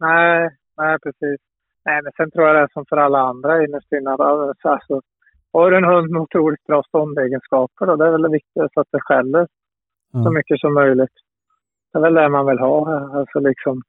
[0.00, 1.40] Nej, nej precis.
[1.86, 4.10] Nej, men sen tror jag det är som för alla andra innerst inne.
[4.10, 5.00] Alltså,
[5.52, 8.92] har du en hund med otroligt bra ståndegenskaper då, det är väl det viktigaste att
[8.92, 9.46] det skäller
[10.22, 11.14] så mycket som möjligt.
[11.92, 13.00] Det är väl det man vill ha.
[13.18, 13.82] Alltså liksom,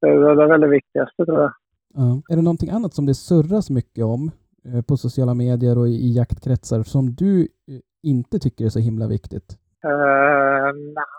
[0.00, 1.52] det är det är väl det viktigaste tror jag.
[1.94, 2.22] Ja.
[2.30, 4.30] Är det någonting annat som det surras mycket om
[4.64, 8.80] eh, på sociala medier och i, i jaktkretsar som du eh, inte tycker är så
[8.80, 9.48] himla viktigt?
[9.84, 11.14] Uh, nej,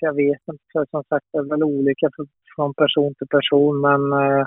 [0.00, 0.90] jag vet inte.
[0.90, 2.26] Som sagt, det är väl olika för,
[2.56, 3.80] från person till person.
[3.80, 4.44] Men eh,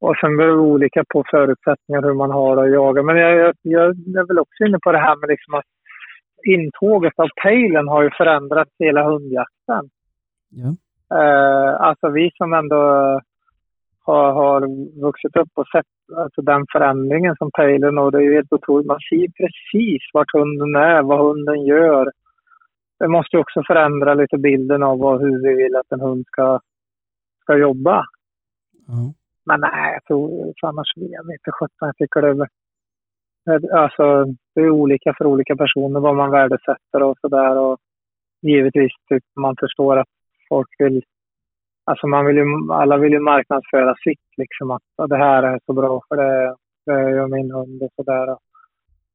[0.00, 3.02] Och sen beror det olika på förutsättningar hur man har att jaga.
[3.02, 5.68] Men jag, jag, jag är väl också inne på det här med liksom att
[6.46, 9.90] intåget av pejlen har ju förändrat hela hundjakten.
[10.50, 10.76] Ja.
[11.18, 12.76] Eh, alltså vi som ändå
[14.06, 14.60] har, har
[15.00, 15.86] vuxit upp och sett
[16.16, 18.86] alltså den förändringen som pejlen och det är ju helt otroligt.
[18.86, 22.12] Man ser precis vart hunden är, vad hunden gör.
[22.98, 26.26] Det måste ju också förändra lite bilden av vad, hur vi vill att en hund
[26.26, 26.60] ska,
[27.42, 28.04] ska jobba.
[28.86, 29.12] Ja.
[29.44, 31.88] Men nej, jag tror vet jag inte sjutton.
[31.88, 32.48] Jag tycker det
[33.52, 37.58] är, alltså, det är olika för olika personer vad man värdesätter och sådär.
[37.58, 37.78] Och
[38.42, 40.08] givetvis typ man förstår att
[40.48, 41.02] folk vill
[41.90, 45.60] Alltså man vill ju, alla vill ju marknadsföra sitt liksom att "Ja, det här är
[45.66, 46.54] så bra för det,
[46.86, 48.36] det gör min hund och sådär.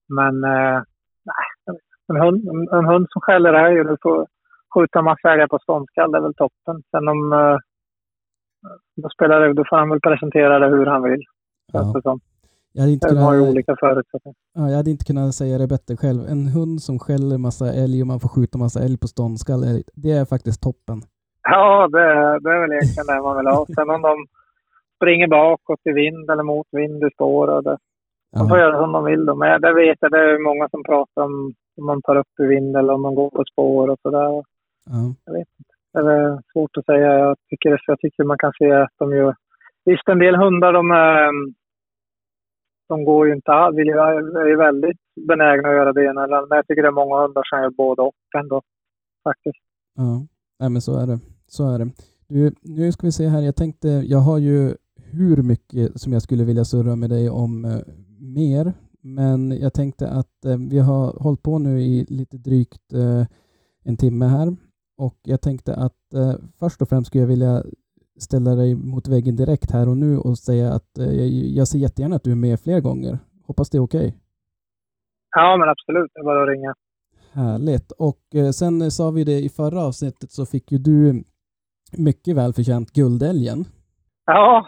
[0.09, 0.81] Men eh,
[1.25, 1.75] nej,
[2.07, 4.27] en hund, en, en hund som skäller älg och du får
[4.73, 6.83] skjuta massa älgar på ståndskall, det är väl toppen.
[6.91, 7.57] Sen om eh,
[8.95, 11.23] då spelar det, då får han väl presentera det hur han vill.
[11.73, 11.93] Ja.
[12.73, 14.35] Jag, hade inte De har ju kunnat, olika förutsättningar.
[14.53, 16.21] ja, jag hade inte kunnat säga det bättre själv.
[16.33, 19.83] En hund som skäller massa älg och man får skjuta massa älg på ståndskall, är-
[20.03, 20.97] det är faktiskt toppen.
[21.43, 22.05] Ja, det,
[22.43, 23.65] det är väl egentligen det man vill ha.
[23.75, 24.15] Sen om de
[24.97, 27.47] springer bakåt i vind eller mot vind i spår.
[27.55, 27.77] Och det,
[28.37, 28.63] de får Ja.
[28.63, 29.25] göra som de vill.
[29.25, 29.35] då.
[29.35, 32.45] Men det vet jag, det är många som pratar om om man tar upp i
[32.45, 34.43] vind eller om de går på spår och sådär.
[34.89, 35.13] Ja.
[35.93, 37.13] Det är svårt att säga.
[37.19, 39.35] Jag tycker, jag tycker man kan se att de gör...
[39.85, 41.29] Visst, en del hundar de, är,
[42.91, 43.77] de går ju inte alls.
[43.77, 43.81] Vi
[44.43, 44.99] är ju väldigt
[45.29, 46.47] benägna att göra det ena eller andra.
[46.49, 48.61] Men jag tycker det är många hundar som gör både och ändå.
[49.23, 49.63] Faktiskt.
[49.95, 50.11] Ja,
[50.59, 51.19] Nej, men så är det.
[51.47, 51.89] Så är det.
[52.27, 53.41] Du, nu ska vi se här.
[53.41, 54.73] Jag tänkte, jag har ju
[55.11, 57.81] hur mycket som jag skulle vilja surra med dig om eh,
[58.19, 58.73] mer.
[59.01, 63.25] Men jag tänkte att eh, vi har hållit på nu i lite drygt eh,
[63.83, 64.55] en timme här.
[64.97, 67.63] Och jag tänkte att eh, först och främst skulle jag vilja
[68.19, 71.79] ställa dig mot väggen direkt här och nu och säga att eh, jag, jag ser
[71.79, 73.19] jättegärna att du är med fler gånger.
[73.47, 74.17] Hoppas det är okej.
[75.35, 76.11] Ja, men absolut.
[76.13, 76.73] Det är bara att ringa.
[77.31, 77.91] Härligt.
[77.91, 81.23] Och eh, sen sa vi det i förra avsnittet så fick ju du
[81.97, 83.65] mycket välförtjänt Guldälgen.
[84.25, 84.67] Ja,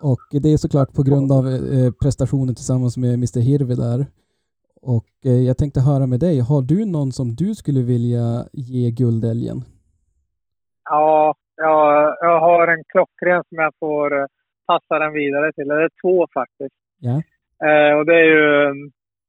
[0.00, 4.06] Och det är såklart på grund av eh, prestationen tillsammans med Mr Hirvi där.
[4.82, 5.08] Och
[5.46, 9.64] jag tänkte höra med dig, har du någon som du skulle vilja ge Guldälgen?
[10.84, 14.26] Ja, jag, jag har en klockren som jag får eh,
[14.66, 15.68] passa den vidare till.
[15.68, 16.74] Det är två faktiskt.
[17.00, 17.22] Ja,
[17.64, 18.72] Eh, och det är ju eh,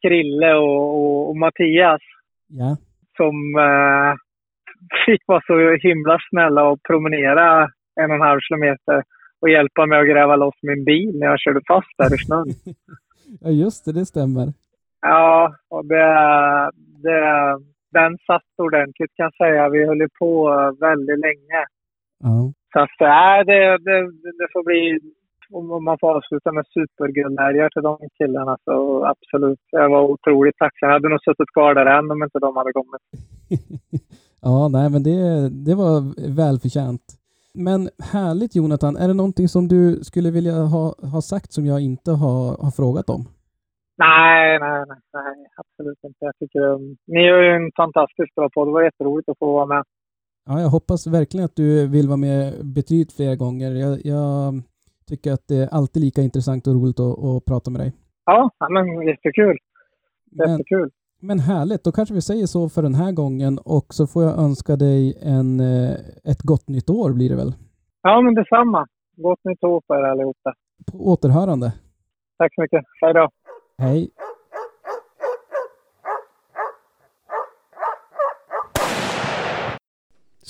[0.01, 2.01] Krille och, och, och Mattias
[2.47, 2.77] ja,
[3.18, 4.14] som eh,
[5.06, 9.03] fick vara så himla snälla och promenera en och en halv kilometer
[9.39, 12.47] och hjälpa mig att gräva loss min bil när jag körde fast där i snön.
[13.41, 14.53] ja just det, det stämmer.
[15.01, 16.06] Ja, och det,
[17.03, 17.57] det,
[17.91, 19.69] den satt ordentligt kan jag säga.
[19.69, 21.65] Vi höll på eh, väldigt länge.
[22.24, 23.98] Ja, Så att, äh, det, det,
[24.40, 25.00] det får bli,
[25.52, 29.60] om man får avsluta med superguldälgar till de killarna så absolut.
[29.72, 30.90] Jag var otroligt tacksam.
[30.90, 33.02] Jag hade nog suttit kvar där än om inte de hade kommit.
[34.41, 35.96] ja nej men det, det var
[36.36, 37.06] välförtjänt.
[37.54, 40.84] Men härligt Jonathan, är det någonting som du skulle vilja ha,
[41.14, 43.22] ha sagt som jag inte har, har frågat om?
[43.98, 46.22] Nej, nej, nej, nej, absolut inte.
[46.30, 48.68] Jag tycker um, ni gör ju en fantastiskt bra podd.
[48.68, 49.84] Det var jätteroligt att få vara med.
[50.51, 53.71] Ja, jag hoppas verkligen att du vill vara med betydligt fler gånger.
[53.71, 54.61] Jag, jag
[55.07, 57.93] tycker att det är alltid lika intressant och roligt att, att prata med dig.
[58.26, 59.57] Ja, men jättekul.
[60.31, 60.89] Men, Jättekul.
[61.21, 64.39] men härligt, då kanske vi säger så för den här gången och så får jag
[64.39, 65.91] önska dig en, eh,
[66.23, 67.53] ett gott nytt år blir det väl?
[68.01, 68.88] Ja, men detsamma.
[69.17, 70.53] Gott nytt år på er allihopa.
[70.91, 71.73] På återhörande.
[72.38, 72.84] Tack så mycket.
[73.01, 73.30] Hej då.
[73.77, 74.09] Hej!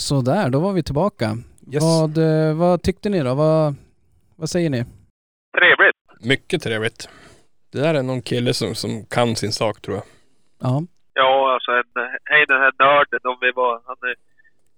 [0.07, 1.25] Sådär, då var vi tillbaka.
[1.73, 1.83] Yes.
[1.83, 3.33] Vad, eh, vad tyckte ni då?
[3.35, 3.75] Vad,
[4.35, 4.81] vad säger ni?
[5.57, 5.99] Trevligt.
[6.31, 7.09] Mycket trevligt.
[7.71, 10.05] Det där är någon kille som, som kan sin sak tror jag.
[10.67, 10.81] Ja,
[11.13, 11.89] Ja, alltså en,
[12.31, 14.15] hej den här nörden, om vi var, han är,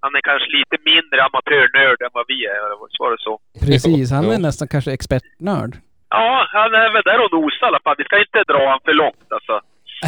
[0.03, 3.33] han är kanske lite mindre amatörnörd än vad vi är, eller var det så?
[3.65, 4.11] precis.
[4.11, 4.47] Han är Ja.
[4.49, 5.73] nästan kanske expertnörd.
[6.09, 7.95] Ja, han är väl där och nosar i alla fall.
[8.01, 9.55] Vi ska inte dra han för långt alltså.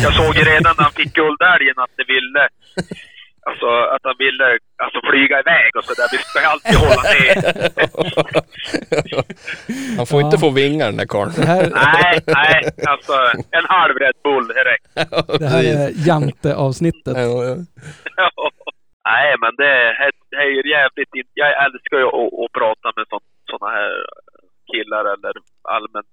[0.06, 2.44] Jag såg ju redan när han fick guldälgen att det ville,
[3.49, 4.48] alltså att han ville
[4.84, 6.07] alltså, flyga iväg och sådär.
[6.11, 7.36] Vi ska alltid hålla med.
[9.98, 10.26] Han får Ja.
[10.26, 11.32] inte få vingar den där karln.
[11.38, 12.60] Det här, Nej, nej,
[12.91, 13.14] alltså
[13.52, 14.88] en halv Red Bull direkt.
[15.41, 17.18] det här är Jante-avsnittet.
[17.18, 17.56] Ja.
[19.11, 22.88] Nej, men det är, det är ju jävligt in- Jag älskar ju att, att prata
[22.95, 23.06] med
[23.49, 23.91] sådana här
[24.72, 25.34] killar eller
[25.76, 26.07] allmänt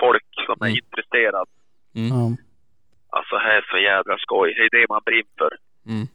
[0.00, 0.78] folk som är Mm.
[0.84, 1.48] intresserad.
[1.92, 2.24] Ja,
[3.16, 4.48] Alltså, det här är så jävla skoj.
[4.56, 5.52] Det är det man brinner för.
[5.92, 6.06] Mm.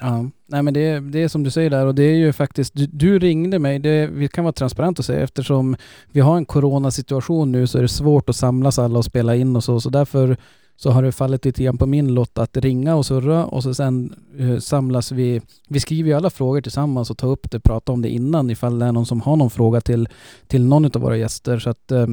[0.00, 0.30] Ja.
[0.46, 2.86] Nej men det, det är som du säger där och det är ju faktiskt, du,
[2.86, 5.76] du ringde mig, det, vi kan vara transparent och säga eftersom
[6.12, 9.56] vi har en coronasituation nu så är det svårt att samlas alla och spela in
[9.56, 10.36] och så, så därför
[10.76, 13.74] så har det fallit lite grann på min lott att ringa och surra och så
[13.74, 15.40] sen eh, samlas vi.
[15.68, 18.78] Vi skriver ju alla frågor tillsammans och tar upp det, prata om det innan ifall
[18.78, 20.08] det är någon som har någon fråga till,
[20.46, 21.58] till någon av våra gäster.
[21.58, 22.06] Så att, eh,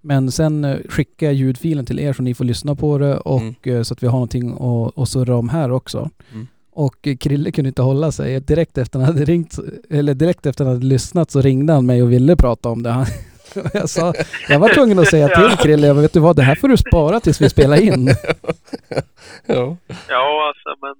[0.00, 3.40] men sen eh, skickar jag ljudfilen till er så ni får lyssna på det och
[3.40, 3.54] Mm.
[3.62, 6.10] eh, så att vi har någonting att, att surra om här också.
[6.32, 6.46] Mm.
[6.74, 8.40] Och Krille kunde inte hålla sig.
[8.40, 9.58] Direkt efter han hade ringt,
[9.90, 12.90] eller direkt efter han hade lyssnat så ringde han mig och ville prata om det.
[12.90, 13.06] Han,
[13.74, 14.14] jag, sa,
[14.48, 16.76] jag var tvungen att säga till Krille, jag vet du vad, det här får du
[16.76, 18.08] spara tills vi spelar in.
[19.46, 19.76] ja.
[20.08, 20.94] Ja, alltså men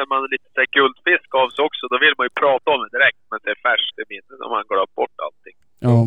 [0.00, 2.98] är man lite så guldfisk av sig också, då vill man ju prata om det
[2.98, 3.22] direkt.
[3.30, 5.56] Men det är färskt i minnet om man glömt bort allting.
[5.88, 5.98] Ja.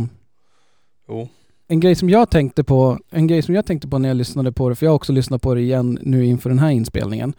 [1.08, 1.30] Jo.
[1.68, 4.52] En grej som jag tänkte på, en grej som jag tänkte på när jag lyssnade
[4.52, 7.34] på det, för jag har också lyssnat på det igen nu inför den här inspelningen.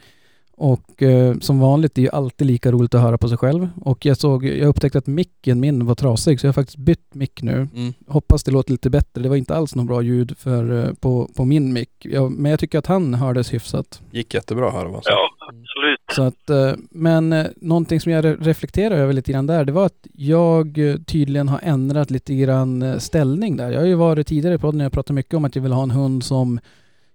[0.60, 3.68] Och eh, som vanligt, det är ju alltid lika roligt att höra på sig själv.
[3.80, 7.14] Och jag såg, jag upptäckte att micken min var trasig, så jag har faktiskt bytt
[7.14, 7.68] mick nu.
[7.74, 7.92] Mm.
[8.08, 9.22] Hoppas det låter lite bättre.
[9.22, 11.90] Det var inte alls något bra ljud för, eh, på, på min mick.
[11.98, 14.02] Ja, men jag tycker att han hördes hyfsat.
[14.10, 15.00] Gick jättebra här va?
[15.02, 15.10] Så.
[15.10, 16.00] Ja, absolut.
[16.16, 19.72] Så att, eh, men eh, någonting som jag re- reflekterar över lite grann där, det
[19.72, 23.70] var att jag eh, tydligen har ändrat lite grann eh, ställning där.
[23.70, 25.82] Jag har ju varit tidigare i podden, jag pratat mycket om att jag vill ha
[25.82, 26.60] en hund som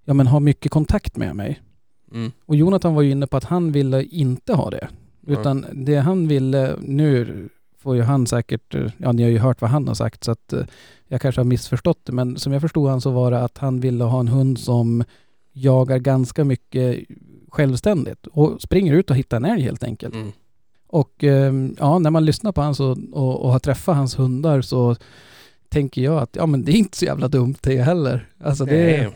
[0.06, 1.62] ja, men har mycket kontakt med mig.
[2.14, 2.32] Mm.
[2.46, 4.88] Och Jonathan var ju inne på att han ville inte ha det.
[5.28, 9.70] Utan det han ville, nu får ju han säkert, ja ni har ju hört vad
[9.70, 10.66] han har sagt så att eh,
[11.08, 13.80] jag kanske har missförstått det men som jag förstod han så var det att han
[13.80, 15.04] ville ha en hund som
[15.54, 17.00] jagar ganska mycket
[17.50, 20.16] självständigt och springer ut och hittar en älg helt enkelt.
[20.16, 20.32] Mm.
[20.88, 24.62] Och eh, ja, när man lyssnar på hans och, och, och har träffat hans hundar
[24.62, 24.96] så
[25.70, 28.28] tänker jag att ja men det är inte så jävla dumt det heller.
[28.44, 29.12] Alltså det är.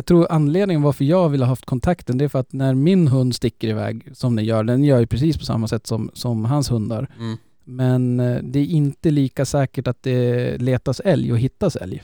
[0.00, 3.08] Jag tror anledningen varför jag vill ha haft kontakten det är för att när min
[3.08, 6.44] hund sticker iväg som den gör, den gör ju precis på samma sätt som, som
[6.44, 7.08] hans hundar.
[7.18, 7.36] Mm.
[7.64, 12.02] Men eh, det är inte lika säkert att det letas älg och hittas älg.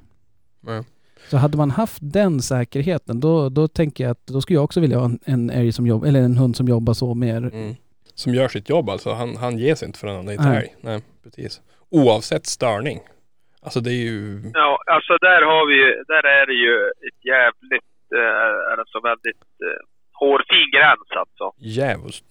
[0.60, 0.82] Nej.
[1.30, 4.80] Så hade man haft den säkerheten då, då tänker jag att då skulle jag också
[4.80, 7.36] vilja ha en, en älg som jobbar, eller en hund som jobbar så mer.
[7.36, 7.74] Mm.
[8.14, 9.12] Som gör sitt jobb alltså.
[9.12, 10.58] Han, han ger sig inte förrän han Nej.
[10.58, 10.74] älg.
[10.80, 11.60] Nej, precis.
[11.90, 13.00] Oavsett störning.
[13.66, 14.20] Alltså det är ju...
[14.62, 15.78] Ja, alltså där har vi
[16.12, 16.76] där är det ju
[17.06, 19.80] ett jävligt, eh, alltså väldigt eh,
[20.20, 21.46] hårfin gräns alltså.
[21.76, 22.30] Djävulskt.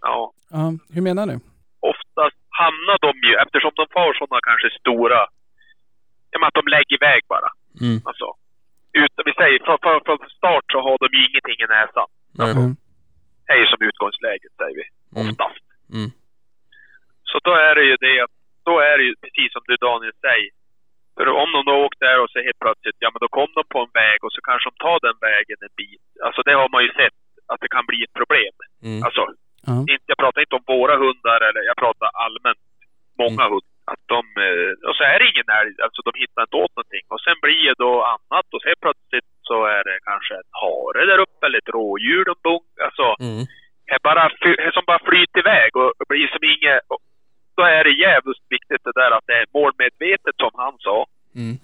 [0.00, 0.32] Ja.
[0.56, 0.64] Ja,
[0.94, 1.36] hur menar du?
[1.92, 5.20] Oftast hamnar de ju, eftersom de får sådana kanske stora,
[6.30, 7.50] ja men att de lägger iväg bara.
[7.84, 7.98] Mm.
[8.08, 8.26] Alltså.
[9.02, 12.08] Utan, vi säger, från, från, från start så har de ju ingenting i näsan.
[12.48, 12.70] Mm.
[13.44, 14.86] Det är ju som utgångsläget säger vi.
[15.16, 15.30] Mm.
[15.30, 15.64] Oftast.
[15.98, 16.10] Mm.
[17.30, 18.36] Så då är det ju det att,
[18.68, 20.52] då är det ju precis som du Daniel säger.
[21.16, 23.62] För om de då åkte där och så helt plötsligt, ja men då kom de
[23.74, 26.04] på en väg och så kanske de tar den vägen en bit.
[26.26, 27.18] Alltså det har man ju sett
[27.50, 28.54] att det kan bli ett problem.
[28.88, 29.02] Mm.
[29.06, 29.22] Alltså,
[29.70, 29.76] Ja.
[29.94, 32.62] inte, jag pratar inte om våra hundar eller jag pratar allmänt
[33.22, 33.72] många hundar.
[33.92, 37.04] Att de, eh, och så är det ingen älg, alltså de hittar inte åt någonting.
[37.14, 40.50] Och sen blir det då annat och så helt plötsligt så är det kanske en
[40.62, 43.42] hare där uppe eller ett rådjur de bung, alltså Mm.
[43.94, 44.22] är bara,
[44.66, 46.80] är som bara flyter iväg och blir som inget...
[47.56, 51.06] Då är det jävligt viktigt det där att det är målmedvetet som han sa.
[51.34, 51.56] Mm.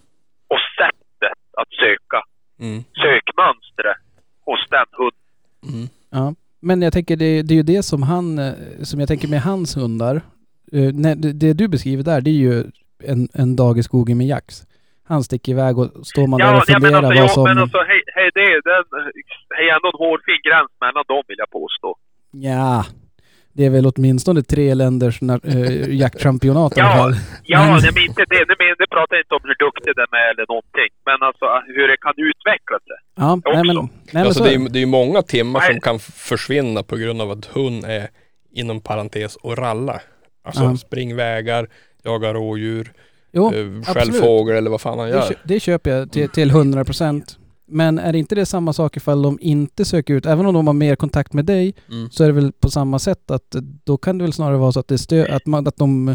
[0.52, 2.20] Och sättet att söka.
[2.60, 2.80] Mm.
[3.02, 4.02] Sökmönstret
[4.46, 5.26] hos den hunden.
[5.72, 5.88] Mm.
[6.10, 6.34] Ja.
[6.60, 9.42] Men jag tänker det, det är ju det som han, eh, som jag tänker med
[9.42, 10.16] hans hundar.
[10.72, 12.64] Eh, när, det, det du beskriver där, det är ju
[13.04, 14.62] en, en dag i skogen med Jax.
[15.04, 17.44] Han sticker iväg och står man där och ja, men funderar alltså, vad ja, som...
[17.44, 18.84] men alltså hej, hej, det är den,
[19.56, 21.96] hej, ändå en hårfin gräns mellan dem vill jag påstå.
[22.30, 22.84] Ja,
[23.52, 27.14] det är väl åtminstone tre länders äh, jaktchampionat i alla Ja, fall.
[27.44, 30.06] ja, Men- det, men inte det, det, men, det pratar inte om hur duktig den
[30.22, 30.90] är eller någonting.
[31.06, 32.98] Men alltså hur det kan utveckla sig.
[33.16, 34.78] Ja, nej men, nej, men Alltså så det är det.
[34.78, 35.70] är ju många timmar Nej.
[35.72, 38.08] som kan försvinna på grund av att hund är
[38.52, 40.00] inom parentes och ralla.
[40.44, 40.76] Alltså Ja.
[40.76, 41.68] springvägar,
[42.04, 42.92] jagar rådjur,
[43.32, 43.86] Jo, eh, absolut.
[43.86, 45.34] skällfågel eller vad fan han Det, gör.
[45.44, 47.38] det köper jag till, till 100 procent.
[47.70, 50.74] Men är inte det samma sak ifall de inte söker ut, även om de har
[50.74, 52.10] mer kontakt med dig, Mm.
[52.10, 54.72] så är det väl på samma sätt att eh, då kan det väl snarare vara
[54.72, 56.14] så att det stö- att, man, att de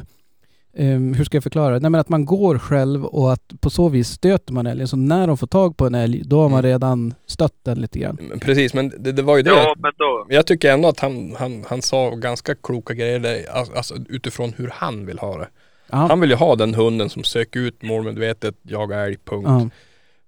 [0.77, 1.79] ehm, hur ska jag förklara?
[1.79, 4.87] Nej men att man går själv och att på så vis stöter man älgen.
[4.87, 6.71] Så när de får tag på en älg, då har man Mm.
[6.71, 8.17] redan stött den lite grann.
[8.29, 9.49] Men Precis, men det, det var ju det.
[9.49, 10.25] Ja, men då...
[10.29, 14.53] Jag tycker ändå att han, han, han sa ganska kloka grejer där, alltså, alltså utifrån
[14.57, 15.47] hur han vill ha det.
[15.91, 15.97] Ja.
[15.97, 19.45] Han vill ju ha den hunden som söker ut målmedvetet, jagar älg, punkt.
[19.49, 19.69] ja.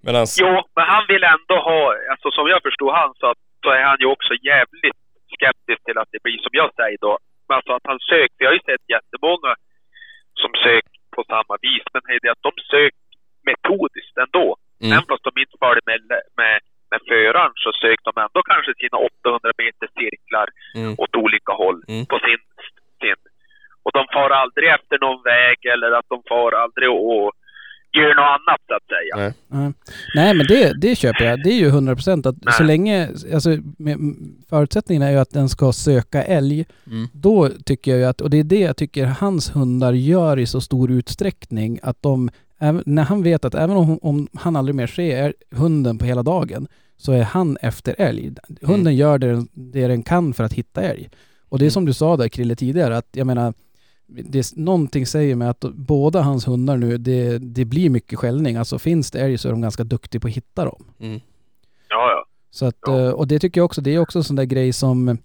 [0.06, 3.70] Medan, Jo, men han vill ändå ha, alltså som jag förstod han så, att, så
[3.70, 5.00] är han ju också jävligt
[5.36, 7.18] skeptisk till att det blir som jag säger då.
[7.48, 9.52] Men Alltså att han söker, vi har ju sett jättemånga
[10.42, 13.04] som söker på samma vis, men det är det att de söker
[13.50, 14.48] metodiskt ändå.
[14.82, 14.92] Mm.
[14.94, 16.02] Även fast de inte följer med,
[16.42, 16.58] med,
[16.92, 20.48] med föraren så så söker de ändå kanske sina 800 meter cirklar
[20.80, 20.94] Mm.
[21.04, 22.06] åt olika håll Mm.
[22.12, 22.42] på sin,
[23.02, 23.20] sin.
[23.86, 27.32] Och de far aldrig efter någon väg eller att de far aldrig och
[27.94, 29.16] gör något annat så att säga.
[29.24, 29.34] Nej.
[29.48, 29.74] Nej.
[30.16, 31.44] Nej men det, det köper jag.
[31.44, 32.54] Det är ju 100% att Nej.
[32.54, 33.50] så länge, alltså
[34.50, 36.66] förutsättningen är ju att den ska söka älg.
[36.88, 37.08] Mm.
[37.14, 40.46] Då tycker jag ju att, och det är det jag tycker hans hundar gör i
[40.46, 42.30] så stor utsträckning, att de,
[42.86, 46.68] när han vet att även om, om han aldrig mer ser hunden på hela dagen,
[46.98, 48.32] så är han efter älg.
[48.62, 51.10] Hunden gör det, det den kan för att hitta älg.
[51.50, 53.54] Och det är som du sa där Krille tidigare, att jag menar,
[54.08, 58.56] det, är- någonting säger mig att båda hans hundar nu, det, det blir mycket skällning.
[58.56, 60.86] Alltså finns det älg så är de ganska duktiga på att hitta dem.
[61.00, 61.20] Mm.
[61.90, 62.26] Ja, ja.
[62.52, 63.00] Så att, Ja.
[63.08, 65.18] eh, och det tycker jag också, det är också en sån där grej som,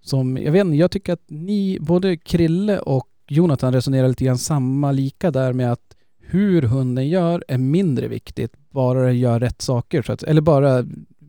[0.00, 4.38] som, jag vet inte, jag tycker att ni, både Krille och Jonathan resonerar lite grann
[4.38, 9.62] samma lika där med att hur hunden gör är mindre viktigt, bara den gör rätt
[9.62, 10.02] saker.
[10.02, 10.84] Så att, eller bara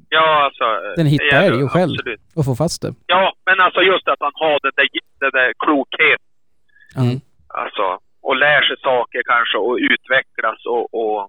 [0.09, 0.63] Ja, alltså.
[0.97, 1.91] Den hittar älg själv.
[1.93, 2.21] Absolut.
[2.35, 2.93] att få fast det.
[3.07, 4.87] Ja, men alltså just att han har den där,
[5.19, 6.26] den där klokheten.
[7.03, 7.17] Mm.
[7.61, 7.85] Alltså,
[8.27, 11.19] och lär sig saker kanske och utvecklas och, och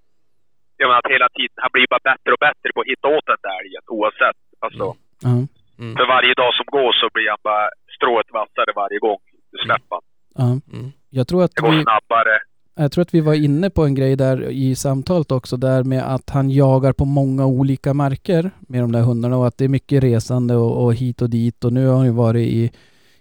[0.79, 3.25] jag menar att hela tiden, han blir bara bättre och bättre på att hitta åt
[3.31, 4.39] den där älgen oavsett.
[4.65, 4.87] Alltså,
[5.27, 5.35] Ja.
[5.83, 5.95] Mm.
[5.97, 9.19] för varje dag som går så blir han bara strået vassare varje gång
[9.51, 10.05] du släpper han.
[10.35, 10.77] Ja.
[10.77, 10.91] Mm.
[11.09, 12.35] Jag tror att Det går vi, snabbare.
[12.75, 16.03] Jag tror att vi var inne på en grej där i samtalet också, där med
[16.15, 19.69] att han jagar på många olika marker med de där hundarna och att det är
[19.69, 22.71] mycket resande och, och hit och dit och nu har han ju varit i,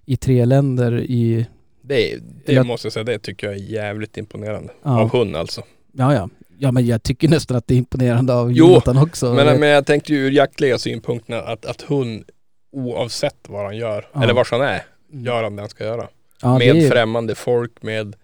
[0.07, 1.47] i tre länder i,
[1.89, 4.73] Det, det Jag- måste jag säga, det tycker jag är jävligt imponerande.
[4.83, 5.01] Ja.
[5.01, 5.63] Av hund alltså.
[5.93, 6.29] ja ja,
[6.59, 9.35] ja men jag tycker nästan att det är imponerande av Jo, Jonathan också.
[9.35, 12.25] Men, men jag tänkte ju ur jaktliga synpunkten att, att hund
[12.73, 14.23] oavsett vad han gör, Ja.
[14.23, 14.83] eller var han är,
[15.13, 15.25] Mm.
[15.25, 16.09] gör han det han ska göra.
[16.43, 18.17] ja, med är, främmande folk, med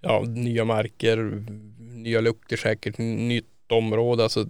[0.00, 1.44] ja, nya marker,
[1.78, 4.22] nya lukter säkert, nytt område.
[4.22, 4.46] Alltså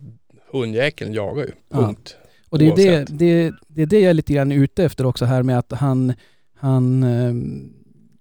[0.53, 1.53] hundjäkeln jagar ju.
[1.69, 1.77] Ja.
[1.79, 2.17] Punkt.
[2.49, 3.19] och det är det, oavsett.
[3.19, 6.13] det, det är det jag är lite grann ute efter också här med att han,
[6.59, 7.73] han ehm,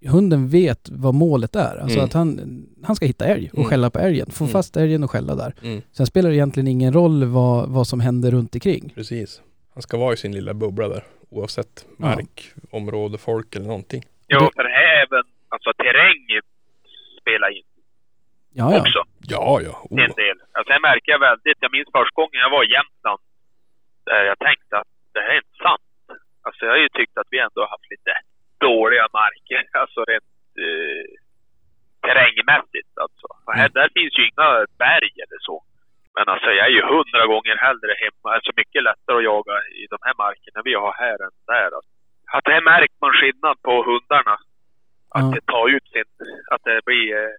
[0.10, 1.78] hunden vet vad målet är.
[1.82, 2.06] Alltså Mm.
[2.06, 2.40] att han,
[2.84, 3.70] han ska hitta älg och Mm.
[3.70, 4.28] skälla på älgen.
[4.32, 4.52] Få Mm.
[4.52, 5.54] fast älgen och skälla där.
[5.64, 8.90] Mm, Sen spelar det egentligen ingen roll vad, vad som händer runt omkring.
[8.96, 9.42] precis.
[9.74, 11.04] Han ska vara i sin lilla bubbla där.
[11.30, 12.06] Oavsett Ja.
[12.06, 12.36] mark,
[12.72, 14.04] område, folk eller någonting.
[14.28, 14.66] Jo, Det- för
[15.02, 15.24] även
[15.54, 16.24] alltså terräng
[17.22, 17.64] spelar in
[18.60, 18.80] Ja, ja.
[18.82, 19.00] också.
[19.34, 19.74] Ja, ja.
[19.90, 20.04] Oh.
[20.06, 20.38] en del.
[20.58, 23.22] Alltså, jag märker jag väldigt, jag minns första gången jag var i Jämtland,
[24.10, 25.88] där jag tänkte att det här är inte sant.
[26.46, 28.12] Alltså jag har ju tyckt att vi ändå har haft lite
[28.69, 30.31] dåliga marker, alltså rent
[30.65, 31.06] eh,
[32.06, 33.27] terrängmässigt alltså.
[33.45, 34.49] Och här, där finns ju inga
[34.85, 35.56] berg eller så.
[36.18, 39.84] Men alltså jag är ju hundra gånger hellre hemma, alltså mycket lättare att jaga i
[39.94, 41.69] de här markerna vi har här än där.
[41.77, 41.91] Alltså.
[42.35, 44.35] Att här märker man skillnad på hundarna.
[45.15, 45.31] Att Ja.
[45.35, 46.10] det tar ut sin,
[46.53, 47.34] att det blir, eh,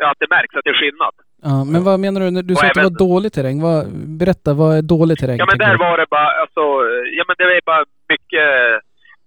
[0.00, 1.14] ja att det märks att det är skillnad.
[1.48, 2.42] Ja, men vad menar du?
[2.42, 3.58] Du Och sa att det var dålig terräng.
[3.68, 3.80] Vad,
[4.20, 5.38] berätta, vad är dålig terräng?
[5.42, 5.78] Ja men där du?
[5.86, 6.62] var det bara, alltså,
[7.18, 8.48] ja men det är bara mycket,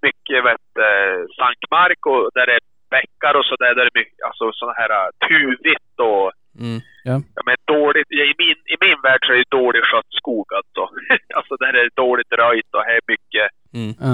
[0.08, 2.66] mycket vet, eh, sankmark och där det är
[2.96, 6.80] bäckar och sådär, där det är mycket, alltså sådana här eh, tuvigt och Mm.
[7.04, 7.16] ja,
[7.46, 10.82] men dåligt, ja, i, min, i min värld så är det dåligt skött skog alltså.
[11.38, 13.94] alltså där är det dåligt röjt och här är mycket Mm.
[14.08, 14.14] Ja.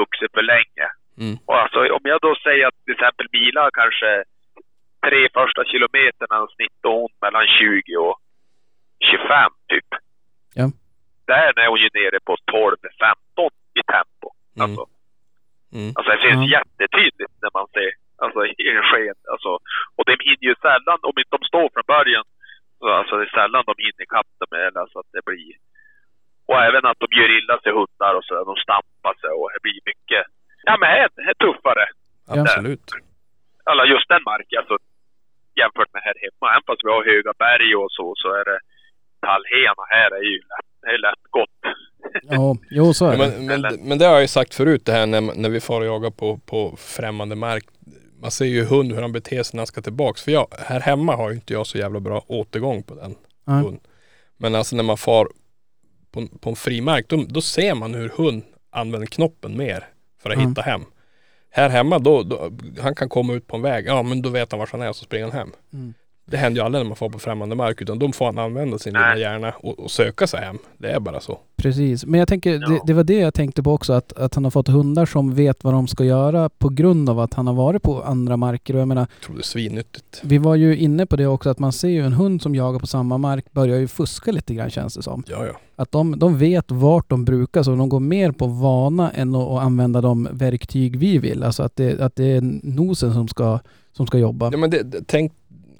[0.00, 0.86] vuxit för länge.
[1.22, 1.34] Mm.
[1.46, 4.10] Och alltså om jag då säger att till exempel bilar kanske
[5.06, 8.16] tre första kilometerna snittar mellan 20 och
[9.10, 9.90] 25 typ.
[10.54, 10.64] Ja.
[11.26, 13.50] Där är hon ju nere på 12-15
[13.80, 14.28] i tempo.
[14.56, 14.62] Mm.
[14.64, 14.82] Alltså,
[15.74, 15.92] Mm.
[15.96, 16.58] alltså det syns Ja.
[16.58, 17.90] jättetydligt när man ser
[18.24, 19.18] alltså, i en sken.
[19.32, 19.50] Alltså,
[19.96, 22.24] och de hinner ju sällan, om inte de står från början,
[22.78, 25.52] så alltså det är sällan de hinner ikapp dem eller så att det blir...
[26.48, 28.44] Och även att de gör illa sig hundar och sådär.
[28.52, 30.24] De stampar sig och det blir mycket...
[30.68, 31.86] Ja men det är, tuffare.
[32.34, 32.88] Absolut.
[33.70, 34.76] Alla just den marken alltså,
[35.60, 36.44] jämfört med här hemma.
[36.52, 38.58] Även fast vi har höga berg och så, så är det
[39.26, 41.60] tallhena här är ju lätt, det är lätt gott.
[42.22, 43.18] Ja, jo så är det.
[43.38, 45.80] men, men, men det har jag ju sagt förut det här när, när vi far
[45.80, 47.64] och jagar på, på främmande mark.
[48.20, 50.22] Man ser ju hund hur han beter sig när han ska tillbaks.
[50.22, 53.14] För jag, här hemma har ju inte jag så jävla bra återgång på den
[53.46, 53.62] Nej.
[53.64, 53.78] hund.
[54.36, 55.28] Men alltså när man far
[56.10, 59.84] på, på en fri mark, då, då ser man hur hund använder knoppen mer
[60.22, 60.48] för att Mm.
[60.48, 60.84] hitta hem.
[61.50, 62.50] Här hemma då, då,
[62.80, 64.92] han kan komma ut på en väg, ja men då vet han var han är
[64.92, 65.52] så springer han hem.
[65.72, 65.94] Mm.
[66.30, 68.78] Det händer ju aldrig när man får på främmande mark utan då får han använda
[68.78, 70.58] sin lilla hjärna och, och söka sig hem.
[70.78, 71.38] Det är bara så.
[71.56, 72.06] Precis.
[72.06, 74.50] Men jag tänker, det, det var det jag tänkte på också, att, att han har
[74.50, 77.82] fått hundar som vet vad de ska göra på grund av att han har varit
[77.82, 78.74] på andra marker.
[78.74, 80.20] Och jag menar, Jag tror det är svinnyttigt.
[80.22, 82.78] vi var ju inne på det också, att man ser ju en hund som jagar
[82.78, 85.22] på samma mark börjar ju fuska lite grann känns det som.
[85.26, 85.52] Ja, ja.
[85.76, 89.48] Att de, de vet vart de brukar, så de går mer på vana än att,
[89.48, 91.42] att använda de verktyg vi vill.
[91.42, 93.58] Alltså att det, att det är nosen som ska,
[93.92, 94.48] som ska jobba.
[94.52, 95.32] Ja men det, det, tänk,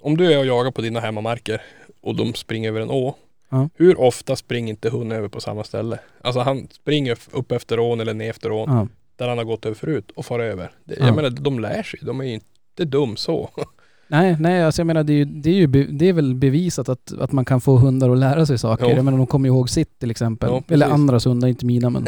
[0.07, 1.63] om du är och jagar på dina hemmamarker
[2.01, 3.15] och de springer över en å.
[3.51, 3.69] Ja.
[3.75, 5.99] Hur ofta springer inte hunden över på samma ställe?
[6.23, 8.89] Alltså han springer upp efter ån eller ner efter ån Ja.
[9.17, 10.71] där han har gått över förut och far över.
[10.85, 11.07] Det, Ja.
[11.07, 12.01] Jag menar, de lär sig.
[12.03, 13.51] De är ju inte dum så.
[14.09, 16.35] Nej, nej, alltså jag menar det är, ju, det är, ju be, det är väl
[16.35, 18.85] bevisat att, att man kan få hundar att lära sig saker.
[18.89, 18.97] Jo.
[18.97, 20.49] Jag menar de kommer ihåg sitt till exempel.
[20.53, 20.63] Ja.
[20.75, 22.07] Eller andras hundar, inte mina men.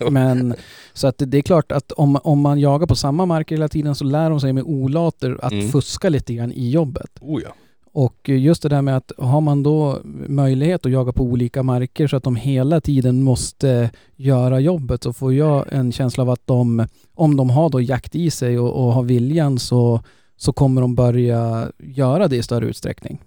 [0.10, 0.54] Men
[0.92, 3.94] så att det, är klart att om, om man jagar på samma marker hela tiden
[3.94, 5.68] så lär de sig med olater att Mm.
[5.68, 7.10] fuska lite grann i jobbet.
[7.20, 7.54] Oh ja.
[7.92, 9.98] Och just det där med att har man då
[10.28, 15.12] möjlighet att jaga på olika marker så att de hela tiden måste göra jobbet så
[15.12, 18.84] får jag en känsla av att de, om de har då jakt i sig och,
[18.86, 20.00] och har viljan så,
[20.36, 23.18] så kommer de börja göra det i större utsträckning.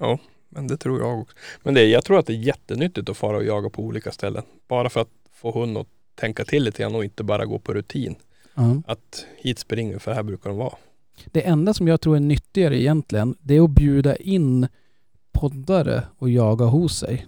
[0.00, 0.18] Ja,
[0.48, 1.36] men det tror jag också.
[1.62, 4.42] Men det, jag tror att det är jättenyttigt att fara och jaga på olika ställen.
[4.68, 7.74] Bara för att få hunden att tänka till lite grann och inte bara gå på
[7.74, 8.14] rutin.
[8.54, 8.82] Ja.
[8.86, 10.74] Att hit springer för här brukar de vara.
[11.26, 14.68] Det enda som jag tror är nyttigare egentligen, det är att bjuda in
[15.32, 17.26] poddare och jaga hos sig.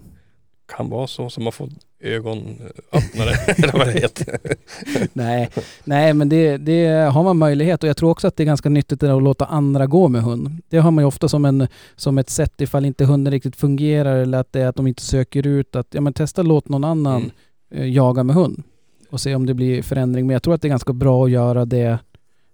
[0.75, 4.39] Kan vara så som man får ögonöppnare eller vad det heter.
[5.13, 5.49] nej,
[5.83, 8.69] nej men det, det har man möjlighet och jag tror också att det är ganska
[8.69, 10.61] nyttigt att låta andra gå med hund.
[10.69, 14.15] Det har man ju ofta som, en, som ett sätt ifall inte hunden riktigt fungerar
[14.15, 16.83] eller att det är att de inte söker ut att ja men testa låt någon
[16.83, 17.31] annan
[17.71, 17.83] Mm.
[17.83, 18.63] eh, jaga med hund
[19.09, 20.27] och se om det blir förändring.
[20.27, 21.99] Men jag tror att det är ganska bra att göra det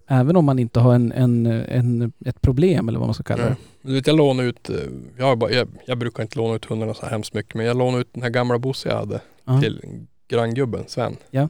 [0.07, 3.43] även om man inte har en, en, en, ett problem eller vad man ska kalla
[3.43, 3.49] det.
[3.49, 3.55] Ja.
[3.81, 4.75] Du vet jag lånade ut, eh,
[5.17, 8.01] jag, bara, jag, jag brukar inte låna ut hundarna så hemskt mycket men jag lånade
[8.01, 9.61] ut den här gamla Bosse jag hade Ja.
[9.61, 9.81] till
[10.29, 11.15] granngubben Sven.
[11.31, 11.49] Ja.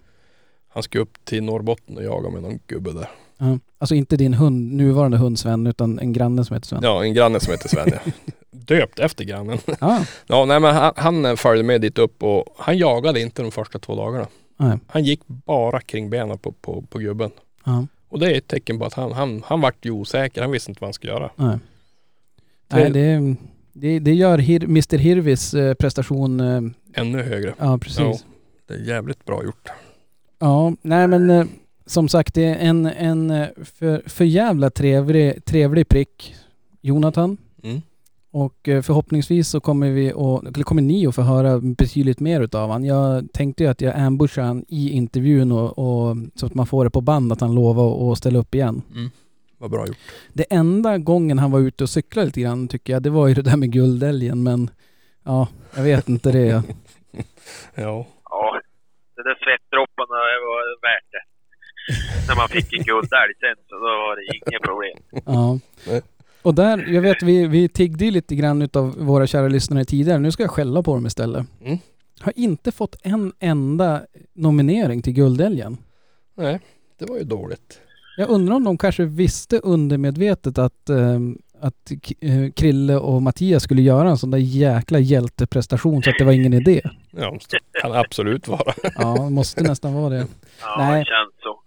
[0.73, 3.10] Han ska upp till Norrbotten och jaga med någon gubbe där.
[3.38, 3.57] Ja.
[3.78, 6.80] Alltså inte din hund, nuvarande hund Sven utan en granne som heter Sven.
[6.84, 8.11] Ja, en granne som heter Sven ja.
[8.52, 9.57] Döpt efter grannen.
[10.28, 10.94] Ja, nej men han,
[11.26, 14.28] han följde med dit upp och han jagade inte de första två dagarna.
[14.61, 14.77] Nej.
[14.88, 17.31] Han gick bara kring benen på, på, på gubben.
[17.65, 17.88] Ja.
[18.09, 20.41] Och det är ett tecken på att han, han, han vart ju osäker.
[20.41, 21.31] Han visste inte vad han skulle göra.
[21.35, 21.57] Nej.
[22.71, 23.35] Tre- Nej, det,
[23.73, 26.39] det, det gör Hir, Mr Hirvis eh, prestation.
[26.39, 26.61] eh,
[26.93, 27.53] Ännu högre.
[27.59, 27.99] Ja, precis.
[27.99, 28.17] Ja, Ja,
[28.67, 29.69] det är jävligt bra gjort.
[30.81, 31.45] nej men eh,
[31.85, 36.35] som sagt det är en, en för, för jävla trevlig, trevlig prick,
[36.81, 37.38] Jonathan.
[37.63, 37.81] Mm.
[38.31, 42.41] Och eh, förhoppningsvis så kommer vi och, eller kommer ni att få höra betydligt mer
[42.41, 42.83] utav han.
[42.85, 46.83] Jag tänkte ju att jag ambushar han i intervjun och, och så att man får
[46.85, 48.81] det på band att han lovar att ställa upp igen.
[48.93, 49.11] Mm.
[49.57, 49.97] Vad bra gjort.
[50.33, 53.33] Det enda gången han var ute och cyklade lite grann tycker jag, det var ju
[53.33, 54.69] det där med guldälgen men
[55.23, 56.63] ja, jag vet inte det.
[57.75, 58.05] Ja.
[58.29, 58.61] Ja,
[59.15, 61.23] de där svettdropparna det var värt det.
[62.27, 64.97] När man fick en guldälg sen så då var det inget problem.
[65.25, 65.59] Ja.
[66.41, 70.19] Och där, jag vet vi, vi tiggde ju lite grann utav våra kära lyssnare tidigare.
[70.19, 71.45] Nu ska jag skälla på dem istället.
[71.65, 71.77] Mm.
[72.19, 74.01] Har inte fått en enda
[74.34, 75.77] nominering till Guldälgen.
[76.38, 76.59] Nej,
[76.99, 77.80] det var ju dåligt.
[78.18, 81.19] Jag undrar om de kanske visste undermedvetet att, eh,
[81.59, 86.26] att eh, Krille och Mattias skulle göra en sån där jäkla hjälteprestation så att det
[86.26, 86.81] var ingen idé.
[87.11, 88.73] Ja, det kan absolut vara.
[88.95, 90.27] Ja, det måste nästan vara det.
[90.61, 90.99] Ja, Nej.
[90.99, 91.59] det känns så.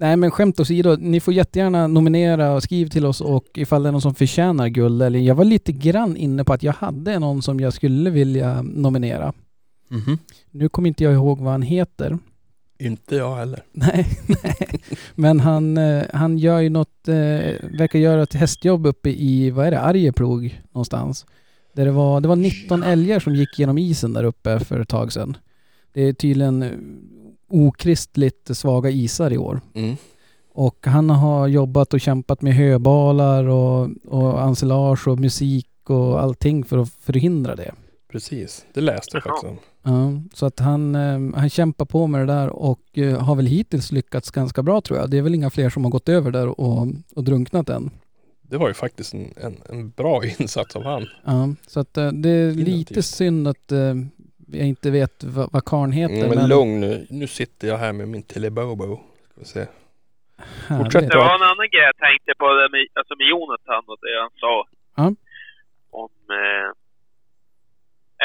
[0.00, 3.88] Nej men skämt åsido, ni får jättegärna nominera och skriv till oss och ifall det
[3.88, 7.18] är någon som förtjänar guld eller jag var lite grann inne på att jag hade
[7.18, 9.32] någon som jag skulle vilja nominera.
[9.88, 10.18] Mhm.
[10.50, 12.18] Nu kommer inte jag ihåg vad han heter.
[12.78, 13.62] Inte jag heller.
[13.72, 14.82] Nej, nej.
[15.14, 17.14] Men han, eh, han gör ju något, eh,
[17.78, 21.26] verkar göra ett hästjobb uppe i, vad är det, Arjeplog någonstans.
[21.74, 24.88] Där det var, det var 19 älgar som gick genom isen där uppe för ett
[24.88, 25.36] tag sedan.
[25.92, 26.64] Det är tydligen
[27.50, 29.60] okristligt svaga isar i år.
[29.74, 29.96] Mm.
[30.52, 36.64] Och han har jobbat och kämpat med höbalar och, och ensilage och musik och allting
[36.64, 37.72] för att förhindra det.
[38.12, 39.58] Precis, det läste jag faktiskt om.
[39.82, 43.46] Ja, så att han, eh, han kämpar på med det där och eh, har väl
[43.46, 45.10] hittills lyckats ganska bra tror jag.
[45.10, 47.90] Det är väl inga fler som har gått över där och, och drunknat än.
[48.42, 51.06] Det var ju faktiskt en, en, en bra insats av han.
[51.24, 53.72] Ja, så att eh, det är lite synd att
[54.52, 56.24] jag inte vet vad, vad karln heter.
[56.24, 57.06] Mm, men lugn nu.
[57.10, 58.96] Nu sitter jag här med min Telebobo.
[59.30, 59.66] Ska vi se.
[60.78, 63.98] fortsätt Det var en annan grej jag tänkte på det med, alltså med Jonathan och
[64.00, 64.54] det han sa.
[64.96, 65.06] Ja.
[65.90, 66.10] Om...
[66.40, 66.68] Eh,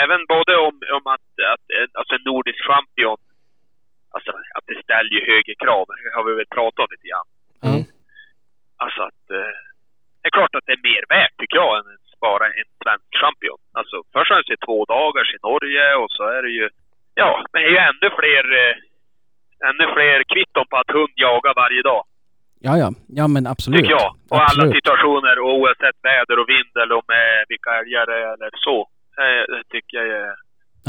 [0.03, 3.19] även både om, om att, att eh, alltså en nordisk champion,
[4.15, 5.85] alltså att det ställer ju högre krav.
[5.88, 7.27] Det har vi väl pratat om lite grann.
[7.69, 7.84] Mm.
[8.84, 9.26] Alltså att...
[9.39, 9.56] Eh,
[10.26, 13.10] det är klart att det är mer värt tycker jag än att spara en svensk
[13.23, 13.60] champion.
[13.80, 16.65] Alltså först har det två dagars i Norge och så är det ju...
[17.22, 18.45] Ja, men det är ju ännu fler...
[18.61, 18.76] Eh,
[19.69, 22.03] ännu fler kvitton på att hund jagar varje dag.
[22.68, 22.89] Ja, ja.
[23.19, 23.80] Ja, men absolut.
[23.80, 24.10] Tycker jag.
[24.30, 24.76] Och alla Absolut.
[24.80, 28.77] situationer och oavsett väder och vind eller om eh, vilka älgar det är eller så.
[29.23, 30.35] Eh, det tycker jag är,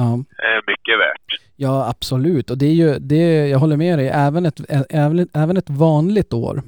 [0.00, 0.10] Ja.
[0.50, 1.28] är mycket värt.
[1.56, 2.50] Ja, absolut.
[2.50, 4.60] Och det är ju, det, jag håller med dig, även ett,
[4.90, 6.62] även, även ett vanligt år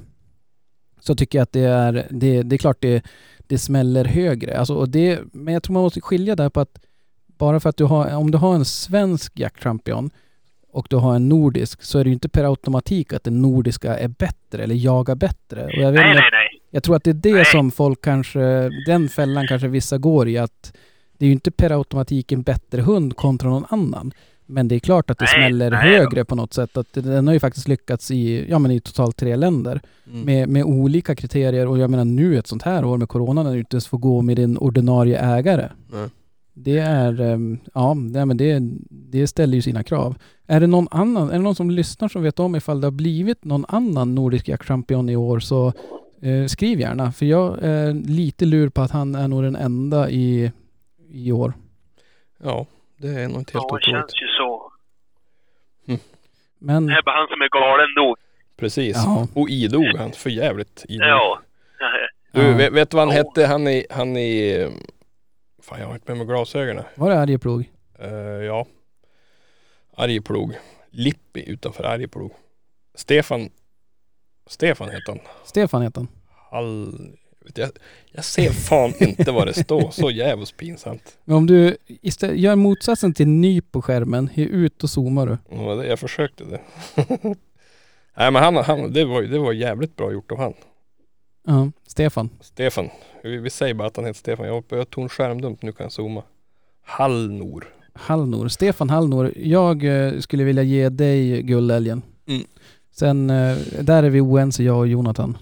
[0.99, 3.03] så tycker jag att det är, det, det är klart det,
[3.49, 4.57] det smäller högre.
[4.57, 6.79] Alltså, och det, men jag tror man måste skilja där på att
[7.27, 10.09] bara för att du har, om du har en svensk jaktchampion
[10.71, 13.97] och du har en nordisk så är det ju inte per automatik att den nordiska
[13.97, 15.65] är bättre eller jagar bättre.
[15.65, 16.61] Och jag, vet Nej, nej, nej.
[16.69, 17.45] jag tror att det är det Nej.
[17.45, 20.73] som folk kanske, den fällan kanske vissa går i att
[21.17, 24.11] det är ju inte per automatik en bättre hund kontra någon annan.
[24.51, 25.79] Men det är klart att det Nej, smäller nej.
[25.79, 26.77] högre på något sätt.
[26.77, 29.81] Att den har ju faktiskt lyckats i, ja men i totalt tre länder
[30.11, 30.21] Mm.
[30.25, 31.67] med, med olika kriterier.
[31.67, 33.97] Och jag menar nu ett sånt här år med corona när du inte ens får
[33.97, 35.69] gå med din ordinarie ägare.
[35.91, 36.09] Nej.
[36.53, 38.59] Det är, ehm, ja, men det,
[38.89, 40.15] det ställer ju sina krav.
[40.47, 42.91] Är det någon annan, är det någon som lyssnar som vet om ifall det har
[42.91, 45.73] blivit någon annan nordisk jaktchampion i år så
[46.21, 47.11] eh, skriv gärna.
[47.11, 50.51] För jag är lite lur på att han är nog den enda i,
[51.11, 51.53] i år.
[52.43, 52.65] Ja,
[52.99, 53.85] det är nog inte helt Ja, det otroligt.
[53.85, 54.71] känns ju så.
[56.59, 58.17] Men Det är bara han som är galen nog.
[58.57, 58.95] Precis.
[58.95, 59.27] Ja.
[59.35, 61.07] Och idog han, för jävligt idog.
[61.07, 61.39] Ja.
[62.31, 63.23] Du, vet, vet du vad han Ja.
[63.23, 63.45] hette?
[63.45, 64.67] Han i, han i...
[65.61, 66.83] Fan, jag har inte med mig glasögonen.
[66.95, 67.69] var det Arjeplog?
[68.03, 68.09] Uh,
[68.45, 68.65] ja.
[69.97, 70.57] Arjeplog.
[70.91, 72.33] Lippi utanför Arjeplog.
[72.95, 73.49] Stefan...
[74.47, 75.19] Stefan heter han.
[75.43, 76.07] Stefan heter han.
[76.51, 76.93] Hall...
[77.49, 77.69] vet Jag,
[78.11, 79.91] jag ser fan inte vad det står.
[79.91, 81.17] Så jävligt pinsamt.
[81.25, 85.37] Men om du istället gör motsatsen till ny på skärmen, ge ut och zoomar du.
[85.51, 86.59] Ja, det- Jag försökte det.
[88.17, 90.53] Nej men han, han det, var, det var jävligt bra gjort av han.
[91.47, 92.29] Ja, Stefan.
[92.41, 92.89] Stefan.
[93.23, 94.47] Vi, vi säger bara att han heter Stefan.
[94.47, 96.23] Jag, jag tog en skärmdump, nu kan jag zooma.
[96.85, 97.67] Hallnor.
[97.93, 98.47] Hallnor.
[98.47, 99.33] Stefan Hallnor.
[99.35, 102.01] Jag eh, skulle vilja ge dig guldälgen.
[102.27, 102.43] Mm.
[102.91, 105.37] Sen, eh, där är vi oense jag och Jonathan.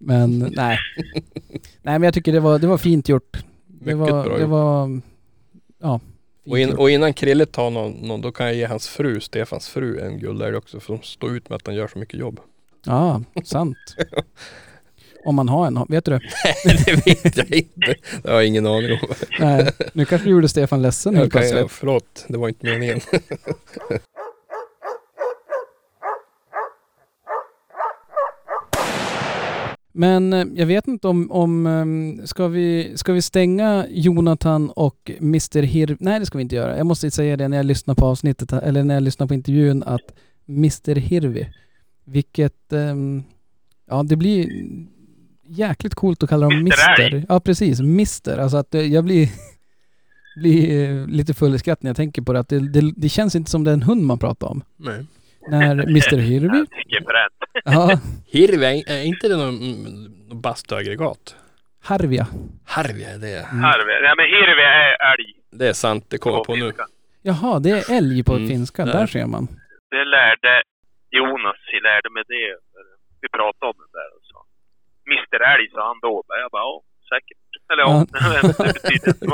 [0.00, 0.78] Men nej.
[1.82, 3.44] nej men jag tycker det var, det var fint gjort.
[3.66, 4.50] Det Mycket var, bra det gjort.
[4.50, 5.00] var,
[5.80, 6.00] ja.
[6.46, 9.68] Och, in, och innan Krille tar någon, någon, då kan jag ge hans fru, Stefans
[9.68, 10.80] fru, en guldälg också.
[10.80, 12.40] För de står ut med att han gör så mycket jobb.
[12.84, 13.76] Ja, sant.
[15.24, 16.20] Om man har en, vet du det?
[16.64, 17.94] det vet jag inte.
[18.22, 18.98] Det har jag ingen aning om.
[19.40, 21.60] Nej, nu kanske du gjorde Stefan ledsen helt Jag kan, plötsligt.
[21.60, 23.00] jag, förlåt, det var inte meningen.
[30.00, 35.10] Men eh, jag vet inte om, om ehm, ska, vi, ska vi stänga Jonathan och
[35.20, 35.96] Mr Hirvi?
[36.00, 36.76] Nej det ska vi inte göra.
[36.76, 39.82] Jag måste säga det när jag lyssnar på avsnittet, eller när jag lyssnar på intervjun
[39.82, 40.14] att
[40.48, 41.48] Mr Hirvi,
[42.04, 43.22] vilket, ehm,
[43.88, 44.48] ja det blir
[45.46, 47.00] jäkligt coolt att kalla dem Mr.
[47.00, 47.26] Mr.
[47.28, 48.38] Ja precis, Mr.
[48.38, 49.28] Alltså att eh, jag blir,
[50.40, 52.40] blir eh, lite full i skratt när jag tänker på det.
[52.40, 54.62] Att det, det, det känns inte som den hund man pratar om.
[54.76, 55.06] Nej.
[55.48, 56.66] När Mr Hirvi,
[57.64, 57.98] ja,
[58.32, 59.54] Hirvi, är inte det någon,
[60.28, 61.36] någon bastuaggregat?
[61.82, 62.26] Harvia.
[62.66, 63.38] Harvi är det.
[63.52, 63.62] Mm.
[63.64, 63.92] Harvi.
[64.02, 65.34] Nej men Hirvi är älg.
[65.50, 66.72] Det är sant, det kommer jag på nu.
[67.22, 68.84] Jaha, det är älg på Mm, finska.
[68.84, 68.92] där.
[68.92, 69.46] Där ser man.
[69.90, 70.62] Det lärde
[71.10, 72.56] Jonas, jag lärde mig det.
[73.20, 74.38] Vi pratade om det där och så.
[75.10, 76.22] Mr Älg sa han då.
[76.42, 77.38] Jag bara, ja säkert.
[77.72, 78.06] Eller ja,
[78.42, 79.26] det betyder inte.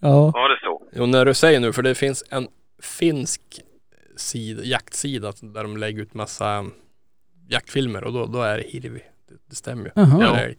[0.00, 0.30] Ja.
[0.34, 0.82] Var det så?
[0.92, 2.48] Jo, när du säger nu, för det finns en
[2.82, 3.40] finsk
[4.22, 6.66] sida, jaktsida där de lägger ut massa
[7.48, 9.00] jaktfilmer och då, då är det Hirvi.
[9.28, 10.24] Det, det stämmer ju.
[10.26, 10.56] Älg.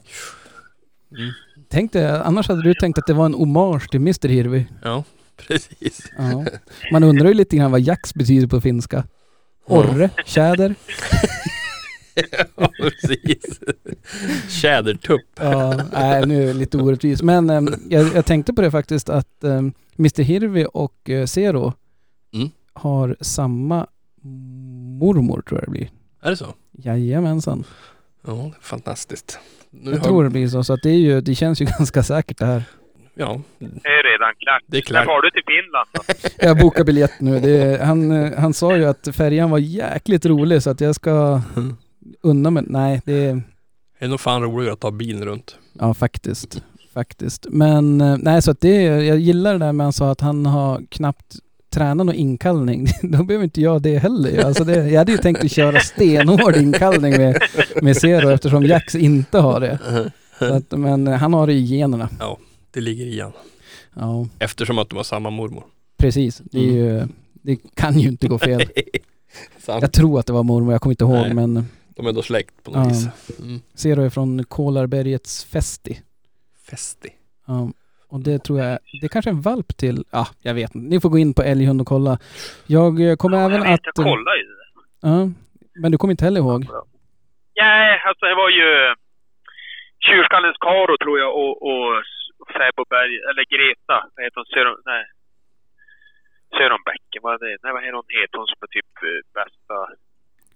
[1.10, 1.32] Mm.
[1.68, 4.66] Tänk dig, annars hade du tänkt att det var en hommage till Mr Hirvi.
[4.82, 5.04] Ja,
[5.36, 6.12] precis.
[6.18, 6.44] Ja.
[6.92, 9.04] Man undrar ju lite grann vad jax betyder på finska.
[9.66, 10.74] Orre, tjäder.
[12.56, 13.60] ja, precis.
[14.48, 15.26] Tjädertupp.
[15.40, 17.22] Ja, nej, nu är det lite orättvist.
[17.22, 21.72] Men ehm, jag, jag tänkte på det faktiskt att um, Mr Hirvi och uh, Zero.
[22.74, 23.86] Har samma
[25.00, 25.90] mormor tror jag det blir.
[26.22, 26.46] Är det så?
[26.72, 27.64] Jajamensan.
[28.26, 29.38] Ja, fantastiskt.
[29.70, 30.64] Nu Jag har- tror det blir så.
[30.64, 32.64] Så att det, är ju, det känns ju ganska säkert det här.
[33.14, 34.62] Ja, Det är redan klart.
[34.66, 35.06] det är När klart.
[35.06, 36.28] var du till Finland då?
[36.48, 37.40] Jag bokar biljett nu.
[37.40, 41.40] Det är, han, han sa ju att färjan var jäkligt rolig så att jag ska
[41.56, 41.76] Mm.
[42.22, 42.64] unna mig.
[42.66, 43.42] Nej, det är...
[43.98, 45.58] Det är nog fan roligare att ta bilen runt.
[45.72, 46.62] Ja, faktiskt.
[46.94, 47.46] Faktiskt.
[47.50, 50.46] Men eh, nej, så att det, jag gillar det där med han sa att han
[50.46, 51.36] har knappt
[51.74, 52.86] tränat någon inkallning.
[53.02, 56.56] Då behöver inte jag det heller alltså det, Jag hade ju tänkt att köra stenhård
[56.56, 57.42] inkallning med,
[57.82, 59.78] med Zero eftersom Jax inte har det.
[60.38, 62.08] Så att, men han har det i generna.
[62.70, 63.32] Det ligger i han.
[63.94, 65.64] Ja, Eftersom att de har samma mormor.
[65.96, 66.42] precis.
[66.44, 68.62] Det, är ju, det kan ju inte gå fel.
[69.66, 71.34] Jag tror att det var mormor, jag kommer inte ihåg Nej.
[71.34, 72.88] men De är då släkt på något Ja.
[72.88, 73.06] vis.
[73.40, 73.60] Mm.
[73.74, 76.00] Zero är från Kolarbergets Festi.
[76.70, 77.08] Festi.
[77.46, 77.70] Ja,
[78.14, 80.88] och det tror jag, det är kanske är en valp till, ja, jag vet inte.
[80.92, 82.12] Ni får gå in på Älghund och kolla.
[82.76, 83.98] Jag eh, kommer även jag vet, att...
[84.00, 84.68] Jag kollade ju det.
[85.08, 85.18] Ja,
[85.80, 86.60] men du kommer inte heller ihåg?
[87.62, 88.68] Nej, alltså det var ju
[90.06, 91.90] Tjurskallens Karo tror jag och, och
[92.54, 93.96] Fäbo Berg, eller Greta.
[94.14, 94.48] Vad heter hon?
[94.54, 95.04] Sören, nej.
[96.56, 97.56] Sören Bäcken, vad är det?
[97.62, 98.08] Nej, vad heter hon?
[98.20, 99.76] Heter hon som är typ eh, bästa,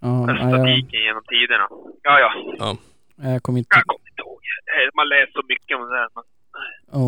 [0.04, 1.66] Ja, bästa ja, piken genom tiderna?
[2.06, 2.30] Ja, ja.
[3.32, 3.74] jag kommer inte...
[3.78, 4.42] Jag kommer inte ihåg.
[4.74, 6.08] Eh, Man läser så mycket om det där.
[6.16, 6.24] Man,
[6.98, 7.06] Ja.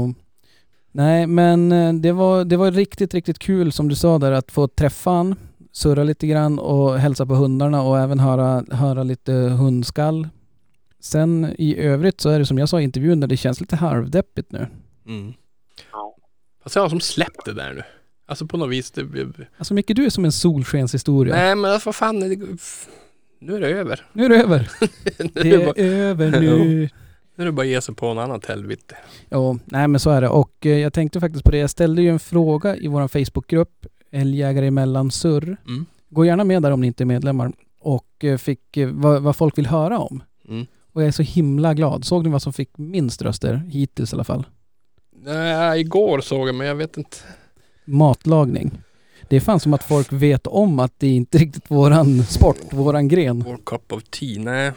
[0.92, 4.52] Nej, men eh, det var, det var riktigt, riktigt kul som du sa där att
[4.52, 5.34] få träffa han,
[5.72, 10.28] surra lite grann och hälsa på hundarna och även höra, höra lite hundskall.
[11.00, 13.76] Sen i övrigt så är det som jag sa i intervjun där det känns lite
[13.76, 14.66] halvdeppigt nu.
[15.06, 15.32] Mm.
[16.62, 17.82] Fast jag har som släppt det där nu.
[18.26, 18.90] Alltså på något vis.
[18.90, 19.06] Det,
[19.58, 21.34] Alltså Micke, du är som en solskenshistoria.
[21.34, 22.20] Nej men vad fan.
[22.20, 22.36] Det,
[23.38, 24.06] nu är det över.
[24.12, 24.70] Nu är det över.
[25.18, 26.88] nu, Det är det bara, är över nu.
[27.40, 28.96] Nu är det bara att ge sig på en annat helvete.
[29.28, 30.28] Ja, nej men så är det.
[30.28, 31.58] Och eh, jag tänkte faktiskt på det.
[31.58, 35.56] Jag ställde ju en fråga i vår Facebookgrupp, Älgjägare emellan surr.
[35.66, 35.86] Mm.
[36.08, 37.52] Gå gärna med där om ni inte är medlemmar.
[37.80, 40.22] Och eh, fick eh, vad, vad folk vill höra om.
[40.48, 40.66] Mm.
[40.92, 42.04] Och jag är så himla glad.
[42.04, 43.62] Såg ni vad som fick minst röster?
[43.68, 44.46] Hittills i alla fall.
[45.24, 47.16] Nej, igår såg jag men jag vet inte.
[47.84, 48.70] Matlagning.
[49.28, 52.72] Det är fan som att folk vet om att det är inte riktigt våran sport,
[52.72, 53.44] våran gren.
[53.46, 54.42] Vår cup of tea.
[54.42, 54.72] Nej.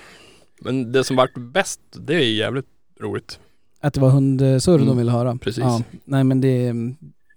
[0.64, 2.65] Men det som vart bäst, det är jävligt
[2.99, 3.40] roligt.
[3.80, 5.38] Att det var hundsurr Mm, de ville höra.
[5.38, 5.64] precis.
[5.64, 6.73] Ja, nej men det,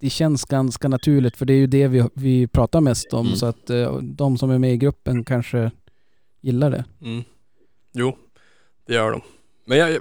[0.00, 3.26] det känns ganska naturligt för det är ju det vi, vi pratar mest om.
[3.26, 3.36] Mm.
[3.38, 5.70] Så att eh, de som är med i gruppen kanske
[6.40, 6.84] gillar det.
[7.02, 7.22] Mm.
[7.92, 8.16] Jo,
[8.86, 9.20] det gör de.
[9.64, 9.98] Men jag,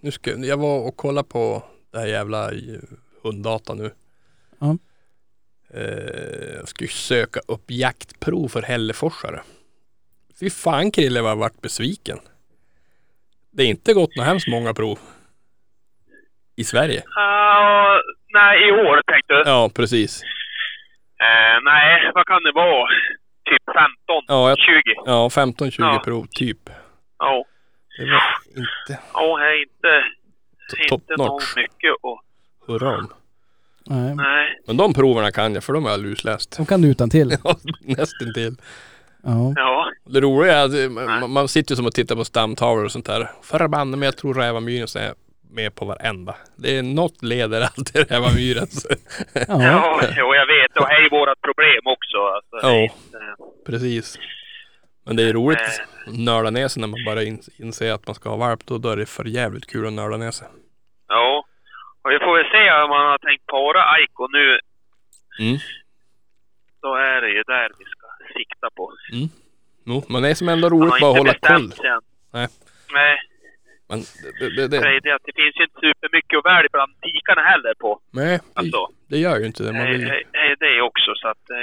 [0.00, 2.58] nu ska, jag var och kollade på det här jävla eh,
[3.22, 3.90] hunddata nu.
[4.58, 4.76] Ja.
[5.74, 9.40] Eh, jag ska ju söka upp jaktprov för Hälleforsare.
[10.40, 12.18] Fy fan Krille vad jag varit besviken.
[13.52, 14.98] Det är inte gått något hemskt många prov.
[16.56, 17.02] I Sverige.
[17.14, 18.00] Ja,
[18.34, 19.42] nej, i år tänkte du?
[19.46, 20.22] Ja, precis.
[20.22, 22.88] Eh, nej, vad kan det vara?
[23.50, 24.82] Typ 15, Ja, jag, 20?
[25.06, 26.02] ja 15-20 Ja.
[26.04, 26.58] prov typ.
[27.18, 27.44] Ja.
[27.98, 28.22] Det var
[28.56, 30.02] inte Ja, det är inte,
[30.88, 31.56] top inte någon notch.
[31.56, 32.22] mycket och
[32.66, 33.12] Hurra om.
[33.86, 34.14] Nej.
[34.16, 34.60] Nej.
[34.66, 36.56] Men de proverna kan jag för de har jag lusläst.
[36.56, 37.30] De kan du utan till.
[37.44, 38.56] Ja, nästintill.
[39.22, 39.52] Ja.
[39.56, 39.92] Ja.
[40.04, 43.06] Det roliga är att eh, man, sitter ju som och tittar på stamtavlor och sånt
[43.06, 43.30] där.
[43.42, 45.14] Förbanne mig jag tror rävamyrens är
[45.50, 46.34] med på varenda.
[46.56, 48.86] Det är något leder alltid rävamyrens.
[49.34, 49.44] Ja.
[49.48, 50.76] Ja, jo, jag vet.
[50.76, 52.18] Och det är vårat problem också.
[52.18, 52.88] Alltså, Ja.
[53.66, 54.18] Precis.
[55.06, 55.80] Men det är roligt att
[56.18, 58.66] nörda ner sig när man bara in, inser att man ska ha valp.
[58.66, 60.48] Då, då är det för jävligt kul att nörda ner sig.
[61.08, 61.44] Ja.
[62.02, 64.58] Och vi får väl se om man har tänkt para Aiko nu.
[65.40, 65.58] Mm.
[66.82, 68.01] Då är det ju där vi ska
[68.42, 68.84] sikta på.
[69.84, 71.64] Jo, men det är som ändå roligt bara att hålla koll.
[71.64, 71.72] än.
[72.32, 72.48] Nej.
[72.98, 73.16] Nej,
[73.88, 76.68] Men det, det, det, det, är det, att det finns ju inte supermycket att välja
[76.72, 78.00] bland tikarna heller på.
[78.10, 78.78] nej, det, Alltså,
[79.10, 79.72] det gör ju inte det.
[79.72, 80.02] Man det vill,
[80.48, 81.10] är det också.
[81.22, 81.54] Så att det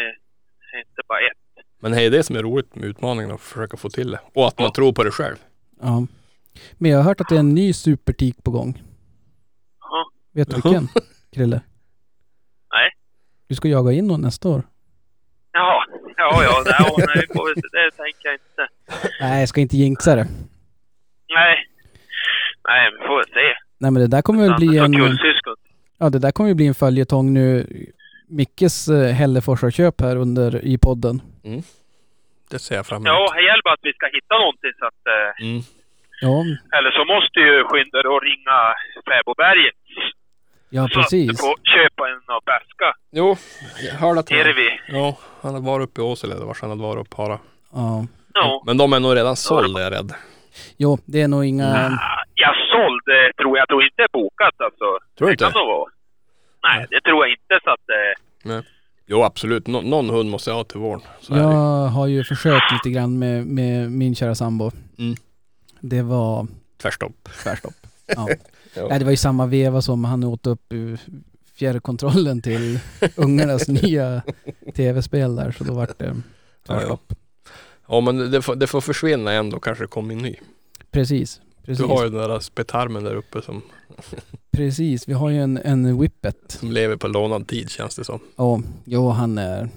[0.76, 1.66] är inte bara ett.
[1.82, 4.20] men det är det som är roligt med utmaningen att försöka få till det.
[4.36, 4.74] Och att man Ja.
[4.76, 5.36] tror på det själv.
[5.82, 6.08] ja.
[6.78, 8.82] Men jag har hört att det är en ny supertik på gång.
[9.82, 10.12] Ja.
[10.34, 10.88] Vet du vilken?
[11.34, 11.62] Krille?
[12.74, 12.90] Nej.
[13.48, 14.64] Du ska jaga in någon nästa år.
[15.52, 15.86] Jaha.
[16.22, 16.64] Ja, ja.
[16.66, 17.62] Nej, ja, nej, får se.
[17.78, 18.64] det tänker jag inte.
[19.22, 20.28] Nej, jag ska inte jinxa det.
[21.36, 21.56] Nej.
[22.68, 23.48] Nej, vi får väl se.
[23.78, 24.94] Nej men det där kommer väl bli en...
[24.94, 25.56] kullsyskon.
[26.00, 27.68] Ja, det där kommer ju bli en följetong nu.
[28.28, 31.22] Mickes eh, Hälleforsarköp här under i podden.
[32.52, 33.08] Det ser jag fram emot.
[33.08, 35.02] Ja, det gäller bara att vi ska hitta någonting så att...
[35.16, 35.62] Eh, Mm.
[36.22, 36.38] Ja,
[36.78, 38.58] eller så måste ju skynda och ringa
[39.10, 39.79] Fäbodberget.
[40.70, 41.40] Ja att precis.
[41.42, 42.94] får köpa en av bärska.
[43.12, 43.36] Jo,
[43.88, 44.70] jag hörde att han, Erevi.
[44.88, 47.40] ja, han hade varit uppe i Åsele, eller vars han hade varit och para.
[47.74, 48.06] Ja.
[48.34, 48.64] Ja.
[48.66, 50.14] Men de är nog redan sålda är jag rädd.
[50.78, 51.66] Jo, det är nog inga...
[51.68, 53.68] Ah, Jag sålde, tror jag.
[53.68, 54.80] Tror inte det bokat alltså.
[54.80, 55.44] Tror du Det inte?
[55.44, 55.90] kan nog vara.
[56.64, 58.60] Nej, det tror jag inte så att...
[58.60, 58.64] Eh,
[59.12, 61.00] Jo absolut, Nå- någon hund måste jag ha till det.
[61.38, 64.72] Jag har ju försökt lite grann med, med min kära sambo.
[65.00, 65.16] Mm.
[65.80, 66.48] Det var
[66.82, 67.30] Tvärstopp.
[67.44, 67.74] tvärstopp.
[68.16, 68.28] Ja.
[68.74, 68.88] Ja.
[68.90, 70.74] Nej, det var i samma veva som han åt upp
[71.56, 72.80] fjärrkontrollen till
[73.16, 74.22] ungarnas nya
[74.76, 75.52] tv-spel där.
[75.52, 76.16] Så då vart det
[76.68, 77.14] tvärstopp.
[77.88, 80.36] Ja men det får, det får försvinna en då kanske det kommer en ny.
[80.92, 81.42] Precis.
[81.66, 81.86] Precis.
[81.86, 83.62] Du har ju den där spetarmen där uppe som,
[84.52, 85.08] Precis.
[85.08, 86.36] Vi har ju en, en whippet.
[86.48, 88.20] som lever på lånad tid känns det som.
[88.36, 89.70] Ja, jo han är...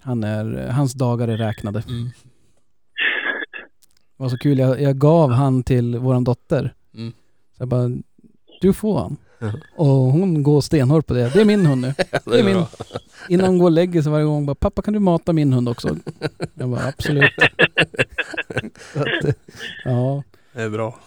[0.00, 0.68] Han är...
[0.68, 1.82] Hans dagar är räknade.
[1.88, 2.10] Mm.
[4.16, 4.58] Det var så kul.
[4.58, 6.74] Jag, jag gav han till våran dotter.
[6.94, 7.12] Mm.
[7.56, 7.90] Så jag bara,
[8.64, 9.16] du får han.
[9.76, 11.32] Och hon går stenhårt på det.
[11.32, 11.94] Det är min hund nu.
[12.24, 12.64] Det är min.
[13.28, 15.68] Innan hon går och lägger sig varje gång bara, pappa kan du mata min hund
[15.68, 15.96] också?
[16.54, 17.30] Jag bara, absolut.
[18.94, 19.36] Att,
[19.84, 20.22] ja,
[20.52, 20.98] Det är bra.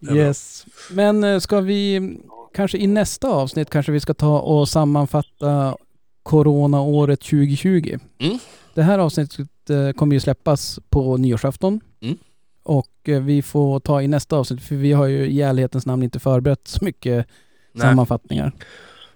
[0.00, 0.22] Det är bra.
[0.22, 0.66] yes.
[0.90, 2.16] Men eh, ska vi,
[2.54, 5.76] kanske i nästa avsnitt kanske vi ska ta och sammanfatta
[6.22, 7.98] Corona-året 2020.
[8.18, 8.38] Mm.
[8.74, 11.80] Det här avsnittet eh, kommer ju släppas på nyårsafton.
[12.00, 12.18] Mm.
[12.62, 16.02] Och eh, vi får ta i nästa avsnitt, för vi har ju i ärlighetens namn
[16.02, 17.26] inte förberett så mycket
[17.72, 18.52] Nej, sammanfattningar.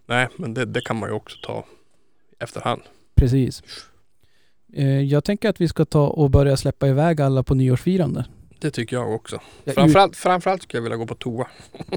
[0.07, 1.65] nej men det, det kan man ju också ta
[2.41, 2.83] efterhand.
[3.15, 3.63] Precis.
[4.73, 8.25] Eh, Jag tänker att vi ska ta och börja släppa iväg alla på nyårsfirande.
[8.59, 9.41] Det tycker jag också.
[9.65, 11.47] Jag Framförallt, framförallt skulle jag vilja gå på toa.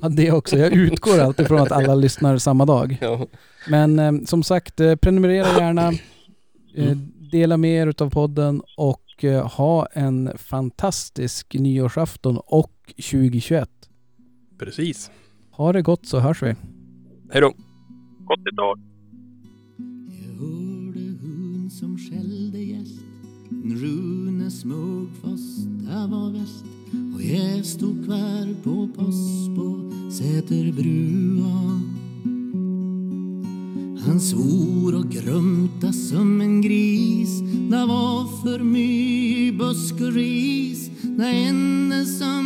[0.01, 0.57] Ja, det också.
[0.57, 2.97] Jag utgår alltid från att alla lyssnar samma dag.
[3.01, 3.27] Ja.
[3.67, 5.93] Men eh, som sagt, prenumerera gärna.
[6.75, 7.11] Mm.
[7.31, 13.69] dela med er utav podden och eh, ha en fantastisk nyårsafton och 2021.
[14.59, 15.11] Precis.
[15.51, 16.55] Ha det gott så hörs vi.
[17.31, 17.53] Hej då.
[18.19, 18.79] Gott nytt år!
[20.07, 23.01] Jag hörde hon som skällde gäst
[23.51, 26.65] Rune smög fast det var väst
[27.15, 31.98] Och jag stod kvar på post på Säterbrua
[34.05, 37.41] han svor och grumta som en gris.
[37.69, 40.89] Det var för mycket busk och ris?
[41.01, 42.38] Det enda som